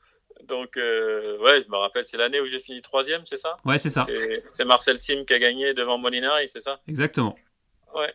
Donc, 0.44 0.76
ouais, 0.76 1.60
je 1.62 1.68
me 1.68 1.76
rappelle, 1.76 2.04
c'est 2.04 2.16
l'année 2.16 2.40
où 2.40 2.46
j'ai 2.46 2.60
fini 2.60 2.80
troisième, 2.80 3.24
c'est 3.24 3.36
ça? 3.36 3.56
Ouais, 3.64 3.78
c'est 3.78 3.90
ça. 3.90 4.06
C'est 4.50 4.64
Marcel 4.64 4.98
Sim 4.98 5.24
qui 5.24 5.34
a 5.34 5.38
gagné 5.38 5.74
devant 5.74 5.98
Molinari, 5.98 6.48
c'est 6.48 6.60
ça? 6.60 6.80
Exactement. 6.88 7.36
Ouais. 7.94 8.12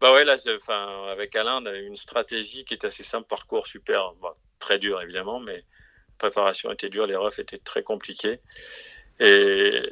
Bah 0.00 0.12
ouais, 0.12 0.24
là, 0.24 0.36
enfin, 0.54 1.04
avec 1.10 1.34
Alain, 1.36 1.62
on 1.62 1.66
a 1.66 1.74
une 1.74 1.96
stratégie 1.96 2.64
qui 2.64 2.74
est 2.74 2.84
assez 2.84 3.04
simple, 3.04 3.26
parcours 3.26 3.66
super, 3.66 4.12
très 4.58 4.78
dur 4.78 5.00
évidemment, 5.00 5.40
mais 5.40 5.64
préparation 6.18 6.70
était 6.72 6.88
dure, 6.88 7.06
les 7.06 7.16
refs 7.16 7.38
étaient 7.38 7.58
très 7.58 7.82
compliqués. 7.82 8.40
Et 9.20 9.82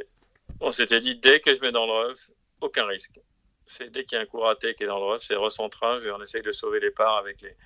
on 0.61 0.71
s'était 0.71 1.01
dit, 1.01 1.17
dès 1.17 1.41
que 1.41 1.55
je 1.55 1.61
mets 1.61 1.73
dans 1.73 1.87
le 1.87 1.93
ref, 1.93 2.31
aucun 2.61 2.87
risque. 2.87 3.21
C'est 3.65 3.91
dès 3.91 4.05
qu'il 4.05 4.17
y 4.17 4.19
a 4.19 4.23
un 4.23 4.27
coup 4.27 4.41
raté 4.41 4.75
qui 4.75 4.85
est 4.85 4.87
dans 4.87 4.99
le 4.99 5.05
ref, 5.05 5.23
c'est 5.23 5.37
recentrage 5.37 6.05
et 6.05 6.11
on 6.11 6.21
essaye 6.21 6.43
de 6.43 6.53
sauver 6.53 6.81
les 6.81 6.91
parts 6.91 7.17
avec 7.17 7.41
les, 7.43 7.57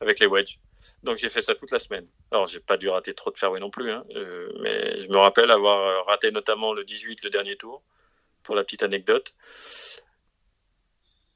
avec 0.00 0.20
les 0.20 0.26
wedges. 0.26 0.58
Donc 1.02 1.16
j'ai 1.16 1.28
fait 1.28 1.42
ça 1.42 1.54
toute 1.54 1.70
la 1.70 1.78
semaine. 1.78 2.06
Alors 2.30 2.46
j'ai 2.46 2.60
pas 2.60 2.76
dû 2.76 2.88
rater 2.88 3.14
trop 3.14 3.30
de 3.30 3.38
fairway 3.38 3.60
non 3.60 3.70
plus, 3.70 3.90
hein, 3.90 4.04
euh, 4.14 4.50
mais 4.60 5.00
je 5.00 5.08
me 5.08 5.16
rappelle 5.16 5.50
avoir 5.50 6.04
raté 6.06 6.30
notamment 6.30 6.72
le 6.72 6.84
18, 6.84 7.24
le 7.24 7.30
dernier 7.30 7.56
tour, 7.56 7.82
pour 8.42 8.54
la 8.54 8.62
petite 8.62 8.82
anecdote. 8.82 9.34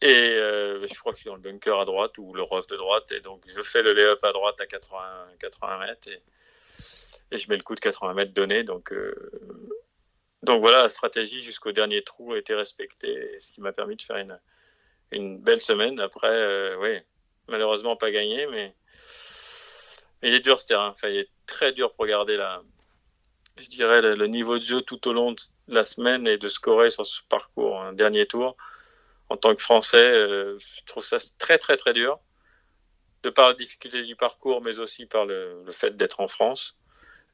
Et 0.02 0.34
euh, 0.36 0.84
je 0.84 0.98
crois 0.98 1.12
que 1.12 1.18
je 1.18 1.22
suis 1.22 1.30
dans 1.30 1.36
le 1.36 1.40
bunker 1.40 1.78
à 1.78 1.84
droite 1.84 2.18
ou 2.18 2.34
le 2.34 2.42
rough 2.42 2.66
de 2.68 2.76
droite. 2.76 3.12
Et 3.12 3.20
donc, 3.20 3.44
je 3.46 3.62
fais 3.62 3.82
le 3.82 3.92
lay-up 3.92 4.18
à 4.24 4.32
droite 4.32 4.60
à 4.60 4.66
80, 4.66 4.98
80 5.38 5.78
mètres 5.78 6.08
et, 6.08 6.20
je 7.38 7.48
mets 7.48 7.56
le 7.56 7.62
coup 7.62 7.76
de 7.76 7.80
80 7.80 8.12
mètres 8.14 8.32
donné. 8.32 8.64
Donc, 8.64 8.92
euh, 8.92 9.14
donc 10.42 10.60
voilà, 10.60 10.82
la 10.82 10.88
stratégie 10.88 11.40
jusqu'au 11.40 11.70
dernier 11.70 12.02
trou 12.02 12.32
a 12.32 12.38
été 12.38 12.52
respectée, 12.52 13.36
ce 13.38 13.52
qui 13.52 13.60
m'a 13.60 13.72
permis 13.72 13.94
de 13.94 14.02
faire 14.02 14.16
une, 15.12 15.38
belle 15.38 15.60
semaine. 15.60 16.00
Après, 16.00 16.28
euh, 16.28 16.76
oui, 16.80 16.98
malheureusement 17.46 17.94
pas 17.94 18.10
gagné, 18.10 18.48
mais 18.48 18.74
il 20.22 20.34
est 20.34 20.40
dur 20.40 20.58
ce 20.58 20.66
terrain. 20.66 20.92
Il 21.04 21.16
est 21.16 21.30
très 21.46 21.70
dur 21.72 21.92
pour 21.92 22.06
je 22.06 23.68
dirais, 23.68 24.02
le, 24.02 24.26
niveau 24.26 24.58
de 24.58 24.62
jeu 24.62 24.80
tout 24.82 25.06
au 25.06 25.12
long 25.12 25.30
de 25.30 25.40
la 25.68 25.84
semaine 25.84 26.26
et 26.26 26.38
de 26.38 26.48
scorer 26.48 26.90
sur 26.90 27.06
ce 27.06 27.22
parcours, 27.28 27.80
un 27.80 27.92
dernier 27.92 28.26
tour 28.26 28.56
en 29.32 29.36
tant 29.38 29.54
que 29.54 29.62
Français, 29.62 29.96
euh, 29.96 30.56
je 30.58 30.82
trouve 30.84 31.02
ça 31.02 31.16
très 31.38 31.56
très 31.56 31.76
très 31.76 31.94
dur, 31.94 32.18
de 33.22 33.30
par 33.30 33.48
la 33.48 33.54
difficulté 33.54 34.02
du 34.02 34.14
parcours, 34.14 34.60
mais 34.62 34.78
aussi 34.78 35.06
par 35.06 35.24
le, 35.24 35.64
fait 35.70 35.96
d'être 35.96 36.20
en 36.20 36.28
France. 36.28 36.76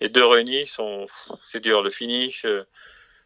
Les 0.00 0.08
deux 0.08 0.24
réunis 0.24 0.66
sont, 0.66 1.06
c'est 1.42 1.58
dur. 1.58 1.82
Le 1.82 1.90
finish, 1.90 2.44
euh, 2.44 2.62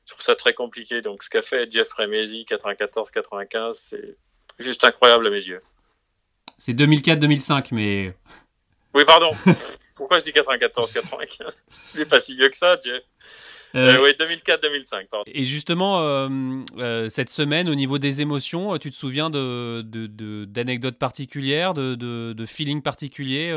je 0.06 0.12
trouve 0.14 0.24
ça 0.24 0.34
très 0.34 0.54
compliqué. 0.54 1.02
Donc 1.02 1.22
ce 1.22 1.28
qu'a 1.28 1.42
fait 1.42 1.70
Jeff 1.70 1.92
Remesi 1.92 2.46
94-95, 2.48 3.72
c'est 3.72 4.16
juste 4.58 4.82
incroyable 4.84 5.26
à 5.26 5.30
mes 5.30 5.42
yeux. 5.42 5.62
C'est 6.56 6.72
2004-2005, 6.72 7.68
mais. 7.72 8.16
Oui, 8.94 9.04
pardon. 9.04 9.32
Pourquoi 9.94 10.18
je 10.18 10.24
dis 10.24 10.30
94-95 10.30 11.52
Il 11.92 12.00
n'est 12.00 12.06
pas 12.06 12.20
si 12.20 12.34
vieux 12.34 12.48
que 12.48 12.56
ça, 12.56 12.78
Jeff. 12.82 13.04
Euh, 13.74 13.98
oui, 14.02 14.10
2004-2005. 14.18 15.22
Et 15.26 15.44
justement, 15.44 16.00
euh, 16.00 16.28
euh, 16.78 17.08
cette 17.08 17.30
semaine, 17.30 17.68
au 17.68 17.74
niveau 17.74 17.98
des 17.98 18.20
émotions, 18.20 18.76
tu 18.78 18.90
te 18.90 18.94
souviens 18.96 19.30
d'anecdotes 19.30 20.94
de, 20.94 20.98
particulières, 20.98 21.72
de, 21.74 21.94
de, 21.94 22.46
feeling 22.46 22.82
particulier 22.82 23.50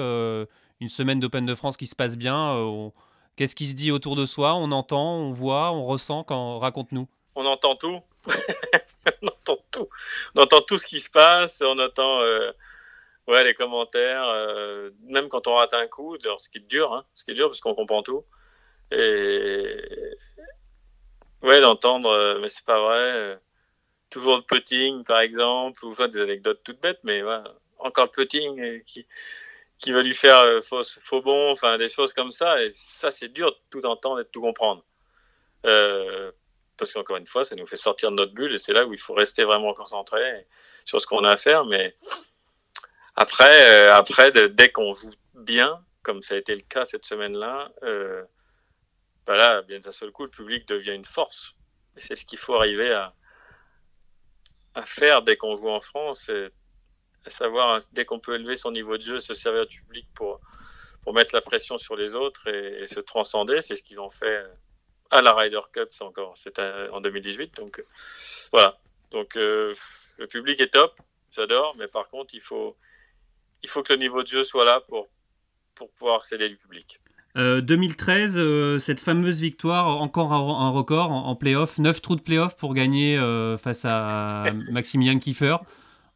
Une 0.79 0.89
semaine 0.89 1.19
d'Open 1.19 1.45
de 1.45 1.55
France 1.55 1.77
qui 1.77 1.87
se 1.87 1.95
passe 1.95 2.17
bien 2.17 2.91
Qu'est-ce 3.35 3.55
qui 3.55 3.67
se 3.67 3.73
dit 3.73 3.91
autour 3.91 4.15
de 4.15 4.25
soi 4.25 4.55
On 4.55 4.71
entend, 4.71 5.17
on 5.17 5.31
voit, 5.31 5.71
on 5.71 5.85
ressent 5.85 6.23
quand 6.23 6.59
Raconte-nous. 6.59 7.07
On 7.35 7.45
entend 7.45 7.75
tout. 7.75 7.99
on 9.21 9.27
entend 9.27 9.57
tout. 9.71 9.89
On 10.35 10.41
entend 10.41 10.61
tout 10.61 10.77
ce 10.77 10.87
qui 10.87 11.01
se 11.01 11.09
passe. 11.09 11.61
On 11.61 11.77
entend 11.77 12.21
ouais, 13.27 13.43
les 13.43 13.53
commentaires. 13.53 14.25
même 15.07 15.27
quand 15.27 15.47
on 15.47 15.55
rate 15.55 15.73
un 15.73 15.87
coup, 15.87 16.15
ce 16.37 16.47
qui 16.47 16.59
est 16.59 16.67
dur, 16.69 16.93
hein, 16.93 17.03
ce 17.13 17.25
qui 17.25 17.31
est 17.31 17.35
dur 17.35 17.47
parce 17.47 17.59
qu'on 17.59 17.75
comprend 17.75 18.01
tout. 18.01 18.23
Et 18.91 19.77
ouais, 21.41 21.61
d'entendre, 21.61 22.09
euh, 22.09 22.39
mais 22.39 22.49
c'est 22.49 22.65
pas 22.65 22.81
vrai. 22.81 22.97
Euh, 22.97 23.37
toujours 24.09 24.37
le 24.37 24.43
putting, 24.43 25.03
par 25.03 25.19
exemple, 25.19 25.83
ou 25.85 25.93
des 26.07 26.21
anecdotes 26.21 26.61
toutes 26.63 26.81
bêtes, 26.81 26.99
mais 27.03 27.21
encore 27.79 28.05
le 28.05 28.11
putting 28.11 28.59
euh, 28.61 28.79
qui, 28.85 29.05
qui 29.77 29.91
va 29.91 30.01
lui 30.01 30.13
faire 30.13 30.63
faux, 30.63 30.83
faux 30.83 31.21
bon, 31.21 31.51
enfin 31.51 31.77
des 31.77 31.89
choses 31.89 32.13
comme 32.13 32.31
ça. 32.31 32.63
Et 32.63 32.69
ça, 32.69 33.11
c'est 33.11 33.29
dur 33.29 33.51
de 33.51 33.57
tout 33.69 33.85
entendre 33.85 34.21
et 34.21 34.23
de 34.23 34.29
tout 34.29 34.41
comprendre. 34.41 34.83
parce 36.77 36.93
qu'encore 36.93 37.17
une 37.17 37.27
fois, 37.27 37.43
ça 37.43 37.55
nous 37.55 37.65
fait 37.65 37.77
sortir 37.77 38.11
de 38.11 38.15
notre 38.15 38.33
bulle 38.33 38.53
et 38.53 38.59
c'est 38.59 38.73
là 38.73 38.85
où 38.85 38.93
il 38.93 38.99
faut 38.99 39.13
rester 39.13 39.43
vraiment 39.43 39.73
concentré 39.73 40.47
sur 40.85 40.99
ce 41.01 41.07
qu'on 41.07 41.23
a 41.23 41.31
à 41.31 41.37
faire. 41.37 41.65
Mais 41.65 41.95
après, 43.15 43.75
euh, 43.75 43.93
après 43.93 44.31
dès 44.31 44.69
qu'on 44.69 44.93
joue 44.93 45.11
bien, 45.33 45.81
comme 46.03 46.21
ça 46.21 46.35
a 46.35 46.37
été 46.37 46.53
le 46.53 46.61
cas 46.61 46.83
cette 46.83 47.05
semaine-là, 47.05 47.71
euh, 47.83 48.23
bah 49.25 49.37
là, 49.37 49.61
bien 49.63 49.79
d'un 49.79 49.91
seul 49.91 50.11
coup, 50.11 50.23
le 50.23 50.29
public 50.29 50.67
devient 50.67 50.93
une 50.93 51.05
force. 51.05 51.55
Et 51.97 51.99
c'est 51.99 52.15
ce 52.15 52.25
qu'il 52.25 52.37
faut 52.37 52.55
arriver 52.55 52.91
à, 52.91 53.13
à 54.75 54.83
faire 54.83 55.21
dès 55.21 55.37
qu'on 55.37 55.55
joue 55.55 55.69
en 55.69 55.79
France, 55.79 56.29
à 57.25 57.29
savoir 57.29 57.79
dès 57.93 58.05
qu'on 58.05 58.19
peut 58.19 58.35
élever 58.35 58.55
son 58.55 58.71
niveau 58.71 58.97
de 58.97 59.01
jeu, 59.01 59.19
se 59.19 59.33
servir 59.33 59.65
du 59.65 59.81
public 59.81 60.07
pour, 60.13 60.39
pour 61.03 61.13
mettre 61.13 61.33
la 61.33 61.41
pression 61.41 61.77
sur 61.77 61.95
les 61.95 62.15
autres 62.15 62.47
et, 62.47 62.85
se 62.85 62.99
transcender. 62.99 63.61
C'est 63.61 63.75
ce 63.75 63.83
qu'ils 63.83 64.01
ont 64.01 64.09
fait 64.09 64.43
à 65.11 65.21
la 65.21 65.33
Ryder 65.33 65.61
Cup, 65.71 65.89
encore, 66.01 66.35
c'était 66.35 66.89
en 66.91 67.01
2018. 67.01 67.55
Donc 67.55 67.83
voilà. 68.51 68.77
Donc 69.11 69.37
euh, 69.37 69.73
le 70.17 70.27
public 70.27 70.59
est 70.59 70.73
top, 70.73 70.99
j'adore, 71.31 71.75
mais 71.77 71.87
par 71.87 72.09
contre 72.09 72.33
il 72.33 72.41
faut 72.41 72.75
il 73.63 73.69
faut 73.69 73.81
que 73.81 73.93
le 73.93 73.99
niveau 73.99 74.23
de 74.23 74.27
jeu 74.27 74.43
soit 74.43 74.65
là 74.65 74.81
pour 74.81 75.07
pour 75.73 75.89
pouvoir 75.91 76.23
céder 76.23 76.49
du 76.49 76.57
public. 76.57 76.99
2013, 77.35 78.37
euh, 78.37 78.39
euh, 78.39 78.79
cette 78.79 78.99
fameuse 79.01 79.39
victoire, 79.39 80.01
encore 80.01 80.31
un, 80.31 80.69
record 80.69 81.11
en, 81.11 81.35
playoff, 81.35 81.77
9 81.79 82.01
trous 82.01 82.15
de 82.15 82.21
playoff 82.21 82.55
pour 82.55 82.73
gagner 82.73 83.17
euh, 83.17 83.57
face 83.57 83.83
à 83.83 84.45
Maximilian 84.71 85.19
Kiefer. 85.19 85.57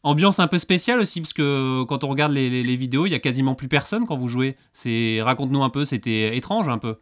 Ambiance 0.04 0.40
un 0.40 0.48
peu 0.48 0.58
spéciale 0.58 1.02
aussi, 1.02 1.20
parce 1.20 1.34
que 1.34 1.84
quand 1.84 2.06
on 2.06 2.08
regarde 2.08 2.32
les, 2.32 2.76
vidéos, 2.78 3.06
il 3.06 3.12
y 3.12 3.16
a 3.16 3.20
quasiment 3.20 3.54
plus 3.54 3.68
personne 3.68 4.08
quand 4.08 4.16
vous 4.16 4.30
jouez. 4.30 4.56
C'est 4.72 5.22
Raconte-nous 5.22 5.62
un 5.62 5.70
peu, 5.70 5.84
c'était 5.84 6.38
étrange 6.38 6.70
un 6.70 6.78
peu. 6.78 6.96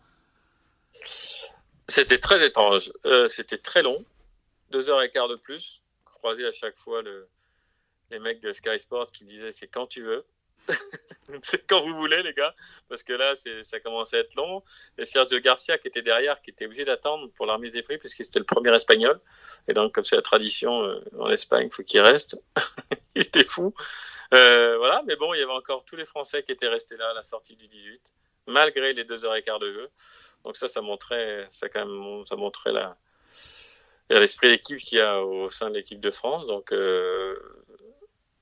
C'était 0.91 2.17
très 2.17 2.43
étrange. 2.43 2.91
c'était 3.27 3.59
très 3.59 3.83
long, 3.83 4.03
deux 4.71 4.89
heures 4.89 5.03
et 5.03 5.11
quart 5.11 5.27
de 5.27 5.35
plus. 5.35 5.83
Croisé 6.05 6.43
à 6.43 6.51
chaque 6.51 6.75
fois 6.75 7.03
le, 7.03 7.27
les 8.09 8.17
mecs 8.17 8.41
de 8.41 8.51
Sky 8.51 8.79
Sport 8.79 9.11
qui 9.11 9.25
disaient 9.25 9.51
c'est 9.51 9.67
quand 9.67 9.85
tu 9.85 10.01
veux. 10.01 10.25
C'est 11.41 11.65
quand 11.67 11.81
vous 11.81 11.93
voulez, 11.93 12.23
les 12.23 12.33
gars, 12.33 12.53
parce 12.89 13.03
que 13.03 13.13
là, 13.13 13.33
ça 13.61 13.79
commence 13.79 14.13
à 14.13 14.19
être 14.19 14.35
long. 14.35 14.63
Et 14.97 15.05
Sergio 15.05 15.39
Garcia, 15.39 15.77
qui 15.77 15.87
était 15.87 16.01
derrière, 16.01 16.41
qui 16.41 16.51
était 16.51 16.65
obligé 16.65 16.85
d'attendre 16.85 17.29
pour 17.35 17.45
la 17.45 17.53
remise 17.53 17.73
des 17.73 17.81
prix, 17.81 17.97
puisque 17.97 18.23
c'était 18.23 18.39
le 18.39 18.45
premier 18.45 18.73
espagnol. 18.73 19.19
Et 19.67 19.73
donc, 19.73 19.93
comme 19.93 20.03
c'est 20.03 20.15
la 20.15 20.21
tradition 20.21 20.83
euh, 20.83 20.99
en 21.19 21.29
Espagne, 21.29 21.67
il 21.69 21.73
faut 21.73 21.83
qu'il 21.83 22.01
reste. 22.01 22.41
il 23.15 23.23
était 23.23 23.43
fou. 23.43 23.73
Euh, 24.33 24.77
voilà, 24.77 25.01
mais 25.07 25.15
bon, 25.15 25.33
il 25.33 25.39
y 25.39 25.43
avait 25.43 25.51
encore 25.51 25.85
tous 25.85 25.95
les 25.95 26.05
Français 26.05 26.43
qui 26.43 26.51
étaient 26.51 26.67
restés 26.67 26.97
là 26.97 27.09
à 27.09 27.13
la 27.13 27.23
sortie 27.23 27.55
du 27.55 27.67
18, 27.67 28.13
malgré 28.47 28.93
les 28.93 29.03
deux 29.03 29.25
heures 29.25 29.35
et 29.35 29.41
quart 29.41 29.59
de 29.59 29.71
jeu. 29.71 29.87
Donc, 30.43 30.55
ça, 30.55 30.67
ça 30.67 30.81
montrait, 30.81 31.45
ça 31.49 31.69
quand 31.69 31.85
même, 31.85 32.25
ça 32.25 32.35
montrait 32.35 32.73
l'esprit 34.09 34.49
d'équipe 34.49 34.77
qu'il 34.77 34.97
y 34.99 35.01
a 35.01 35.21
au 35.21 35.49
sein 35.49 35.69
de 35.69 35.75
l'équipe 35.75 35.99
de 35.99 36.11
France. 36.11 36.45
Donc, 36.45 36.71
euh, 36.71 37.35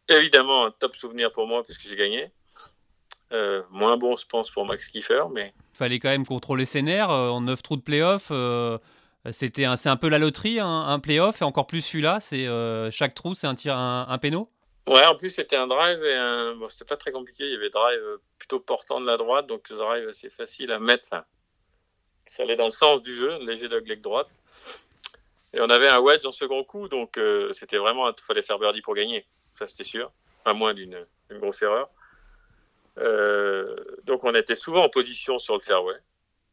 évidemment 0.09 0.65
un 0.65 0.71
top 0.71 0.95
souvenir 0.95 1.31
pour 1.31 1.47
moi 1.47 1.63
puisque 1.63 1.81
j'ai 1.81 1.95
gagné. 1.95 2.31
Euh, 3.31 3.63
moins 3.71 3.97
bon, 3.97 4.15
je 4.15 4.25
pense, 4.25 4.51
pour 4.51 4.65
Max 4.65 4.87
Kiefer, 4.87 5.23
mais. 5.31 5.53
Il 5.73 5.77
fallait 5.77 5.99
quand 5.99 6.09
même 6.09 6.25
contrôler 6.25 6.65
ses 6.65 6.81
nerfs 6.81 7.09
euh, 7.09 7.29
en 7.29 7.41
9 7.41 7.61
trous 7.63 7.75
de 7.77 7.81
playoff. 7.81 8.27
Euh, 8.31 8.77
c'était 9.31 9.65
c'est 9.77 9.89
un 9.89 9.97
peu 9.97 10.07
la 10.07 10.19
loterie, 10.19 10.59
un, 10.59 10.87
un 10.87 10.99
playoff, 10.99 11.41
et 11.41 11.45
encore 11.45 11.65
plus 11.65 11.81
celui-là. 11.81 12.19
C'est 12.19 12.47
chaque 12.91 13.15
trou, 13.15 13.33
c'est 13.33 13.47
un 13.47 13.55
tir, 13.55 13.75
un, 13.75 14.05
un 14.07 14.17
péno. 14.19 14.49
Ouais, 14.87 15.03
en 15.07 15.15
plus 15.15 15.31
c'était 15.31 15.55
un 15.55 15.65
drive 15.65 16.03
et 16.03 16.13
un. 16.13 16.55
Bon, 16.55 16.67
c'était 16.67 16.85
pas 16.85 16.95
très 16.95 17.11
compliqué. 17.11 17.43
Il 17.43 17.53
y 17.53 17.55
avait 17.55 17.71
drive 17.71 17.99
plutôt 18.37 18.59
portant 18.59 19.01
de 19.01 19.07
la 19.07 19.17
droite, 19.17 19.47
donc 19.47 19.67
le 19.69 19.77
drive 19.77 20.07
assez 20.07 20.29
facile 20.29 20.71
à 20.71 20.77
mettre. 20.77 21.07
ça 22.27 22.43
allait 22.43 22.55
dans 22.55 22.65
le 22.65 22.71
sens 22.71 23.01
du 23.01 23.15
jeu, 23.15 23.39
léger 23.43 23.67
de 23.67 23.77
leg 23.77 24.01
droite. 24.01 24.35
Et 25.53 25.59
on 25.59 25.69
avait 25.69 25.87
un 25.87 25.99
wedge 25.99 26.25
en 26.25 26.31
second 26.31 26.63
coup, 26.63 26.87
donc 26.87 27.19
c'était 27.51 27.77
vraiment, 27.77 28.07
il 28.07 28.13
fallait 28.21 28.43
faire 28.43 28.59
birdie 28.59 28.81
pour 28.81 28.93
gagner 28.93 29.25
ça 29.55 29.65
c'était 29.67 29.83
sûr, 29.83 30.11
à 30.43 30.53
moins 30.53 30.73
d'une 30.73 31.03
grosse 31.31 31.63
erreur. 31.63 31.89
Euh, 32.99 33.75
donc 34.03 34.23
on 34.23 34.35
était 34.35 34.55
souvent 34.55 34.83
en 34.83 34.89
position 34.89 35.39
sur 35.39 35.55
le 35.55 35.61
fairway. 35.61 35.95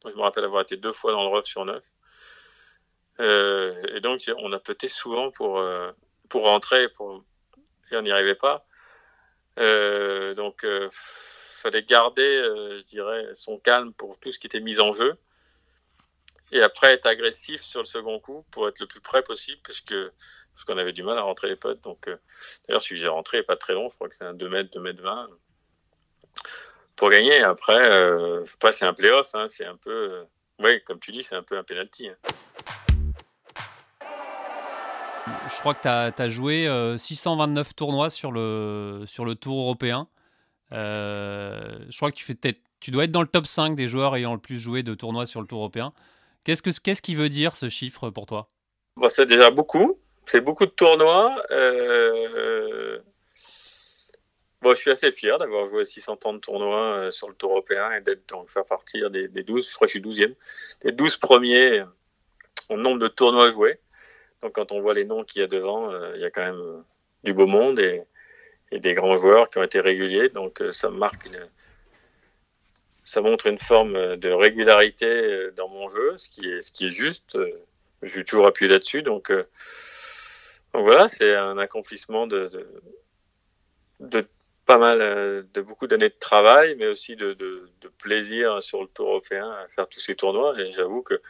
Je 0.08 0.14
me 0.16 0.22
rappelle 0.22 0.44
avoir 0.44 0.62
été 0.62 0.76
deux 0.76 0.92
fois 0.92 1.12
dans 1.12 1.22
le 1.22 1.28
rough 1.28 1.44
sur 1.44 1.64
neuf. 1.64 1.84
Euh, 3.20 3.74
et 3.94 4.00
donc 4.00 4.20
on 4.38 4.52
a 4.52 4.58
peut-être 4.58 4.88
souvent 4.88 5.30
pour, 5.30 5.58
euh, 5.58 5.92
pour 6.28 6.44
rentrer, 6.44 6.88
pour... 6.88 7.22
et 7.90 7.96
on 7.96 8.02
n'y 8.02 8.10
arrivait 8.10 8.36
pas. 8.36 8.64
donc 10.36 10.62
il 10.64 10.88
fallait 10.90 11.82
garder, 11.82 12.42
je 12.78 12.82
dirais, 12.82 13.28
son 13.34 13.58
calme 13.58 13.92
pour 13.92 14.18
tout 14.18 14.30
ce 14.30 14.38
qui 14.38 14.46
était 14.46 14.60
mis 14.60 14.80
en 14.80 14.92
jeu. 14.92 15.16
Et 16.52 16.62
après 16.62 16.92
être 16.92 17.06
agressif 17.06 17.62
sur 17.62 17.80
le 17.80 17.86
second 17.86 18.20
coup 18.20 18.44
pour 18.50 18.68
être 18.68 18.80
le 18.80 18.86
plus 18.86 19.00
près 19.00 19.22
possible, 19.22 19.60
puisque 19.62 19.94
parce 20.52 20.64
qu'on 20.64 20.78
avait 20.78 20.92
du 20.92 21.02
mal 21.02 21.18
à 21.18 21.22
rentrer 21.22 21.48
les 21.48 21.56
potes. 21.56 21.82
Donc, 21.82 22.08
euh, 22.08 22.16
d'ailleurs, 22.66 22.82
celui 22.82 22.96
que 22.96 23.02
j'ai 23.02 23.08
rentré 23.08 23.38
n'est 23.38 23.42
pas 23.42 23.56
très 23.56 23.74
long, 23.74 23.88
je 23.88 23.94
crois 23.94 24.08
que 24.08 24.14
c'est 24.14 24.24
un 24.24 24.34
2 24.34 24.48
mètres, 24.48 24.70
2 24.72 24.80
mètres 24.80 25.02
20 25.02 25.28
pour 26.96 27.10
gagner. 27.10 27.42
Après, 27.42 27.90
euh, 27.90 28.44
c'est 28.70 28.84
un 28.84 28.92
playoff, 28.92 29.34
hein, 29.34 29.46
c'est 29.48 29.64
un 29.66 29.76
peu, 29.76 29.90
euh, 29.90 30.24
oui, 30.62 30.82
comme 30.84 30.98
tu 30.98 31.12
dis, 31.12 31.22
c'est 31.22 31.36
un 31.36 31.42
peu 31.42 31.56
un 31.56 31.64
penalty. 31.64 32.08
Hein. 32.08 32.16
Je 35.48 35.60
crois 35.60 35.74
que 35.74 36.10
tu 36.10 36.22
as, 36.22 36.28
joué 36.28 36.68
629 36.98 37.74
tournois 37.74 38.10
sur 38.10 38.32
le, 38.32 39.04
sur 39.06 39.24
le 39.24 39.34
tour 39.34 39.60
européen. 39.60 40.08
je 40.70 41.96
crois 41.96 42.10
que 42.10 42.16
tu, 42.16 42.24
fais 42.24 42.36
tu 42.80 42.90
dois 42.90 43.04
être 43.04 43.12
dans 43.12 43.22
le 43.22 43.28
top 43.28 43.46
5 43.46 43.76
des 43.76 43.86
joueurs 43.86 44.16
ayant 44.16 44.34
le 44.34 44.40
plus 44.40 44.58
joué 44.58 44.82
de 44.82 44.94
tournois 44.94 45.26
sur 45.26 45.40
le 45.40 45.46
tour 45.46 45.58
européen. 45.58 45.92
Qu'est-ce, 46.44 46.62
que, 46.62 46.70
qu'est-ce 46.70 47.02
qui 47.02 47.14
veut 47.14 47.28
dire 47.28 47.54
ce 47.54 47.68
chiffre 47.68 48.10
pour 48.10 48.26
toi? 48.26 48.48
C'est 49.08 49.26
déjà 49.26 49.50
beaucoup 49.50 49.96
c'est 50.24 50.40
beaucoup 50.40 50.66
de 50.66 50.70
tournois. 50.70 51.34
Euh, 51.50 52.98
je 54.70 54.74
suis 54.74 54.90
assez 54.90 55.10
fier 55.10 55.38
d'avoir 55.38 55.64
joué 55.66 55.84
630 55.84 56.40
tournois 56.40 56.96
euh, 56.96 57.10
sur 57.10 57.28
le 57.28 57.34
tour 57.34 57.50
européen 57.50 57.90
et 57.92 58.00
d'être 58.00 58.28
donc 58.28 58.48
faire 58.48 58.64
partir 58.64 59.10
des, 59.10 59.28
des, 59.28 59.42
12, 59.42 59.68
je 59.68 59.74
crois 59.74 59.86
que 59.86 59.92
je 59.92 59.98
suis 59.98 60.24
12e, 60.24 60.34
des 60.82 60.92
12 60.92 61.16
premiers 61.18 61.84
en 62.68 62.76
nombre 62.76 62.98
de 62.98 63.08
tournois 63.08 63.48
joués. 63.50 63.80
Donc 64.42 64.54
quand 64.54 64.72
on 64.72 64.80
voit 64.80 64.94
les 64.94 65.04
noms 65.04 65.24
qu'il 65.24 65.40
y 65.40 65.44
a 65.44 65.48
devant, 65.48 65.92
euh, 65.92 66.12
il 66.14 66.20
y 66.20 66.24
a 66.24 66.30
quand 66.30 66.42
même 66.42 66.84
du 67.24 67.34
beau 67.34 67.46
monde 67.46 67.78
et, 67.78 68.02
et, 68.70 68.80
des 68.80 68.94
grands 68.94 69.16
joueurs 69.16 69.50
qui 69.50 69.58
ont 69.58 69.62
été 69.62 69.80
réguliers. 69.80 70.28
Donc 70.28 70.62
ça 70.70 70.90
marque 70.90 71.26
une, 71.26 71.48
ça 73.04 73.20
montre 73.20 73.46
une 73.48 73.58
forme 73.58 74.16
de 74.16 74.30
régularité 74.30 75.50
dans 75.56 75.68
mon 75.68 75.88
jeu, 75.88 76.16
ce 76.16 76.30
qui 76.30 76.48
est, 76.48 76.60
ce 76.60 76.72
qui 76.72 76.86
est 76.86 76.90
juste. 76.90 77.38
Je 78.02 78.08
suis 78.08 78.24
toujours 78.24 78.46
appuyé 78.46 78.70
là-dessus. 78.70 79.02
Donc, 79.02 79.32
donc 80.74 80.84
voilà, 80.84 81.08
c'est 81.08 81.34
un 81.34 81.58
accomplissement 81.58 82.26
de, 82.26 82.48
de, 84.00 84.26
pas 84.64 84.78
mal, 84.78 84.98
euh, 85.00 85.42
de 85.54 85.60
beaucoup 85.60 85.86
d'années 85.86 86.08
de 86.08 86.18
travail, 86.18 86.76
mais 86.78 86.86
aussi 86.86 87.16
de, 87.16 87.34
de, 87.34 87.68
plaisir 87.98 88.60
sur 88.62 88.82
le 88.82 88.88
tour 88.88 89.08
européen 89.10 89.48
à 89.48 89.68
faire 89.68 89.88
tous 89.88 90.00
ces 90.00 90.16
tournois. 90.16 90.58
Et 90.60 90.72
j'avoue 90.72 91.02
que 91.02 91.20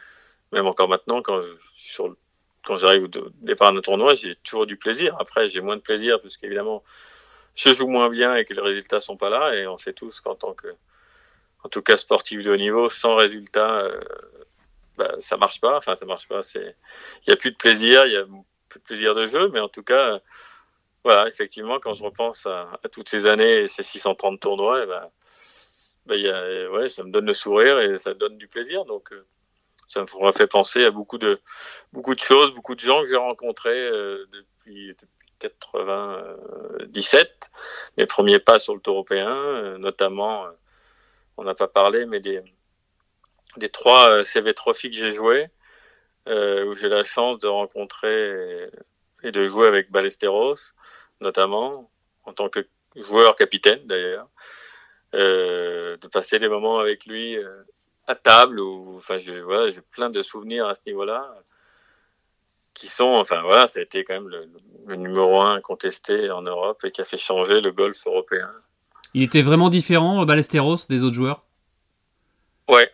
même 0.51 0.65
encore 0.65 0.89
maintenant, 0.89 1.21
quand 1.21 1.37
j'arrive 2.77 3.03
au 3.03 3.07
départ 3.41 3.73
d'un 3.73 3.81
tournoi, 3.81 4.15
j'ai 4.15 4.35
toujours 4.37 4.65
du 4.65 4.77
plaisir. 4.77 5.15
Après, 5.19 5.49
j'ai 5.49 5.61
moins 5.61 5.75
de 5.75 5.81
plaisir 5.81 6.19
parce 6.19 6.37
qu'évidemment, 6.37 6.83
je 7.55 7.73
joue 7.73 7.87
moins 7.87 8.09
bien 8.09 8.35
et 8.35 8.45
que 8.45 8.53
les 8.53 8.61
résultats 8.61 8.99
sont 8.99 9.17
pas 9.17 9.29
là. 9.29 9.55
Et 9.55 9.67
on 9.67 9.77
sait 9.77 9.93
tous 9.93 10.21
qu'en 10.21 10.35
tant 10.35 10.53
que, 10.53 10.69
en 11.63 11.69
tout 11.69 11.81
cas 11.81 11.97
sportif 11.97 12.43
de 12.43 12.51
haut 12.51 12.57
niveau, 12.57 12.89
sans 12.89 13.15
résultat, 13.15 13.81
euh, 13.81 14.01
bah, 14.97 15.13
ça 15.19 15.37
marche 15.37 15.61
pas. 15.61 15.77
Enfin, 15.77 15.95
ça 15.95 16.05
marche 16.05 16.27
pas. 16.27 16.41
C'est, 16.41 16.75
il 17.25 17.29
y 17.29 17.33
a 17.33 17.35
plus 17.35 17.51
de 17.51 17.57
plaisir. 17.57 18.05
Il 18.07 18.13
y 18.13 18.17
a 18.17 18.25
plaisir 18.79 19.15
de 19.15 19.27
jeu, 19.27 19.49
mais 19.49 19.59
en 19.59 19.69
tout 19.69 19.83
cas, 19.83 20.19
voilà, 21.03 21.27
effectivement, 21.27 21.79
quand 21.79 21.93
je 21.93 22.03
repense 22.03 22.45
à, 22.45 22.79
toutes 22.91 23.09
ces 23.09 23.25
années 23.25 23.61
et 23.61 23.67
ces 23.67 23.83
630 23.83 24.39
tournois, 24.39 24.83
et 24.83 24.85
ben, 24.85 25.09
ben, 26.05 26.15
y 26.15 26.29
a, 26.29 26.71
ouais, 26.71 26.87
ça 26.87 27.03
me 27.03 27.11
donne 27.11 27.25
le 27.25 27.33
sourire 27.33 27.79
et 27.79 27.97
ça 27.97 28.13
donne 28.13 28.37
du 28.37 28.47
plaisir. 28.47 28.85
Donc, 28.85 29.11
euh, 29.11 29.25
ça 29.87 30.01
me 30.01 30.31
fait 30.31 30.47
penser 30.47 30.85
à 30.85 30.91
beaucoup 30.91 31.17
de, 31.17 31.39
beaucoup 31.91 32.15
de 32.15 32.19
choses, 32.19 32.53
beaucoup 32.53 32.75
de 32.75 32.79
gens 32.79 33.01
que 33.01 33.09
j'ai 33.09 33.17
rencontrés 33.17 33.77
euh, 33.77 34.25
depuis, 34.31 34.89
depuis 34.89 35.33
97, 35.39 37.51
mes 37.97 38.05
premiers 38.05 38.39
pas 38.39 38.59
sur 38.59 38.73
le 38.73 38.79
tour 38.79 38.95
européen, 38.95 39.35
euh, 39.35 39.77
notamment, 39.77 40.45
on 41.35 41.43
n'a 41.43 41.53
pas 41.53 41.67
parlé, 41.67 42.05
mais 42.05 42.21
des, 42.21 42.41
des 43.57 43.69
trois 43.69 44.23
CV 44.23 44.53
Trophy 44.53 44.89
que 44.89 44.97
j'ai 44.97 45.11
joués. 45.11 45.49
Euh, 46.29 46.65
où 46.65 46.73
j'ai 46.73 46.87
la 46.87 47.03
chance 47.03 47.39
de 47.39 47.47
rencontrer 47.47 48.69
et, 49.23 49.31
de 49.31 49.43
jouer 49.43 49.67
avec 49.67 49.91
Ballesteros, 49.91 50.55
notamment, 51.19 51.89
en 52.23 52.31
tant 52.31 52.47
que 52.47 52.65
joueur 52.95 53.35
capitaine 53.35 53.85
d'ailleurs, 53.85 54.29
euh, 55.15 55.97
de 55.97 56.07
passer 56.07 56.39
des 56.39 56.47
moments 56.47 56.79
avec 56.79 57.07
lui 57.07 57.35
euh, 57.37 57.53
à 58.07 58.15
table, 58.15 58.61
ou 58.61 58.93
enfin, 58.95 59.17
j'ai 59.17 59.41
voilà, 59.41 59.69
plein 59.91 60.09
de 60.09 60.21
souvenirs 60.21 60.65
à 60.67 60.73
ce 60.73 60.81
niveau-là 60.87 61.29
qui 62.73 62.87
sont, 62.87 63.13
enfin 63.13 63.41
voilà, 63.41 63.67
ça 63.67 63.81
a 63.81 63.83
été 63.83 64.05
quand 64.05 64.13
même 64.13 64.29
le, 64.29 64.49
le, 64.87 64.95
numéro 64.95 65.41
un 65.41 65.59
contesté 65.59 66.31
en 66.31 66.41
Europe 66.41 66.85
et 66.85 66.91
qui 66.91 67.01
a 67.01 67.05
fait 67.05 67.17
changer 67.17 67.59
le 67.59 67.71
golf 67.73 68.07
européen. 68.07 68.49
Il 69.13 69.23
était 69.23 69.41
vraiment 69.41 69.69
différent, 69.69 70.25
Ballesteros, 70.25 70.87
des 70.87 71.03
autres 71.03 71.15
joueurs? 71.15 71.43
Ouais 72.69 72.89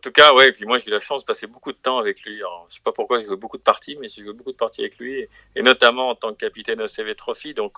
tout 0.00 0.10
cas, 0.12 0.34
ouais. 0.34 0.50
Puis 0.52 0.64
moi, 0.66 0.78
j'ai 0.78 0.88
eu 0.88 0.90
la 0.90 1.00
chance 1.00 1.22
de 1.22 1.26
passer 1.26 1.46
beaucoup 1.46 1.72
de 1.72 1.78
temps 1.78 1.98
avec 1.98 2.22
lui. 2.24 2.36
Alors, 2.38 2.66
je 2.68 2.76
sais 2.76 2.82
pas 2.82 2.92
pourquoi 2.92 3.20
j'ai 3.20 3.26
joué 3.26 3.36
beaucoup 3.36 3.58
de 3.58 3.62
parties, 3.62 3.96
mais 4.00 4.08
j'ai 4.08 4.22
joué 4.22 4.32
beaucoup 4.32 4.52
de 4.52 4.56
parties 4.56 4.80
avec 4.80 4.98
lui, 4.98 5.26
et, 5.56 5.62
notamment 5.62 6.08
en 6.08 6.14
tant 6.14 6.32
que 6.32 6.38
capitaine 6.38 6.80
au 6.80 6.86
CV 6.86 7.14
Trophy. 7.14 7.54
Donc, 7.54 7.76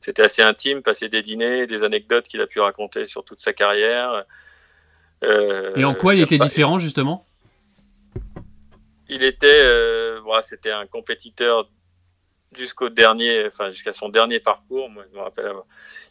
c'était 0.00 0.22
assez 0.22 0.42
intime, 0.42 0.82
passer 0.82 1.08
des 1.08 1.22
dîners, 1.22 1.66
des 1.66 1.84
anecdotes 1.84 2.26
qu'il 2.28 2.40
a 2.40 2.46
pu 2.46 2.60
raconter 2.60 3.04
sur 3.04 3.24
toute 3.24 3.40
sa 3.40 3.52
carrière. 3.52 4.24
Euh, 5.24 5.74
et 5.76 5.84
en 5.84 5.94
quoi 5.94 6.14
il 6.14 6.20
était 6.20 6.38
différent 6.38 6.78
justement? 6.78 7.26
Il 9.08 9.22
était, 9.22 9.62
euh, 9.62 10.20
c'était 10.40 10.72
un 10.72 10.86
compétiteur 10.86 11.68
jusqu'au 12.56 12.88
dernier, 12.88 13.46
enfin 13.46 13.68
jusqu'à 13.68 13.92
son 13.92 14.08
dernier 14.08 14.40
parcours. 14.40 14.90
Moi, 14.90 15.04
je 15.10 15.16
me 15.16 15.22
rappelle, 15.22 15.52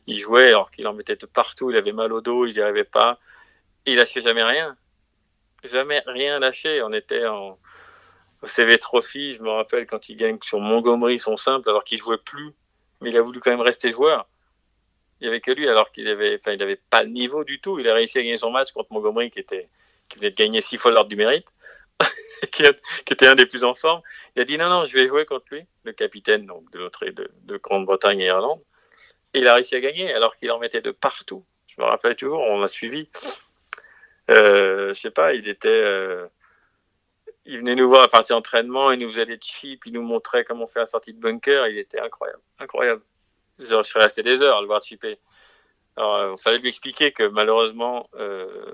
il 0.07 0.17
jouait 0.17 0.49
alors 0.49 0.71
qu'il 0.71 0.87
en 0.87 0.93
mettait 0.93 1.15
de 1.15 1.25
partout. 1.25 1.71
Il 1.71 1.77
avait 1.77 1.91
mal 1.91 2.13
au 2.13 2.21
dos, 2.21 2.45
il 2.45 2.53
n'y 2.53 2.61
arrivait 2.61 2.83
pas. 2.83 3.19
Il 3.85 3.95
lâchait 3.95 4.21
jamais 4.21 4.43
rien, 4.43 4.77
jamais 5.63 6.01
rien 6.05 6.39
lâché. 6.39 6.81
On 6.83 6.91
était 6.91 7.25
au 7.27 7.57
CV 8.47 8.77
Trophy. 8.77 9.33
Je 9.33 9.43
me 9.43 9.49
rappelle 9.49 9.85
quand 9.85 10.09
il 10.09 10.15
gagne 10.15 10.37
sur 10.43 10.59
Montgomery 10.59 11.19
son 11.19 11.37
simple, 11.37 11.69
alors 11.69 11.83
qu'il 11.83 11.97
jouait 11.97 12.17
plus, 12.17 12.51
mais 13.01 13.09
il 13.09 13.17
a 13.17 13.21
voulu 13.21 13.39
quand 13.39 13.51
même 13.51 13.61
rester 13.61 13.91
joueur. 13.91 14.27
Il 15.19 15.25
n'y 15.25 15.27
avait 15.29 15.41
que 15.41 15.51
lui, 15.51 15.69
alors 15.69 15.91
qu'il 15.91 16.07
avait, 16.07 16.35
enfin, 16.35 16.55
pas 16.89 17.03
le 17.03 17.09
niveau 17.09 17.43
du 17.43 17.61
tout. 17.61 17.79
Il 17.79 17.87
a 17.87 17.93
réussi 17.93 18.17
à 18.17 18.21
gagner 18.21 18.37
son 18.37 18.49
match 18.49 18.71
contre 18.71 18.91
Montgomery, 18.91 19.29
qui 19.29 19.39
était, 19.39 19.69
qui 20.09 20.17
venait 20.17 20.31
de 20.31 20.35
gagner 20.35 20.61
six 20.61 20.77
fois 20.77 20.91
l'ordre 20.91 21.09
du 21.09 21.15
mérite. 21.15 21.53
qui, 22.51 22.63
était 22.63 23.27
un 23.27 23.35
des 23.35 23.45
plus 23.45 23.63
en 23.63 23.75
forme, 23.75 24.01
il 24.35 24.41
a 24.41 24.45
dit 24.45 24.57
non, 24.57 24.67
non, 24.67 24.83
je 24.83 24.93
vais 24.93 25.05
jouer 25.05 25.25
contre 25.25 25.45
lui, 25.51 25.63
le 25.83 25.93
capitaine 25.93 26.47
donc, 26.47 26.71
de 26.71 26.79
l'autre 26.79 27.05
de, 27.05 27.31
de 27.43 27.57
Grande-Bretagne 27.57 28.19
et 28.19 28.25
Irlande. 28.25 28.59
Et 29.33 29.39
il 29.39 29.47
a 29.47 29.53
réussi 29.53 29.75
à 29.75 29.79
gagner 29.79 30.13
alors 30.13 30.35
qu'il 30.35 30.51
en 30.51 30.59
mettait 30.59 30.81
de 30.81 30.91
partout. 30.91 31.45
Je 31.67 31.79
me 31.79 31.85
rappelle 31.85 32.15
toujours, 32.15 32.39
on 32.39 32.59
l'a 32.59 32.67
suivi. 32.67 33.07
Euh, 34.29 34.89
je 34.89 34.93
sais 34.93 35.11
pas, 35.11 35.33
il 35.33 35.47
était. 35.47 35.69
Euh, 35.69 36.27
il 37.45 37.59
venait 37.59 37.75
nous 37.75 37.89
voir 37.89 38.07
à 38.13 38.21
ses 38.21 38.33
entraînements, 38.33 38.91
il 38.91 38.99
nous 38.99 39.09
faisait 39.09 39.25
des 39.25 39.37
chips, 39.37 39.83
il 39.87 39.93
nous 39.93 40.03
montrait 40.03 40.43
comment 40.43 40.67
faire 40.67 40.83
la 40.83 40.85
sortie 40.85 41.13
de 41.13 41.19
bunker. 41.19 41.67
Il 41.67 41.77
était 41.79 41.99
incroyable, 41.99 42.41
incroyable. 42.59 43.01
Je 43.57 43.81
serais 43.83 44.03
resté 44.03 44.21
des 44.21 44.41
heures 44.41 44.57
à 44.57 44.61
le 44.61 44.67
voir 44.67 44.81
chipper. 44.83 45.17
Alors, 45.97 46.33
il 46.37 46.41
fallait 46.41 46.59
lui 46.59 46.69
expliquer 46.69 47.11
que 47.11 47.23
malheureusement, 47.23 48.09
euh, 48.15 48.73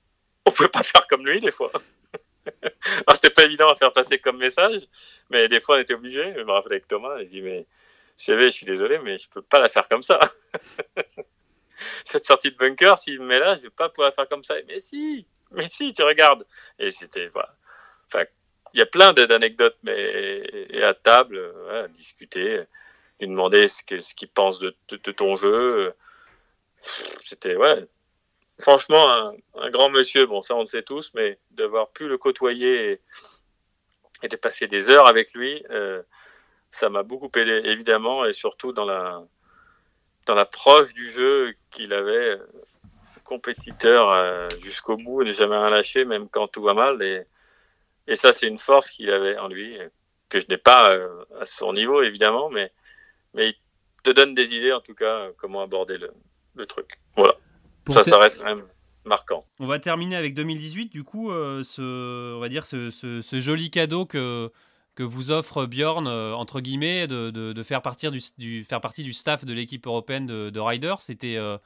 on 0.46 0.50
pouvait 0.50 0.68
pas 0.68 0.82
faire 0.82 1.06
comme 1.06 1.26
lui 1.26 1.40
des 1.40 1.50
fois. 1.50 1.70
Alors, 2.62 3.14
c'était 3.14 3.30
pas 3.30 3.44
évident 3.44 3.68
à 3.68 3.74
faire 3.74 3.92
passer 3.92 4.18
comme 4.18 4.38
message, 4.38 4.82
mais 5.30 5.48
des 5.48 5.60
fois, 5.60 5.76
on 5.76 5.80
était 5.80 5.94
obligé. 5.94 6.34
Je 6.34 6.42
me 6.42 6.50
rappelle 6.52 6.72
avec 6.72 6.88
Thomas, 6.88 7.18
il 7.20 7.26
dit, 7.26 7.42
mais 7.42 7.66
CV, 8.16 8.46
je 8.46 8.56
suis 8.56 8.66
désolé, 8.66 8.98
mais 8.98 9.16
je 9.16 9.28
peux 9.28 9.42
pas 9.42 9.60
la 9.60 9.68
faire 9.68 9.88
comme 9.88 10.02
ça. 10.02 10.18
Cette 12.04 12.24
sortie 12.24 12.50
de 12.50 12.56
bunker, 12.56 12.98
s'il 12.98 13.20
me 13.20 13.38
là, 13.38 13.54
je 13.54 13.62
vais 13.62 13.70
pas 13.70 13.88
pouvoir 13.88 14.12
faire 14.12 14.28
comme 14.28 14.42
ça. 14.42 14.54
Mais 14.66 14.78
si, 14.78 15.26
mais 15.52 15.68
si, 15.70 15.92
tu 15.92 16.02
regardes. 16.02 16.44
Et 16.78 16.90
c'était, 16.90 17.28
voilà. 17.28 17.54
Enfin, 18.06 18.24
il 18.74 18.78
y 18.78 18.82
a 18.82 18.86
plein 18.86 19.12
d'anecdotes, 19.12 19.78
mais 19.82 19.96
et 20.70 20.82
à 20.82 20.94
table, 20.94 21.52
à 21.70 21.88
discuter, 21.88 22.62
lui 23.20 23.28
demander 23.28 23.68
ce 23.68 23.82
qu'il 23.84 24.02
ce 24.02 24.14
qu'il 24.14 24.28
pense 24.28 24.58
de, 24.58 24.74
de, 24.88 24.96
de, 24.96 25.12
ton 25.12 25.36
jeu. 25.36 25.94
C'était, 26.78 27.56
ouais, 27.56 27.86
franchement, 28.60 29.32
un, 29.54 29.70
grand 29.70 29.90
monsieur, 29.90 30.26
bon, 30.26 30.40
ça 30.40 30.54
on 30.54 30.60
le 30.60 30.66
sait 30.66 30.82
tous, 30.82 31.12
mais 31.14 31.38
d'avoir 31.52 31.90
pu 31.90 32.08
le 32.08 32.18
côtoyer 32.18 33.00
et, 34.22 34.28
de 34.28 34.36
passer 34.36 34.66
des 34.66 34.90
heures 34.90 35.06
avec 35.06 35.34
lui, 35.34 35.64
euh, 35.70 36.02
ça 36.70 36.88
m'a 36.88 37.02
beaucoup 37.02 37.30
aidé, 37.36 37.60
évidemment, 37.64 38.24
et 38.24 38.32
surtout 38.32 38.72
dans 38.72 38.84
la 38.84 39.22
dans 40.26 40.34
l'approche 40.34 40.92
du 40.94 41.08
jeu 41.10 41.54
qu'il 41.70 41.92
avait, 41.92 42.30
euh, 42.30 42.46
compétiteur 43.24 44.10
euh, 44.12 44.48
jusqu'au 44.62 44.96
bout, 44.96 45.24
ne 45.24 45.32
jamais 45.32 45.56
rien 45.56 45.70
lâché, 45.70 46.04
même 46.04 46.28
quand 46.28 46.48
tout 46.48 46.62
va 46.62 46.74
mal. 46.74 47.02
Et, 47.02 47.24
et 48.06 48.16
ça, 48.16 48.32
c'est 48.32 48.46
une 48.46 48.58
force 48.58 48.90
qu'il 48.90 49.10
avait 49.10 49.38
en 49.38 49.48
lui, 49.48 49.76
que 50.28 50.38
je 50.38 50.46
n'ai 50.48 50.58
pas 50.58 50.96
à 51.40 51.44
son 51.44 51.72
niveau, 51.72 52.02
évidemment, 52.02 52.50
mais, 52.50 52.70
mais 53.34 53.48
il 53.48 53.56
te 54.04 54.10
donne 54.10 54.34
des 54.34 54.54
idées, 54.54 54.72
en 54.72 54.80
tout 54.80 54.94
cas, 54.94 55.30
comment 55.38 55.62
aborder 55.62 55.98
le, 55.98 56.12
le 56.54 56.66
truc. 56.66 57.00
Voilà 57.16 57.34
ça, 57.92 58.04
ça 58.04 58.18
reste 58.18 58.38
quand 58.38 58.46
même 58.46 58.64
marquant. 59.04 59.40
On 59.58 59.66
va 59.66 59.78
terminer 59.78 60.16
avec 60.16 60.34
2018, 60.34 60.86
du 60.88 61.04
coup, 61.04 61.30
euh, 61.30 61.62
ce, 61.64 62.34
on 62.34 62.40
va 62.40 62.48
dire 62.48 62.66
ce, 62.66 62.90
ce, 62.90 63.40
joli 63.40 63.70
cadeau 63.70 64.06
que, 64.06 64.50
que 64.96 65.02
vous 65.02 65.30
offre 65.30 65.66
Bjorn, 65.66 66.08
euh, 66.08 66.32
entre 66.32 66.60
guillemets, 66.60 67.06
de, 67.06 67.30
de, 67.30 67.62
faire, 67.62 67.82
partir 67.82 68.10
du, 68.10 68.64
faire 68.64 68.80
partie 68.80 69.04
du 69.04 69.12
staff 69.12 69.44
de 69.44 69.52
l'équipe 69.52 69.86
européenne 69.86 70.26
de, 70.26 70.50
de 70.50 70.60
Ryder. 70.60 70.96
C'était 70.98 71.36
euh, 71.36 71.58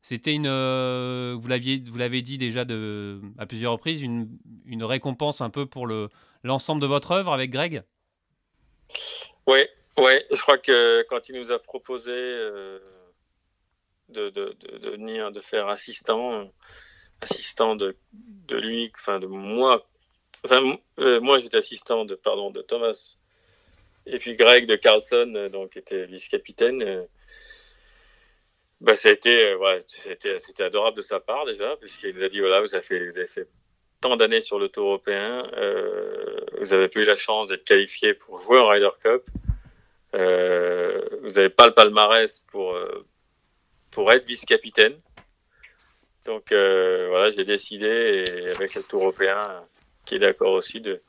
c'était 0.00 0.32
une, 0.32 0.48
vous 0.48 1.48
l'aviez 1.48 1.82
l'avez 1.96 2.20
dit 2.22 2.36
déjà 2.36 2.64
de, 2.64 3.20
à 3.38 3.46
plusieurs 3.46 3.72
reprises, 3.72 4.02
une, 4.02 4.28
une 4.66 4.84
récompense 4.84 5.40
un 5.40 5.50
peu 5.50 5.66
pour 5.66 5.86
le 5.86 6.08
l'ensemble 6.42 6.82
de 6.82 6.86
votre 6.86 7.12
œuvre 7.12 7.32
avec 7.32 7.50
Greg? 7.50 7.84
Oui, 9.46 9.60
ouais, 9.98 10.26
je 10.30 10.40
crois 10.42 10.58
que 10.58 11.02
quand 11.04 11.28
il 11.30 11.36
nous 11.36 11.52
a 11.52 11.58
proposé 11.58 12.12
de, 14.10 14.28
de, 14.30 14.90
venir, 14.90 15.32
de 15.32 15.40
faire 15.40 15.68
assistant, 15.68 16.50
assistant 17.22 17.76
de, 17.76 17.96
de 18.12 18.56
lui, 18.56 18.90
enfin 18.94 19.18
de 19.18 19.26
moi. 19.26 19.82
Euh, 20.52 21.20
moi 21.20 21.38
j'étais 21.38 21.56
assistant 21.56 22.04
de, 22.04 22.14
Thomas. 22.62 23.16
Et 24.06 24.18
puis 24.18 24.34
Greg 24.34 24.66
de 24.66 24.76
Carlson, 24.76 25.32
euh, 25.34 25.48
donc 25.48 25.76
était 25.76 26.06
vice-capitaine. 26.06 26.82
Euh, 26.82 27.04
bah, 28.80 28.94
c'était, 28.94 29.56
c'était 30.36 30.64
adorable 30.64 30.96
de 30.98 31.02
sa 31.02 31.20
part 31.20 31.46
déjà, 31.46 31.76
puisqu'il 31.76 32.14
nous 32.14 32.22
a 32.22 32.28
dit 32.28 32.40
voilà, 32.40 32.60
vous 32.60 32.74
avez 32.74 32.82
fait, 32.82 33.48
tant 34.00 34.16
d'années 34.16 34.42
sur 34.42 34.58
le 34.58 34.68
Tour 34.68 34.88
européen, 34.88 35.42
vous 36.58 36.74
avez 36.74 36.88
pas 36.88 37.00
eu 37.00 37.04
la 37.06 37.16
chance 37.16 37.46
d'être 37.46 37.64
qualifié 37.64 38.12
pour 38.12 38.38
jouer 38.40 38.58
en 38.58 38.68
Ryder 38.68 38.90
Cup. 39.02 39.22
Vous 40.12 40.18
n'avez 41.34 41.48
pas 41.48 41.66
le 41.66 41.72
palmarès 41.72 42.40
pour, 42.50 42.78
pour 43.90 44.12
être 44.12 44.26
vice-capitaine. 44.26 44.98
Donc 46.26 46.48
voilà, 46.50 47.30
j'ai 47.30 47.44
décidé, 47.44 48.26
et 48.26 48.50
avec 48.50 48.74
le 48.74 48.82
Tour 48.82 49.02
européen, 49.02 49.64
qui 50.04 50.16
est 50.16 50.18
d'accord 50.18 50.52
aussi, 50.52 50.80
de, 50.80 51.00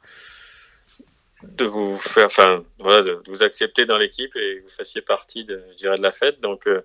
de 1.43 1.65
vous 1.65 1.97
faire, 1.97 2.25
enfin, 2.25 2.63
voilà, 2.79 3.03
de, 3.03 3.21
vous 3.27 3.43
accepter 3.43 3.85
dans 3.85 3.97
l'équipe 3.97 4.35
et 4.35 4.57
que 4.57 4.63
vous 4.63 4.69
fassiez 4.69 5.01
partie, 5.01 5.43
de, 5.43 5.63
je 5.71 5.75
dirais, 5.75 5.97
de 5.97 6.03
la 6.03 6.11
fête. 6.11 6.39
Donc, 6.39 6.67
euh, 6.67 6.81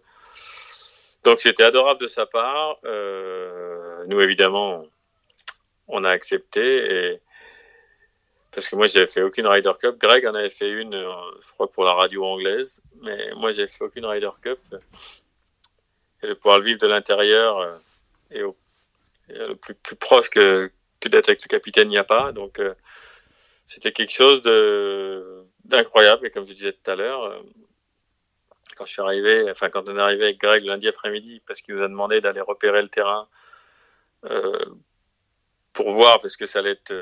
donc 1.24 1.40
c'était 1.40 1.64
adorable 1.64 2.00
de 2.00 2.08
sa 2.08 2.26
part. 2.26 2.78
Euh, 2.84 4.04
nous, 4.06 4.20
évidemment, 4.20 4.86
on 5.88 6.04
a 6.04 6.10
accepté 6.10 7.20
parce 8.52 8.68
que 8.68 8.76
moi, 8.76 8.88
j'avais 8.88 9.06
fait 9.06 9.22
aucune 9.22 9.46
Ryder 9.46 9.72
Cup. 9.80 9.96
Greg 9.98 10.26
en 10.26 10.34
avait 10.34 10.48
fait 10.48 10.70
une, 10.70 10.92
je 10.92 11.52
crois, 11.52 11.70
pour 11.70 11.84
la 11.84 11.92
radio 11.92 12.24
anglaise, 12.24 12.82
mais 13.02 13.32
moi, 13.36 13.52
j'avais 13.52 13.68
fait 13.68 13.84
aucune 13.84 14.06
Ryder 14.06 14.30
Cup 14.42 14.58
et 16.22 16.28
de 16.28 16.34
pouvoir 16.34 16.58
le 16.58 16.64
vivre 16.64 16.78
de 16.78 16.86
l'intérieur 16.86 17.58
euh, 17.58 17.76
et, 18.30 18.42
le 19.28 19.54
plus, 19.54 19.74
plus 19.74 19.96
proche 19.96 20.28
que, 20.28 20.70
que 21.00 21.08
d'être 21.08 21.28
avec 21.28 21.42
le 21.42 21.48
capitaine, 21.48 21.88
il 21.88 21.92
n'y 21.92 21.98
a 21.98 22.04
pas. 22.04 22.32
Donc, 22.32 22.58
euh, 22.58 22.74
c'était 23.66 23.92
quelque 23.92 24.12
chose 24.12 24.42
d'incroyable. 25.64 26.26
Et 26.26 26.30
comme 26.30 26.46
je 26.46 26.52
disais 26.52 26.72
tout 26.72 26.90
à 26.90 26.94
l'heure, 26.94 27.22
euh, 27.24 27.40
quand 28.76 28.86
je 28.86 28.92
suis 28.92 29.02
arrivé, 29.02 29.50
enfin, 29.50 29.68
quand 29.70 29.88
on 29.88 29.96
est 29.96 30.00
arrivé 30.00 30.24
avec 30.24 30.40
Greg 30.40 30.64
lundi 30.64 30.88
après-midi, 30.88 31.42
parce 31.46 31.60
qu'il 31.62 31.74
nous 31.74 31.82
a 31.82 31.88
demandé 31.88 32.20
d'aller 32.20 32.40
repérer 32.40 32.82
le 32.82 32.88
terrain 32.88 33.28
pour 35.72 35.92
voir, 35.92 36.18
parce 36.18 36.36
que 36.36 36.46
ça 36.46 36.58
allait 36.58 36.72
être 36.72 36.94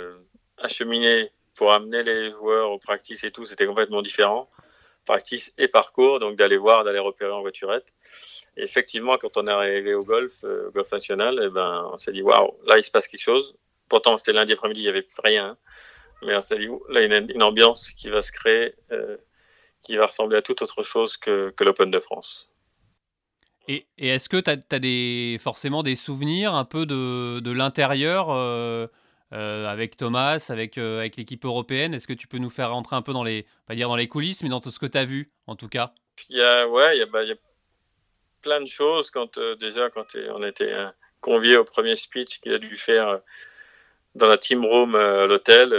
acheminé 0.59 1.31
pour 1.55 1.73
amener 1.73 2.03
les 2.05 2.31
joueurs 2.31 2.71
au 2.71 2.79
practice 2.79 3.25
et 3.25 3.33
tout, 3.33 3.45
c'était 3.45 3.67
complètement 3.67 4.03
différent 4.03 4.49
practice 5.09 5.55
et 5.57 5.69
parcours, 5.69 6.21
donc 6.21 6.37
d'aller 6.37 6.59
voir, 6.59 6.85
d'aller 6.85 6.99
repérer 6.99 7.33
en 7.33 7.41
voiturette. 7.41 7.95
Et 8.57 8.63
effectivement, 8.63 9.17
quand 9.17 9.37
on 9.39 9.47
est 9.47 9.51
arrivé 9.51 9.95
au 9.95 10.05
golf, 10.05 10.45
euh, 10.45 10.69
au 10.69 10.71
golf 10.71 10.93
national, 10.93 11.41
eh 11.43 11.49
ben, 11.49 11.89
on 11.93 11.97
s'est 11.97 12.13
dit, 12.13 12.23
waouh, 12.23 12.53
là, 12.67 12.77
il 12.77 12.83
se 12.83 12.91
passe 12.91 13.09
quelque 13.09 13.23
chose. 13.23 13.57
Pourtant, 13.89 14.16
c'était 14.16 14.32
lundi 14.32 14.53
après-midi, 14.53 14.80
il 14.80 14.84
n'y 14.84 14.89
avait 14.89 15.07
rien. 15.24 15.57
Mais 16.22 16.36
on 16.36 16.41
s'est 16.41 16.59
dit, 16.59 16.66
là, 16.89 17.03
il 17.03 17.11
y 17.11 17.14
a 17.14 17.18
une, 17.18 17.43
ambiance 17.43 17.91
qui 17.91 18.09
va 18.09 18.22
se 18.22 18.32
créer, 18.32 18.74
euh, 18.93 19.16
qui 19.84 19.97
va 19.97 20.07
ressembler 20.07 20.39
à 20.39 20.43
toute 20.43 20.62
autre 20.62 20.82
chose 20.82 21.16
que, 21.16 21.51
que 21.51 21.64
l'Open 21.64 21.91
de 21.91 21.99
France. 21.99 22.51
Et, 23.68 23.86
et 23.99 24.09
est-ce 24.09 24.28
que 24.28 24.39
tu 24.39 24.51
as, 24.51 24.57
as, 24.70 24.78
des, 24.78 25.39
forcément 25.41 25.82
des 25.82 25.95
souvenirs 25.95 26.55
un 26.55 26.64
peu 26.64 26.86
de, 26.86 27.41
de 27.41 27.51
l'intérieur 27.51 28.30
euh, 28.30 28.86
euh, 29.32 29.66
avec 29.66 29.97
Thomas, 29.97 30.45
avec, 30.49 30.78
avec 30.78 31.16
l'équipe 31.16 31.45
européenne? 31.45 31.95
Est-ce 31.95 32.09
que 32.09 32.14
tu 32.14 32.26
peux 32.26 32.39
nous 32.39 32.51
faire 32.51 32.70
rentrer 32.70 32.97
un 32.97 33.03
peu 33.03 33.12
dans 33.12 33.24
les, 33.24 33.47
pas 33.66 33.74
dire 33.74 33.89
dans 33.89 33.97
les 33.97 34.09
coulisses, 34.09 34.43
mais 34.43 34.49
dans 34.49 34.61
tout 34.61 34.70
ce 34.70 34.78
que 34.78 34.86
tu 34.86 34.99
as 34.99 35.05
vu, 35.05 35.28
en 35.47 35.55
tout 35.55 35.68
cas? 35.68 35.93
Il 36.30 36.39
y 36.39 36.43
a, 36.43 36.66
Ouais, 36.66 36.97
il 36.97 36.99
y 36.99 37.03
a, 37.03 37.07
bah, 37.07 37.22
il 37.22 37.28
y 37.28 37.32
a 37.32 37.36
plein 38.43 38.61
de 38.61 38.66
choses. 38.66 39.11
Quand, 39.11 39.39
déjà, 39.61 39.91
quand 39.91 40.16
on 40.34 40.43
était 40.43 40.74
convié 41.20 41.57
au 41.57 41.64
premier 41.64 41.95
speech 41.95 42.41
qu'il 42.41 42.55
a 42.55 42.59
dû 42.59 42.74
faire 42.74 43.20
dans 44.15 44.29
la 44.29 44.39
team 44.39 44.65
room 44.65 44.95
à 44.95 45.27
l'hôtel, 45.27 45.73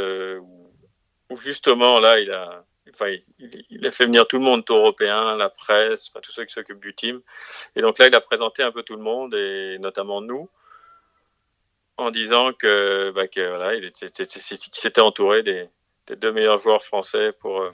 où, 1.29 1.37
justement, 1.37 1.99
là, 1.99 2.19
il 2.19 2.31
a, 2.31 2.63
enfin, 2.93 3.15
il, 3.39 3.85
a 3.85 3.91
fait 3.91 4.05
venir 4.05 4.27
tout 4.27 4.37
le 4.37 4.43
monde, 4.43 4.65
tout 4.65 4.73
européen, 4.73 5.35
la 5.35 5.49
presse, 5.49 6.09
enfin, 6.09 6.19
tous 6.21 6.31
ceux 6.31 6.45
qui 6.45 6.53
s'occupent 6.53 6.81
du 6.81 6.93
team. 6.93 7.21
Et 7.75 7.81
donc 7.81 7.97
là, 7.99 8.07
il 8.07 8.15
a 8.15 8.19
présenté 8.19 8.63
un 8.63 8.71
peu 8.71 8.83
tout 8.83 8.95
le 8.95 9.03
monde, 9.03 9.33
et 9.35 9.77
notamment 9.79 10.21
nous 10.21 10.49
en 11.99 12.11
disant 12.11 12.53
que, 12.53 13.11
bah, 13.11 13.27
que 13.27 13.41
s'était 13.93 15.01
entouré 15.01 15.43
des, 15.43 15.69
deux 16.15 16.31
meilleurs 16.31 16.57
joueurs 16.57 16.81
français 16.81 17.33
pour, 17.41 17.61
euh, 17.61 17.71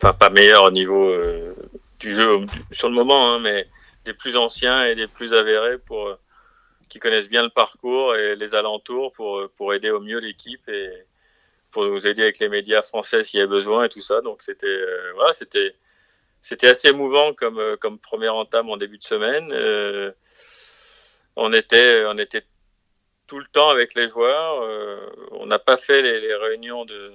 enfin 0.00 0.12
pas 0.14 0.30
meilleurs 0.30 0.64
au 0.64 0.70
niveau 0.70 1.08
euh, 1.08 1.52
du 1.98 2.14
jeu 2.14 2.36
sur 2.70 2.88
le 2.88 2.94
moment, 2.94 3.34
hein, 3.34 3.38
mais 3.40 3.68
des 4.04 4.14
plus 4.14 4.36
anciens 4.36 4.86
et 4.86 4.94
des 4.94 5.08
plus 5.08 5.34
avérés 5.34 5.78
pour 5.78 6.06
euh, 6.06 6.14
qui 6.92 6.98
connaissent 7.00 7.28
bien 7.28 7.42
le 7.42 7.50
parcours 7.50 8.14
et 8.16 8.36
les 8.36 8.54
alentours 8.54 9.12
pour 9.12 9.48
pour 9.56 9.74
aider 9.74 9.90
au 9.90 10.00
mieux 10.00 10.18
l'équipe 10.18 10.68
et 10.68 10.90
pour 11.70 11.86
nous 11.86 12.06
aider 12.06 12.22
avec 12.22 12.38
les 12.38 12.48
médias 12.48 12.82
français 12.82 13.22
s'il 13.22 13.40
y 13.40 13.42
a 13.42 13.46
besoin 13.46 13.84
et 13.84 13.88
tout 13.88 14.00
ça. 14.00 14.20
Donc 14.20 14.42
c'était 14.42 14.80
voilà, 15.14 15.32
c'était 15.32 15.74
c'était 16.40 16.68
assez 16.68 16.88
émouvant 16.88 17.32
comme 17.34 17.76
comme 17.80 17.98
première 17.98 18.34
entame 18.34 18.68
en 18.70 18.76
début 18.76 18.98
de 18.98 19.02
semaine 19.04 19.52
on 21.36 21.52
était, 21.52 22.04
on 22.06 22.18
était 22.18 22.44
tout 23.26 23.38
le 23.38 23.46
temps 23.46 23.70
avec 23.70 23.94
les 23.94 24.08
joueurs. 24.08 24.62
Euh, 24.62 25.08
on 25.32 25.46
n'a 25.46 25.58
pas 25.58 25.76
fait 25.76 26.02
les, 26.02 26.34
réunions 26.34 26.84
de, 26.84 27.12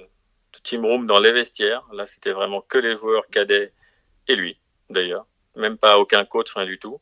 team 0.63 0.85
room 0.85 1.05
dans 1.05 1.19
les 1.19 1.31
vestiaires. 1.31 1.83
Là, 1.93 2.05
c'était 2.05 2.31
vraiment 2.31 2.61
que 2.61 2.77
les 2.77 2.95
joueurs 2.95 3.27
cadets 3.27 3.73
et 4.27 4.35
lui, 4.35 4.59
d'ailleurs. 4.89 5.27
Même 5.55 5.77
pas 5.77 5.99
aucun 5.99 6.25
coach, 6.25 6.53
rien 6.53 6.65
du 6.65 6.79
tout. 6.79 6.99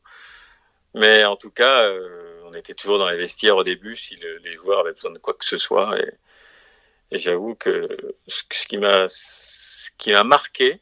Mais 0.94 1.24
en 1.24 1.36
tout 1.36 1.50
cas, 1.50 1.84
euh, 1.84 2.25
était 2.56 2.74
toujours 2.74 2.98
dans 2.98 3.08
les 3.08 3.16
vestiaires 3.16 3.56
au 3.56 3.64
début 3.64 3.96
si 3.96 4.16
les 4.16 4.56
joueurs 4.56 4.80
avaient 4.80 4.92
besoin 4.92 5.12
de 5.12 5.18
quoi 5.18 5.34
que 5.34 5.44
ce 5.44 5.58
soit. 5.58 5.98
Et, 5.98 7.18
j'avoue 7.18 7.54
que 7.54 7.88
ce, 8.26 8.42
qui 8.68 8.78
m'a, 8.78 10.24
marqué 10.24 10.80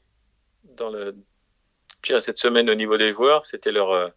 dans 0.65 0.91
le, 0.91 1.15
cette 2.03 2.39
semaine 2.39 2.71
au 2.71 2.75
niveau 2.75 2.97
des 2.97 3.13
joueurs, 3.13 3.45
c'était 3.45 3.73
leur, 3.73 3.91
euh, 3.91 4.09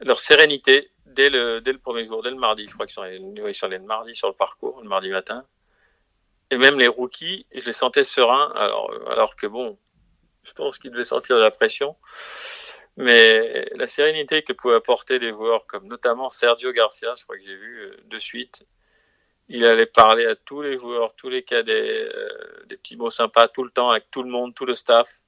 leur 0.00 0.18
sérénité 0.18 0.90
dès 1.06 1.30
le, 1.30 1.60
dès 1.60 1.72
le 1.72 1.78
premier 1.78 2.04
jour, 2.04 2.22
dès 2.22 2.30
le 2.30 2.36
mardi. 2.36 2.66
Je 2.66 2.74
crois 2.74 2.86
qu'ils 2.86 2.94
sont, 2.94 3.02
allés, 3.02 3.18
le 3.18 3.78
mardi 3.84 4.14
sur 4.14 4.28
le 4.28 4.34
parcours, 4.34 4.80
le 4.82 4.88
mardi 4.88 5.10
matin. 5.10 5.46
Et 6.50 6.58
même 6.58 6.78
les 6.78 6.88
rookies, 6.88 7.46
je 7.54 7.64
les 7.64 7.72
sentais 7.72 8.04
sereins, 8.04 8.52
alors, 8.54 8.92
alors 9.10 9.34
que 9.34 9.46
bon, 9.46 9.78
je 10.44 10.52
pense 10.52 10.78
qu'ils 10.78 10.92
devaient 10.92 11.04
sentir 11.04 11.36
de 11.36 11.42
la 11.42 11.50
pression. 11.50 11.96
Mais 12.96 13.68
la 13.74 13.86
sérénité 13.86 14.42
que 14.42 14.52
pouvaient 14.52 14.76
apporter 14.76 15.18
des 15.18 15.32
joueurs 15.32 15.66
comme 15.66 15.86
notamment 15.86 16.30
Sergio 16.30 16.72
Garcia, 16.72 17.14
je 17.16 17.24
crois 17.24 17.36
que 17.36 17.44
j'ai 17.44 17.56
vu 17.56 17.80
euh, 17.80 17.96
de 18.04 18.18
suite, 18.18 18.64
il 19.48 19.64
allait 19.64 19.86
parler 19.86 20.26
à 20.26 20.34
tous 20.34 20.62
les 20.62 20.76
joueurs, 20.76 21.14
tous 21.14 21.28
les 21.28 21.42
cadets, 21.42 22.08
euh, 22.14 22.64
des 22.66 22.76
petits 22.76 22.96
mots 22.96 23.10
sympas 23.10 23.48
tout 23.48 23.64
le 23.64 23.70
temps 23.70 23.90
avec 23.90 24.10
tout 24.10 24.22
le 24.22 24.30
monde, 24.30 24.54
tout 24.54 24.66
le 24.66 24.74
staff 24.74 25.20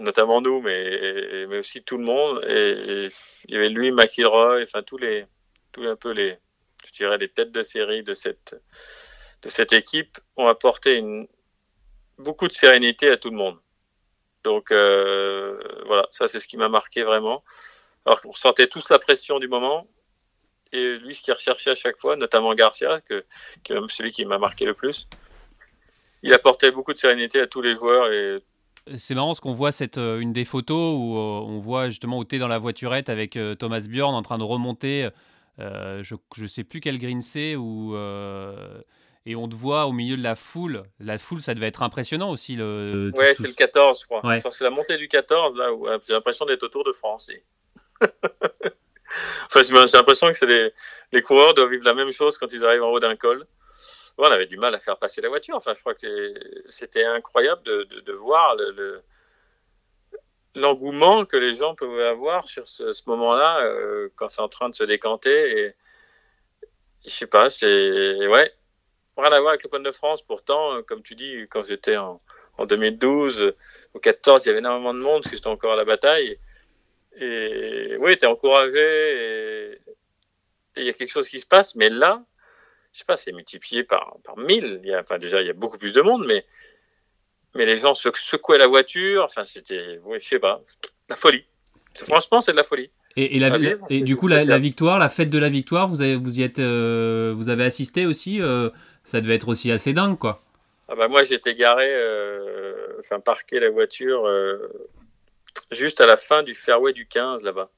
notamment 0.00 0.40
nous, 0.40 0.62
mais, 0.62 1.46
mais 1.48 1.58
aussi 1.58 1.82
tout 1.82 1.98
le 1.98 2.04
monde. 2.04 2.42
Et, 2.48 3.08
il 3.48 3.54
y 3.54 3.56
avait 3.56 3.68
lui, 3.68 3.92
McIlroy, 3.92 4.62
enfin 4.62 4.82
tous 4.82 4.96
les, 4.98 5.26
tous 5.72 5.86
un 5.86 5.96
peu 5.96 6.12
les, 6.12 6.38
je 6.86 6.92
dirais 6.92 7.18
les 7.18 7.28
têtes 7.28 7.52
de 7.52 7.62
série 7.62 8.02
de 8.02 8.12
cette, 8.12 8.56
de 9.42 9.48
cette 9.48 9.72
équipe 9.72 10.18
ont 10.36 10.46
apporté 10.46 10.96
une, 10.96 11.28
beaucoup 12.18 12.48
de 12.48 12.52
sérénité 12.52 13.10
à 13.10 13.16
tout 13.16 13.30
le 13.30 13.36
monde. 13.36 13.58
Donc 14.44 14.70
euh, 14.70 15.58
voilà, 15.86 16.06
ça 16.10 16.26
c'est 16.26 16.40
ce 16.40 16.48
qui 16.48 16.56
m'a 16.56 16.68
marqué 16.68 17.02
vraiment. 17.02 17.42
Alors 18.04 18.20
qu'on 18.20 18.32
sentait 18.32 18.66
tous 18.66 18.90
la 18.90 18.98
pression 18.98 19.38
du 19.38 19.48
moment. 19.48 19.86
Et 20.72 20.96
lui, 20.96 21.14
ce 21.14 21.20
qu'il 21.20 21.34
recherchait 21.34 21.70
à 21.70 21.74
chaque 21.74 21.98
fois, 21.98 22.16
notamment 22.16 22.54
Garcia, 22.54 23.00
qui 23.02 23.14
est 23.72 23.88
celui 23.88 24.10
qui 24.10 24.24
m'a 24.24 24.38
marqué 24.38 24.64
le 24.64 24.72
plus, 24.72 25.06
il 26.22 26.32
apportait 26.32 26.70
beaucoup 26.70 26.94
de 26.94 26.98
sérénité 26.98 27.40
à 27.40 27.46
tous 27.46 27.60
les 27.60 27.74
joueurs 27.74 28.08
c'est 28.96 29.14
marrant 29.14 29.32
ce 29.32 29.40
qu'on 29.40 29.52
voit 29.52 29.70
cette 29.70 29.98
euh, 29.98 30.18
une 30.18 30.32
des 30.32 30.44
photos 30.44 30.96
où 30.98 31.16
euh, 31.16 31.40
on 31.46 31.60
voit 31.60 31.88
justement 31.88 32.18
où 32.18 32.24
tu 32.24 32.34
es 32.34 32.38
dans 32.40 32.48
la 32.48 32.58
voiturette 32.58 33.08
avec 33.10 33.38
Thomas 33.60 33.78
Bjorn 33.88 34.12
en 34.12 34.22
train 34.22 34.38
de 34.38 34.42
remonter 34.42 35.08
je 35.58 36.14
ne 36.40 36.46
sais 36.48 36.64
plus 36.64 36.80
quel 36.80 36.98
green 36.98 37.22
c'est 37.22 37.54
ou 37.54 37.94
et 39.24 39.36
on 39.36 39.48
te 39.48 39.54
voit 39.54 39.86
au 39.86 39.92
milieu 39.92 40.16
de 40.16 40.22
la 40.22 40.34
foule. 40.34 40.82
La 40.98 41.18
foule, 41.18 41.40
ça 41.40 41.54
devait 41.54 41.68
être 41.68 41.82
impressionnant 41.82 42.30
aussi. 42.30 42.56
Le, 42.56 43.10
ouais, 43.16 43.34
c'est 43.34 43.48
le 43.48 43.54
14, 43.54 44.00
je 44.00 44.06
crois. 44.06 44.22
C'est 44.50 44.64
la 44.64 44.70
montée 44.70 44.96
du 44.96 45.08
14, 45.08 45.56
là, 45.56 45.72
où 45.72 45.86
j'ai 46.06 46.12
l'impression 46.12 46.44
d'être 46.46 46.64
au 46.64 46.68
Tour 46.68 46.84
de 46.84 46.92
France. 46.92 47.30
enfin, 48.00 49.62
j'ai 49.62 49.96
l'impression 49.96 50.30
que 50.30 50.44
les, 50.44 50.72
les 51.12 51.22
coureurs 51.22 51.54
doivent 51.54 51.70
vivre 51.70 51.84
la 51.84 51.94
même 51.94 52.10
chose 52.10 52.38
quand 52.38 52.52
ils 52.52 52.64
arrivent 52.64 52.82
en 52.82 52.90
haut 52.90 53.00
d'un 53.00 53.16
col 53.16 53.46
on 54.18 54.24
avait 54.24 54.46
du 54.46 54.56
mal 54.56 54.74
à 54.74 54.78
faire 54.78 54.98
passer 54.98 55.20
la 55.20 55.28
voiture. 55.28 55.56
Enfin, 55.56 55.74
je 55.74 55.80
crois 55.80 55.94
que 55.94 56.34
c'était 56.66 57.04
incroyable 57.04 57.62
de, 57.62 58.12
voir 58.12 58.56
le, 58.56 59.02
l'engouement 60.54 61.24
que 61.24 61.36
les 61.36 61.54
gens 61.54 61.74
pouvaient 61.74 62.06
avoir 62.06 62.46
sur 62.46 62.66
ce, 62.66 62.92
moment-là 63.06 63.62
euh, 63.62 64.08
quand 64.16 64.28
c'est 64.28 64.42
en 64.42 64.48
train 64.48 64.68
de 64.68 64.74
se 64.74 64.84
décanter. 64.84 65.58
Et 65.58 65.74
je 67.04 67.10
sais 67.10 67.26
pas, 67.26 67.50
c'est 67.50 68.26
ouais, 68.28 68.52
rien 69.16 69.32
à 69.32 69.40
voir 69.40 69.50
avec 69.50 69.62
l'Open 69.62 69.82
de 69.82 69.90
France. 69.90 70.22
Pourtant, 70.22 70.82
comme 70.82 71.02
tu 71.02 71.14
dis, 71.14 71.46
quand 71.50 71.64
j'étais 71.64 71.96
en, 71.96 72.20
2012, 72.58 73.54
au 73.94 73.98
14, 73.98 74.44
il 74.44 74.48
y 74.48 74.50
avait 74.50 74.60
énormément 74.60 74.94
de 74.94 75.00
monde 75.00 75.22
parce 75.22 75.28
que 75.28 75.36
j'étais 75.36 75.48
encore 75.48 75.72
à 75.72 75.76
la 75.76 75.84
bataille. 75.84 76.38
Et 77.20 77.96
oui, 77.98 78.16
tu 78.16 78.24
es 78.24 78.28
encouragé 78.28 79.72
et 80.76 80.80
il 80.80 80.84
y 80.84 80.88
a 80.88 80.92
quelque 80.92 81.10
chose 81.10 81.28
qui 81.28 81.38
se 81.38 81.46
passe. 81.46 81.74
Mais 81.74 81.88
là, 81.88 82.24
je 82.92 83.00
sais 83.00 83.04
pas, 83.04 83.16
c'est 83.16 83.32
multiplié 83.32 83.84
par, 83.84 84.16
par 84.24 84.36
1000. 84.38 84.80
Il 84.82 84.88
y 84.88 84.94
a, 84.94 85.00
enfin, 85.00 85.18
déjà, 85.18 85.40
il 85.40 85.46
y 85.46 85.50
a 85.50 85.54
beaucoup 85.54 85.78
plus 85.78 85.92
de 85.92 86.00
monde, 86.00 86.24
mais, 86.26 86.44
mais 87.54 87.66
les 87.66 87.78
gens 87.78 87.94
se 87.94 88.10
secouaient 88.14 88.58
la 88.58 88.66
voiture. 88.66 89.24
Enfin, 89.24 89.44
c'était, 89.44 89.96
je 89.96 90.18
sais 90.18 90.38
pas, 90.38 90.60
la 91.08 91.16
folie. 91.16 91.44
Franchement, 91.94 92.40
c'est 92.40 92.52
de 92.52 92.56
la 92.56 92.62
folie. 92.62 92.90
Et, 93.16 93.36
et, 93.36 93.38
la, 93.38 93.58
et 93.90 94.00
du 94.00 94.16
coup, 94.16 94.26
la, 94.26 94.58
victoire, 94.58 94.98
la 94.98 95.10
fête 95.10 95.28
de 95.28 95.38
la 95.38 95.50
victoire, 95.50 95.86
vous 95.86 96.00
avez, 96.00 96.16
vous 96.16 96.38
y 96.38 96.42
êtes, 96.42 96.58
euh, 96.58 97.34
vous 97.36 97.50
avez 97.50 97.64
assisté 97.64 98.06
aussi. 98.06 98.40
Euh, 98.40 98.70
ça 99.04 99.20
devait 99.20 99.34
être 99.34 99.48
aussi 99.48 99.70
assez 99.70 99.92
dingue, 99.92 100.18
quoi. 100.18 100.42
Ah 100.88 100.94
bah 100.94 101.08
moi, 101.08 101.22
j'étais 101.22 101.54
garé, 101.54 101.86
euh, 101.88 102.96
enfin 102.98 103.20
parqué 103.20 103.60
la 103.60 103.70
voiture 103.70 104.26
juste 105.70 106.00
à 106.00 106.06
la 106.06 106.16
fin 106.16 106.42
du 106.42 106.54
fairway 106.54 106.92
du 106.92 107.06
15 107.06 107.44
là-bas, 107.44 107.70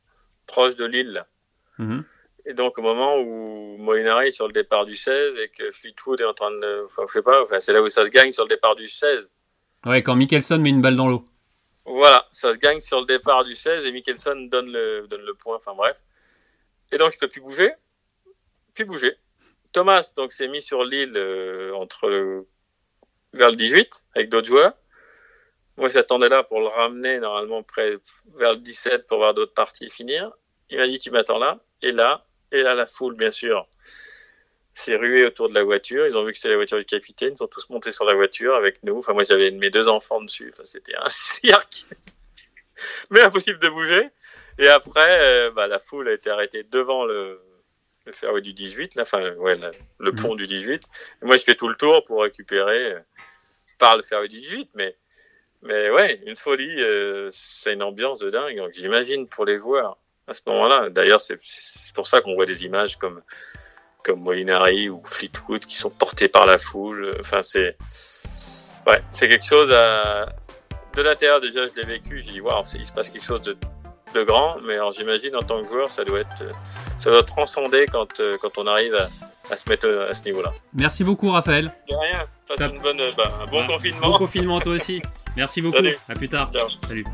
proche 0.47 0.77
de 0.77 0.85
l'île. 0.85 1.13
Là. 1.13 1.27
Mm-hmm. 1.79 2.03
Et 2.47 2.55
donc, 2.55 2.79
au 2.79 2.83
moment 2.83 3.17
où 3.19 3.77
Molinari 3.79 4.27
est 4.27 4.31
sur 4.31 4.47
le 4.47 4.53
départ 4.53 4.85
du 4.85 4.95
16 4.95 5.39
et 5.39 5.49
que 5.49 5.71
Fleetwood 5.71 6.21
est 6.21 6.27
en 6.27 6.35
train 6.35 6.51
de. 6.51 6.85
Enfin, 6.85 7.05
je 7.07 7.13
sais 7.13 7.23
pas, 7.23 7.43
enfin, 7.43 7.59
c'est 7.61 7.73
là 7.73 7.83
où 7.83 7.89
ça 7.89 8.05
se 8.05 8.11
gagne 8.11 8.33
sur 8.33 8.45
le 8.45 8.51
départ 8.51 8.75
du 8.75 8.87
16. 8.87 9.35
Ouais, 9.87 10.03
quand 10.03 10.15
Mickelson 10.15 10.59
met 10.59 10.71
une 10.71 10.83
balle 10.83 10.97
dans 10.97 11.09
l'eau. 11.09 11.25
Voilà, 11.87 12.27
ça 12.31 12.53
se 12.53 12.59
gagne 12.59 12.81
sur 12.81 13.01
le 13.01 13.07
départ 13.07 13.45
du 13.45 13.55
16 13.55 13.85
et 13.85 13.93
Mickelson 13.93 14.49
donne 14.51 14.71
le, 14.71 15.07
donne 15.07 15.21
le 15.21 15.35
point, 15.35 15.57
enfin 15.57 15.75
bref. 15.75 15.99
Et 16.93 16.97
donc, 16.97 17.13
il 17.13 17.17
ne 17.17 17.21
peut 17.21 17.29
plus 17.29 17.41
bouger. 17.41 17.73
Plus 18.75 18.85
bouger. 18.85 19.17
Thomas 19.75 20.13
donc 20.17 20.33
s'est 20.33 20.49
mis 20.49 20.63
sur 20.63 20.85
l'île 20.85 21.13
euh, 21.17 21.75
entre 21.75 22.09
le, 22.09 22.47
vers 23.35 23.51
le 23.51 23.57
18 23.57 24.05
avec 24.15 24.31
d'autres 24.31 24.47
joueurs. 24.47 24.73
Moi, 25.77 25.89
j'attendais 25.89 26.29
là 26.29 26.45
pour 26.45 26.61
le 26.61 26.69
ramener 26.69 27.19
normalement 27.19 27.65
près 27.65 27.95
vers 28.37 28.53
le 28.53 28.61
17 28.61 29.07
pour 29.07 29.19
voir 29.19 29.35
d'autres 29.35 29.53
parties 29.53 29.91
finir. 29.91 30.31
Il 30.71 30.79
m'a 30.79 30.87
dit 30.87 31.01
tu 31.01 31.11
m'attends 31.11 31.41
là. 31.41 31.59
Et 31.83 31.91
là, 31.91 32.25
et 32.53 32.63
là, 32.63 32.77
la 32.77 32.87
foule, 32.87 33.17
bien 33.17 33.33
sûr, 33.33 33.69
s'est 34.73 34.95
ruée 34.95 35.27
autour 35.27 35.49
de 35.49 35.55
la 35.55 35.65
voiture. 35.65 36.07
Ils 36.07 36.17
ont 36.17 36.25
vu 36.25 36.31
que 36.31 36.37
c'était 36.37 36.51
la 36.51 36.57
voiture 36.57 36.79
du 36.79 36.85
capitaine. 36.85 37.33
Ils 37.33 37.39
sont 37.39 37.49
tous 37.49 37.69
montés 37.71 37.91
sur 37.91 38.05
la 38.05 38.15
voiture 38.15 38.55
avec 38.55 38.81
nous. 38.85 38.99
Enfin, 38.99 39.13
moi, 39.13 39.25
j'avais 39.25 39.51
mes 39.51 39.71
deux 39.71 39.89
enfants 39.89 40.23
dessus. 40.23 40.51
Enfin, 40.53 40.65
c'était 40.65 40.95
un 40.95 41.09
cirque. 41.09 41.87
Mais 43.11 43.23
impossible 43.23 43.59
de 43.59 43.69
bouger. 43.69 44.09
Et 44.59 44.69
après, 44.69 45.19
euh, 45.21 45.51
bah, 45.51 45.67
la 45.67 45.81
foule 45.81 46.09
a 46.09 46.13
été 46.13 46.31
arrêtée 46.31 46.63
devant 46.63 47.05
le, 47.05 47.41
le 48.07 48.13
fairway 48.13 48.41
du 48.41 48.53
18, 48.53 48.97
là, 48.97 49.03
enfin, 49.03 49.33
ouais, 49.37 49.57
le 49.99 50.13
mmh. 50.13 50.15
pont 50.17 50.35
du 50.35 50.47
18. 50.47 50.83
Et 51.23 51.27
moi, 51.27 51.37
je 51.37 51.43
fais 51.43 51.55
tout 51.55 51.69
le 51.69 51.75
tour 51.75 52.03
pour 52.05 52.23
récupérer 52.23 52.93
euh, 52.93 53.01
par 53.79 53.97
le 53.97 54.03
fairway 54.03 54.29
du 54.29 54.39
18. 54.39 54.71
Mais, 54.75 54.97
mais 55.63 55.91
ouais, 55.91 56.21
une 56.27 56.37
folie, 56.37 56.83
euh, 56.83 57.29
c'est 57.31 57.73
une 57.73 57.83
ambiance 57.83 58.19
de 58.19 58.31
dingue. 58.31 58.63
J'imagine 58.73 59.27
pour 59.27 59.45
les 59.45 59.59
joueurs 59.59 59.97
à 60.27 60.35
ce 60.35 60.43
moment-là. 60.47 60.91
D'ailleurs, 60.91 61.21
c'est 61.21 61.39
pour 61.95 62.07
ça 62.07 62.21
qu'on 62.21 62.35
voit 62.35 62.47
des 62.47 62.65
images 62.65 62.97
comme, 62.97 63.23
comme 64.03 64.21
Molinari 64.21 64.89
ou 64.89 65.03
Fleetwood 65.05 65.65
qui 65.65 65.77
sont 65.77 65.91
portés 65.91 66.29
par 66.29 66.47
la 66.47 66.59
foule. 66.59 67.17
Enfin, 67.21 67.43
c'est 67.43 67.77
ouais, 68.87 69.01
c'est 69.11 69.29
quelque 69.29 69.45
chose 69.45 69.73
à... 69.73 70.27
de 70.95 71.03
l'intérieur. 71.03 71.41
Déjà, 71.41 71.67
je 71.67 71.75
l'ai 71.75 71.87
vécu. 71.87 72.19
J'ai 72.19 72.33
dit, 72.33 72.41
waouh, 72.41 72.63
il 72.75 72.87
se 72.87 72.93
passe 72.93 73.09
quelque 73.09 73.25
chose 73.25 73.43
de, 73.43 73.57
de 74.15 74.23
grand. 74.23 74.57
Mais 74.65 74.75
alors, 74.75 74.93
j'imagine 74.93 75.37
en 75.37 75.43
tant 75.43 75.63
que 75.63 75.69
joueur, 75.69 75.91
ça 75.91 76.05
doit 76.05 76.21
être, 76.21 76.45
ça 76.99 77.11
doit 77.11 77.23
transcender 77.23 77.87
quand, 77.91 78.21
quand 78.41 78.59
on 78.59 78.67
arrive 78.67 78.95
à, 78.95 79.09
à 79.51 79.57
se 79.57 79.69
mettre 79.69 79.89
à 80.09 80.15
ce 80.15 80.25
niveau-là. 80.25 80.53
Merci 80.73 81.05
beaucoup, 81.05 81.31
Raphaël. 81.31 81.73
De 81.89 81.95
rien. 81.95 82.27
Passe 82.49 82.71
une 82.71 82.81
bonne, 82.81 83.01
bah, 83.17 83.39
un 83.43 83.47
bon 83.51 83.67
confinement. 83.67 84.11
Bon 84.11 84.13
confinement, 84.19 84.61
toi 84.61 84.73
aussi. 84.73 85.03
Merci 85.37 85.61
beaucoup. 85.63 85.77
Salut. 85.77 85.99
À 86.09 86.15
plus 86.15 86.29
tard. 86.29 86.51
Ciao. 86.51 86.69
Salut. 86.87 87.05